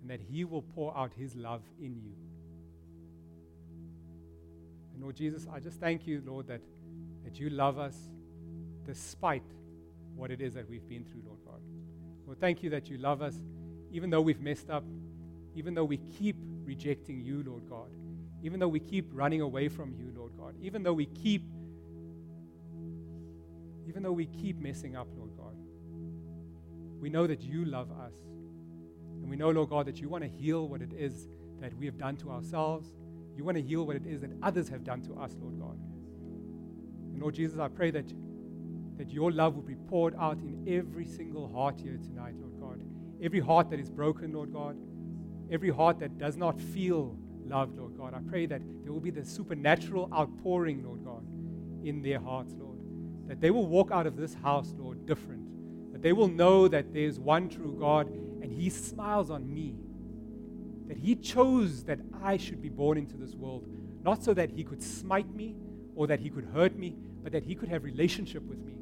and 0.00 0.10
that 0.10 0.18
He 0.20 0.42
will 0.42 0.62
pour 0.62 0.98
out 0.98 1.12
His 1.16 1.36
love 1.36 1.62
in 1.80 1.94
you. 1.94 2.16
And 4.96 5.02
Lord 5.02 5.14
Jesus, 5.14 5.46
I 5.52 5.60
just 5.60 5.78
thank 5.78 6.06
you, 6.06 6.22
Lord, 6.24 6.46
that, 6.46 6.62
that 7.22 7.38
you 7.38 7.50
love 7.50 7.78
us 7.78 7.94
despite 8.86 9.42
what 10.14 10.30
it 10.30 10.40
is 10.40 10.54
that 10.54 10.66
we've 10.70 10.88
been 10.88 11.04
through, 11.04 11.20
Lord 11.26 11.38
God. 11.44 11.60
Lord, 12.24 12.40
thank 12.40 12.62
you 12.62 12.70
that 12.70 12.88
you 12.88 12.96
love 12.96 13.20
us 13.20 13.34
even 13.92 14.08
though 14.08 14.22
we've 14.22 14.40
messed 14.40 14.70
up, 14.70 14.84
even 15.54 15.74
though 15.74 15.84
we 15.84 15.98
keep 15.98 16.36
rejecting 16.64 17.20
you, 17.20 17.44
Lord 17.46 17.68
God, 17.68 17.90
even 18.42 18.58
though 18.58 18.68
we 18.68 18.80
keep 18.80 19.10
running 19.12 19.42
away 19.42 19.68
from 19.68 19.92
you, 19.92 20.14
Lord 20.16 20.32
God, 20.38 20.54
even 20.62 20.82
though 20.82 20.94
we 20.94 21.04
keep 21.04 21.42
even 23.86 24.02
though 24.02 24.12
we 24.12 24.24
keep 24.26 24.58
messing 24.58 24.96
up, 24.96 25.08
Lord 25.14 25.30
God. 25.36 25.54
We 27.00 27.10
know 27.10 27.26
that 27.26 27.42
you 27.42 27.66
love 27.66 27.90
us. 27.92 28.14
And 29.20 29.28
we 29.28 29.36
know, 29.36 29.50
Lord 29.50 29.70
God, 29.70 29.86
that 29.86 30.00
you 30.00 30.08
want 30.08 30.24
to 30.24 30.28
heal 30.28 30.66
what 30.66 30.80
it 30.80 30.92
is 30.92 31.28
that 31.60 31.76
we 31.76 31.86
have 31.86 31.98
done 31.98 32.16
to 32.18 32.30
ourselves. 32.30 32.88
You 33.36 33.44
want 33.44 33.56
to 33.56 33.62
heal 33.62 33.86
what 33.86 33.96
it 33.96 34.06
is 34.06 34.22
that 34.22 34.30
others 34.42 34.68
have 34.70 34.82
done 34.82 35.02
to 35.02 35.14
us, 35.14 35.36
Lord 35.38 35.58
God. 35.60 35.78
And 37.12 37.20
Lord 37.20 37.34
Jesus, 37.34 37.58
I 37.58 37.68
pray 37.68 37.90
that, 37.90 38.06
that 38.96 39.10
your 39.10 39.30
love 39.30 39.54
will 39.54 39.62
be 39.62 39.74
poured 39.74 40.14
out 40.18 40.38
in 40.38 40.64
every 40.66 41.04
single 41.06 41.48
heart 41.48 41.78
here 41.80 41.98
tonight, 42.02 42.34
Lord 42.38 42.60
God. 42.60 42.82
Every 43.22 43.40
heart 43.40 43.70
that 43.70 43.80
is 43.80 43.90
broken, 43.90 44.32
Lord 44.32 44.52
God. 44.52 44.76
Every 45.50 45.70
heart 45.70 45.98
that 46.00 46.18
does 46.18 46.36
not 46.36 46.60
feel 46.60 47.16
loved, 47.44 47.76
Lord 47.78 47.96
God. 47.96 48.14
I 48.14 48.20
pray 48.28 48.46
that 48.46 48.62
there 48.82 48.92
will 48.92 49.00
be 49.00 49.10
the 49.10 49.24
supernatural 49.24 50.10
outpouring, 50.12 50.82
Lord 50.82 51.04
God, 51.04 51.24
in 51.86 52.02
their 52.02 52.18
hearts, 52.18 52.54
Lord. 52.58 52.78
That 53.28 53.40
they 53.40 53.50
will 53.50 53.66
walk 53.66 53.90
out 53.90 54.06
of 54.06 54.16
this 54.16 54.34
house, 54.34 54.74
Lord, 54.76 55.06
different. 55.06 55.92
That 55.92 56.02
they 56.02 56.12
will 56.12 56.28
know 56.28 56.68
that 56.68 56.92
there's 56.92 57.18
one 57.18 57.48
true 57.48 57.76
God 57.78 58.08
and 58.08 58.52
He 58.52 58.70
smiles 58.70 59.30
on 59.30 59.52
me. 59.52 59.74
That 60.88 60.96
He 60.96 61.14
chose 61.16 61.84
that 61.84 61.98
I 62.22 62.36
should 62.36 62.62
be 62.62 62.68
born 62.68 62.98
into 62.98 63.16
this 63.16 63.34
world, 63.34 63.66
not 64.02 64.22
so 64.22 64.34
that 64.34 64.50
He 64.50 64.64
could 64.64 64.82
smite 64.82 65.32
me 65.34 65.56
or 65.94 66.06
that 66.06 66.20
He 66.20 66.30
could 66.30 66.44
hurt 66.52 66.76
me, 66.76 66.96
but 67.22 67.32
that 67.32 67.42
He 67.42 67.54
could 67.54 67.68
have 67.68 67.84
relationship 67.84 68.42
with 68.42 68.58
me. 68.58 68.74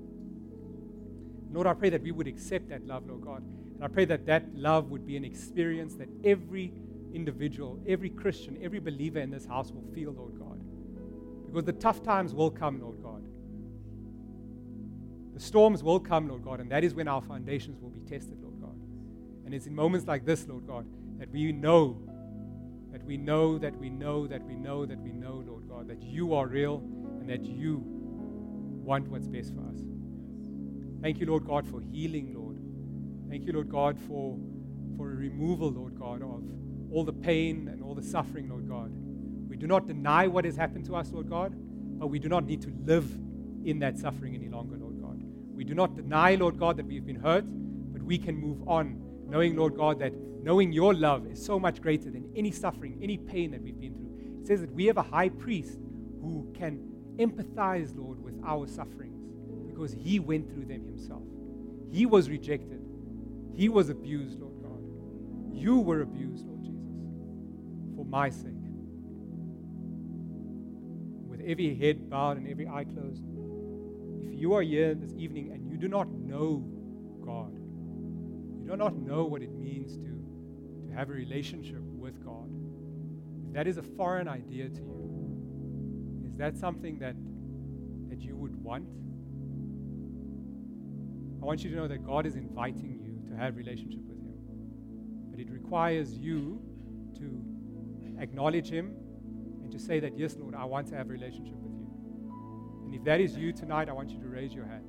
Lord, 1.53 1.67
I 1.67 1.75
pray 1.75 1.89
that 1.91 2.03
we 2.03 2.11
would 2.11 2.27
accept 2.27 2.69
that 2.71 2.85
love, 2.85 3.07
Lord 3.07 3.23
God. 3.23 3.43
And 3.75 3.85
I 3.85 3.89
pray 3.89 4.05
that 4.07 4.27
that 4.27 4.55
love 4.55 4.91
would 4.91 5.07
be 5.07 5.17
an 5.17 5.25
experience 5.25 5.95
that 5.95 6.09
every 6.25 6.73
individual, 7.13 7.79
every 7.87 8.11
Christian, 8.11 8.59
every 8.61 8.81
believer 8.81 9.21
in 9.21 9.31
this 9.31 9.47
house 9.47 9.71
will 9.71 9.85
feel, 9.95 10.13
Lord 10.13 10.39
God. 10.39 10.61
Because 11.47 11.65
the 11.65 11.73
tough 11.73 12.03
times 12.03 12.35
will 12.35 12.51
come, 12.51 12.81
Lord 12.81 13.01
God. 13.03 13.25
The 15.35 15.41
storms 15.41 15.83
will 15.83 16.01
come, 16.01 16.29
Lord 16.29 16.45
God, 16.45 16.61
and 16.61 16.71
that 16.71 16.83
is 16.85 16.95
when 16.95 17.09
our 17.09 17.23
foundations 17.23 17.81
will 17.81 17.91
be 17.91 18.01
tested, 18.01 18.39
Lord 18.43 18.61
God. 18.61 18.77
And 19.45 19.55
it's 19.55 19.67
in 19.67 19.75
moments 19.75 20.07
like 20.07 20.25
this, 20.25 20.47
Lord 20.49 20.67
God, 20.67 20.87
that 21.19 21.31
we 21.31 21.53
know, 21.53 21.99
that 22.93 23.05
we 23.05 23.17
know, 23.17 23.59
that 23.59 23.77
we 23.77 23.91
know, 23.91 24.27
that 24.27 24.45
we 24.45 24.55
know, 24.55 24.87
that 24.87 24.99
we 25.01 25.13
know, 25.13 25.43
Lord 25.47 25.69
God, 25.69 25.89
that 25.89 26.03
you 26.03 26.35
are 26.35 26.47
real 26.47 26.83
and 27.21 27.29
that 27.29 27.45
you 27.45 27.83
want 27.85 29.09
what's 29.09 29.29
best 29.29 29.55
for 29.55 29.61
us. 29.63 29.81
Thank 31.01 31.21
you, 31.21 31.27
Lord 31.27 31.47
God, 31.47 31.67
for 31.67 31.81
healing, 31.81 32.35
Lord. 32.35 32.59
Thank 33.29 33.47
you, 33.47 33.53
Lord 33.53 33.69
God, 33.69 33.99
for, 33.99 34.39
for 34.97 35.13
a 35.13 35.15
removal, 35.15 35.71
Lord 35.71 35.99
God, 35.99 36.23
of 36.23 36.43
all 36.93 37.05
the 37.05 37.13
pain 37.13 37.69
and 37.69 37.83
all 37.83 37.95
the 37.95 38.03
suffering, 38.03 38.49
Lord 38.49 38.69
God. 38.69 38.93
We 39.49 39.57
do 39.57 39.67
not 39.67 39.87
deny 39.87 40.27
what 40.27 40.45
has 40.45 40.57
happened 40.57 40.85
to 40.87 40.97
us, 40.97 41.13
Lord 41.13 41.29
God, 41.29 41.55
but 41.99 42.09
we 42.09 42.19
do 42.19 42.29
not 42.29 42.45
need 42.45 42.63
to 42.63 42.73
live 42.85 43.11
in 43.65 43.79
that 43.81 43.99
suffering 43.99 44.35
any 44.35 44.49
longer, 44.49 44.77
Lord 44.77 45.01
God. 45.01 45.23
We 45.55 45.65
do 45.65 45.75
not 45.75 45.95
deny, 45.95 46.35
Lord 46.35 46.59
God, 46.59 46.77
that 46.77 46.87
we've 46.87 47.07
been 47.07 47.21
hurt, 47.21 47.45
but 47.93 48.03
we 48.03 48.19
can 48.19 48.37
move 48.37 48.69
on, 48.69 49.01
knowing, 49.29 49.57
Lord 49.57 49.77
God, 49.77 49.99
that 50.01 50.13
knowing 50.45 50.73
your 50.73 50.93
love 50.93 51.27
is 51.27 51.43
so 51.43 51.59
much 51.59 51.81
greater 51.81 52.11
than 52.11 52.31
any 52.37 52.51
suffering, 52.51 52.99
any 53.03 53.17
pain 53.17 53.51
that 53.51 53.63
we've 53.63 53.81
been 53.81 53.95
through. 53.95 54.43
It 54.43 54.47
says 54.47 54.61
that 54.61 54.71
we 54.71 54.85
have 54.87 54.99
a 54.99 55.03
high 55.03 55.31
priest 55.31 55.79
who 56.21 56.53
can 56.55 56.79
empathize, 57.17 57.97
Lord, 57.97 58.23
with 58.23 58.39
our 58.45 58.67
sufferings 58.67 59.23
because 59.67 59.95
he 59.95 60.21
went 60.21 60.53
through 60.53 60.67
them 60.67 60.85
himself. 60.85 61.23
He 61.91 62.05
was 62.05 62.29
rejected, 62.29 62.83
he 63.55 63.71
was 63.71 63.89
abused, 63.89 64.39
Lord 64.39 64.63
God. 64.63 64.83
You 65.51 65.79
were 65.79 66.03
abused, 66.03 66.45
Lord 66.47 66.63
Jesus, 66.63 66.93
for 67.97 68.05
my 68.05 68.29
sake. 68.29 68.53
With 71.27 71.41
every 71.41 71.75
head 71.75 72.11
bowed 72.11 72.37
and 72.37 72.49
every 72.49 72.69
eye 72.69 72.85
closed, 72.85 73.25
if 74.23 74.39
you 74.39 74.53
are 74.53 74.63
here 74.63 74.95
this 74.95 75.15
evening 75.17 75.53
and 75.53 75.71
you 75.71 75.79
do 75.79 75.89
not 75.89 76.11
know 76.11 76.63
God, 77.25 77.55
you 77.55 78.67
do 78.69 78.77
not 78.77 78.95
know 78.95 79.25
what 79.25 79.41
it 79.41 79.53
means 79.53 79.97
to, 79.97 80.14
have 80.95 81.11
a 81.11 81.13
relationship 81.13 81.81
with 81.81 82.25
God, 82.25 82.49
if 83.47 83.53
that 83.55 83.67
is 83.67 83.77
a 83.79 83.83
foreign 83.83 84.29
idea 84.29 84.69
to 84.69 84.81
you, 84.81 86.25
is 86.27 86.37
that 86.37 86.57
something 86.57 86.99
that, 86.99 87.17
that 88.09 88.21
you 88.21 88.37
would 88.37 88.57
want? 88.63 88.85
I 91.43 91.47
want 91.47 91.63
you 91.63 91.71
to 91.71 91.77
know 91.77 91.89
that 91.89 92.05
God 92.05 92.27
is 92.27 92.37
inviting 92.37 92.99
you 93.03 93.31
to 93.31 93.37
have 93.37 93.57
relationship 93.57 94.01
with 94.07 94.19
Him. 94.19 94.35
But 95.31 95.41
it 95.41 95.51
requires 95.51 96.17
you 96.17 96.63
to 97.19 98.23
acknowledge 98.23 98.71
Him 98.71 98.95
and 99.63 99.71
to 99.71 99.79
say 99.79 100.01
that, 100.01 100.17
yes, 100.17 100.37
Lord, 100.39 100.55
I 100.55 100.65
want 100.65 100.87
to 100.89 100.97
have 100.97 101.11
a 101.11 101.13
relationship 101.13 101.57
with 101.57 101.73
you. 101.73 101.87
And 102.85 102.95
if 102.95 103.05
that 103.05 103.21
is 103.21 103.37
you 103.37 103.53
tonight, 103.53 103.89
I 103.89 103.93
want 103.93 104.11
you 104.11 104.19
to 104.21 104.27
raise 104.27 104.55
your 104.55 104.67
hand. 104.67 104.85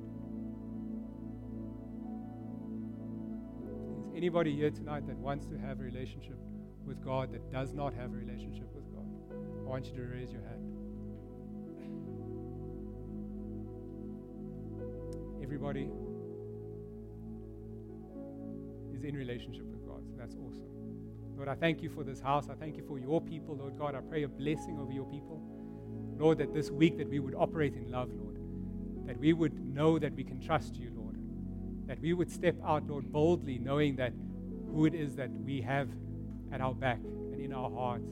Anybody 4.16 4.56
here 4.56 4.70
tonight 4.70 5.06
that 5.06 5.16
wants 5.18 5.46
to 5.46 5.58
have 5.58 5.78
a 5.78 5.82
relationship 5.82 6.38
with 6.86 7.04
God 7.04 7.30
that 7.32 7.52
does 7.52 7.74
not 7.74 7.92
have 7.92 8.12
a 8.12 8.16
relationship 8.16 8.72
with 8.74 8.84
God? 8.90 9.04
I 9.60 9.68
want 9.68 9.86
you 9.86 9.94
to 9.96 10.02
raise 10.02 10.32
your 10.32 10.40
hand. 10.40 10.72
Everybody 15.42 15.90
is 18.94 19.04
in 19.04 19.14
relationship 19.14 19.66
with 19.66 19.84
God, 19.86 20.06
so 20.06 20.14
that's 20.16 20.34
awesome. 20.34 20.64
Lord, 21.36 21.48
I 21.48 21.54
thank 21.54 21.82
you 21.82 21.90
for 21.90 22.02
this 22.02 22.18
house. 22.18 22.48
I 22.48 22.54
thank 22.54 22.78
you 22.78 22.84
for 22.88 22.98
your 22.98 23.20
people, 23.20 23.54
Lord 23.54 23.78
God. 23.78 23.94
I 23.94 24.00
pray 24.00 24.22
a 24.22 24.28
blessing 24.28 24.78
over 24.80 24.92
your 24.92 25.04
people. 25.04 25.42
Lord, 26.16 26.38
that 26.38 26.54
this 26.54 26.70
week 26.70 26.96
that 26.96 27.10
we 27.10 27.18
would 27.18 27.34
operate 27.34 27.74
in 27.74 27.90
love, 27.90 28.10
Lord. 28.14 28.38
That 29.06 29.18
we 29.18 29.34
would 29.34 29.62
know 29.74 29.98
that 29.98 30.14
we 30.14 30.24
can 30.24 30.40
trust 30.40 30.76
you. 30.76 30.95
That 31.86 32.00
we 32.00 32.12
would 32.12 32.30
step 32.30 32.56
out, 32.64 32.86
Lord, 32.86 33.12
boldly, 33.12 33.58
knowing 33.58 33.96
that 33.96 34.12
who 34.72 34.86
it 34.86 34.94
is 34.94 35.14
that 35.16 35.30
we 35.30 35.60
have 35.62 35.88
at 36.52 36.60
our 36.60 36.74
back 36.74 36.98
and 37.32 37.40
in 37.40 37.52
our 37.52 37.70
hearts 37.70 38.08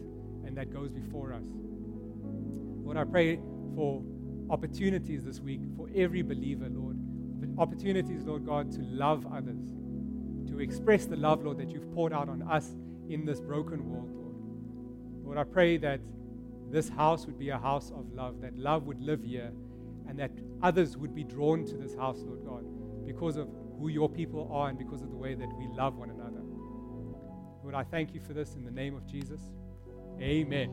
and 0.47 0.57
that 0.57 0.72
goes 0.72 0.91
before 0.91 1.33
us. 1.33 1.43
Lord, 2.85 2.97
I 2.97 3.05
pray 3.05 3.41
for 3.75 4.03
opportunities 4.51 5.25
this 5.25 5.41
week 5.41 5.62
for 5.77 5.89
every 5.95 6.22
believer, 6.22 6.68
Lord. 6.68 6.99
Opportunities, 7.59 8.25
Lord 8.25 8.47
God, 8.47 8.72
to 8.72 8.83
love 8.83 9.27
others, 9.33 9.59
to 10.49 10.61
express 10.61 11.07
the 11.07 11.16
love, 11.16 11.45
Lord, 11.45 11.59
that 11.59 11.70
you've 11.70 11.93
poured 11.95 12.12
out 12.12 12.29
on 12.29 12.43
us 12.43 12.75
in 13.09 13.25
this 13.25 13.41
broken 13.41 13.89
world, 13.89 14.11
Lord. 14.12 15.25
Lord, 15.25 15.39
I 15.39 15.45
pray 15.45 15.77
that 15.79 16.01
this 16.70 16.89
house 16.89 17.27
would 17.27 17.39
be 17.39 17.51
a 17.51 17.59
house 17.59 17.91
of 17.91 18.12
love, 18.12 18.41
that 18.41 18.57
love 18.57 18.85
would 18.85 19.01
live 19.01 19.22
here, 19.22 19.53
and 20.09 20.18
that 20.18 20.33
others 20.62 20.97
would 20.97 21.14
be 21.14 21.22
drawn 21.22 21.64
to 21.66 21.77
this 21.77 21.95
house, 21.95 22.18
Lord 22.20 22.45
God, 22.45 23.07
because 23.07 23.37
of 23.37 23.49
who 23.79 23.89
your 23.89 24.09
people 24.09 24.49
are 24.53 24.68
and 24.68 24.79
because 24.79 25.03
of 25.03 25.11
the 25.11 25.16
way 25.16 25.35
that 25.35 25.49
we 25.59 25.66
love 25.68 25.97
one 25.97 26.11
another. 26.11 26.41
Lord, 27.62 27.75
I 27.75 27.85
thank 27.85 28.14
you 28.14 28.20
for 28.20 28.35
this 28.35 28.55
in 28.55 28.64
the 28.64 28.70
name 28.70 28.95
of 28.95 29.07
Jesus. 29.07 29.41
Amen. 30.20 30.70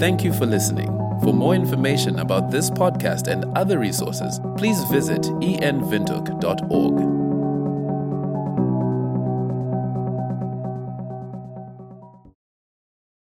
Thank 0.00 0.24
you 0.24 0.32
for 0.32 0.46
listening. 0.46 0.88
For 1.20 1.34
more 1.34 1.54
information 1.54 2.18
about 2.20 2.50
this 2.50 2.70
podcast 2.70 3.26
and 3.28 3.44
other 3.56 3.78
resources, 3.78 4.40
please 4.56 4.82
visit 4.84 5.22
envintook.org. 5.22 7.19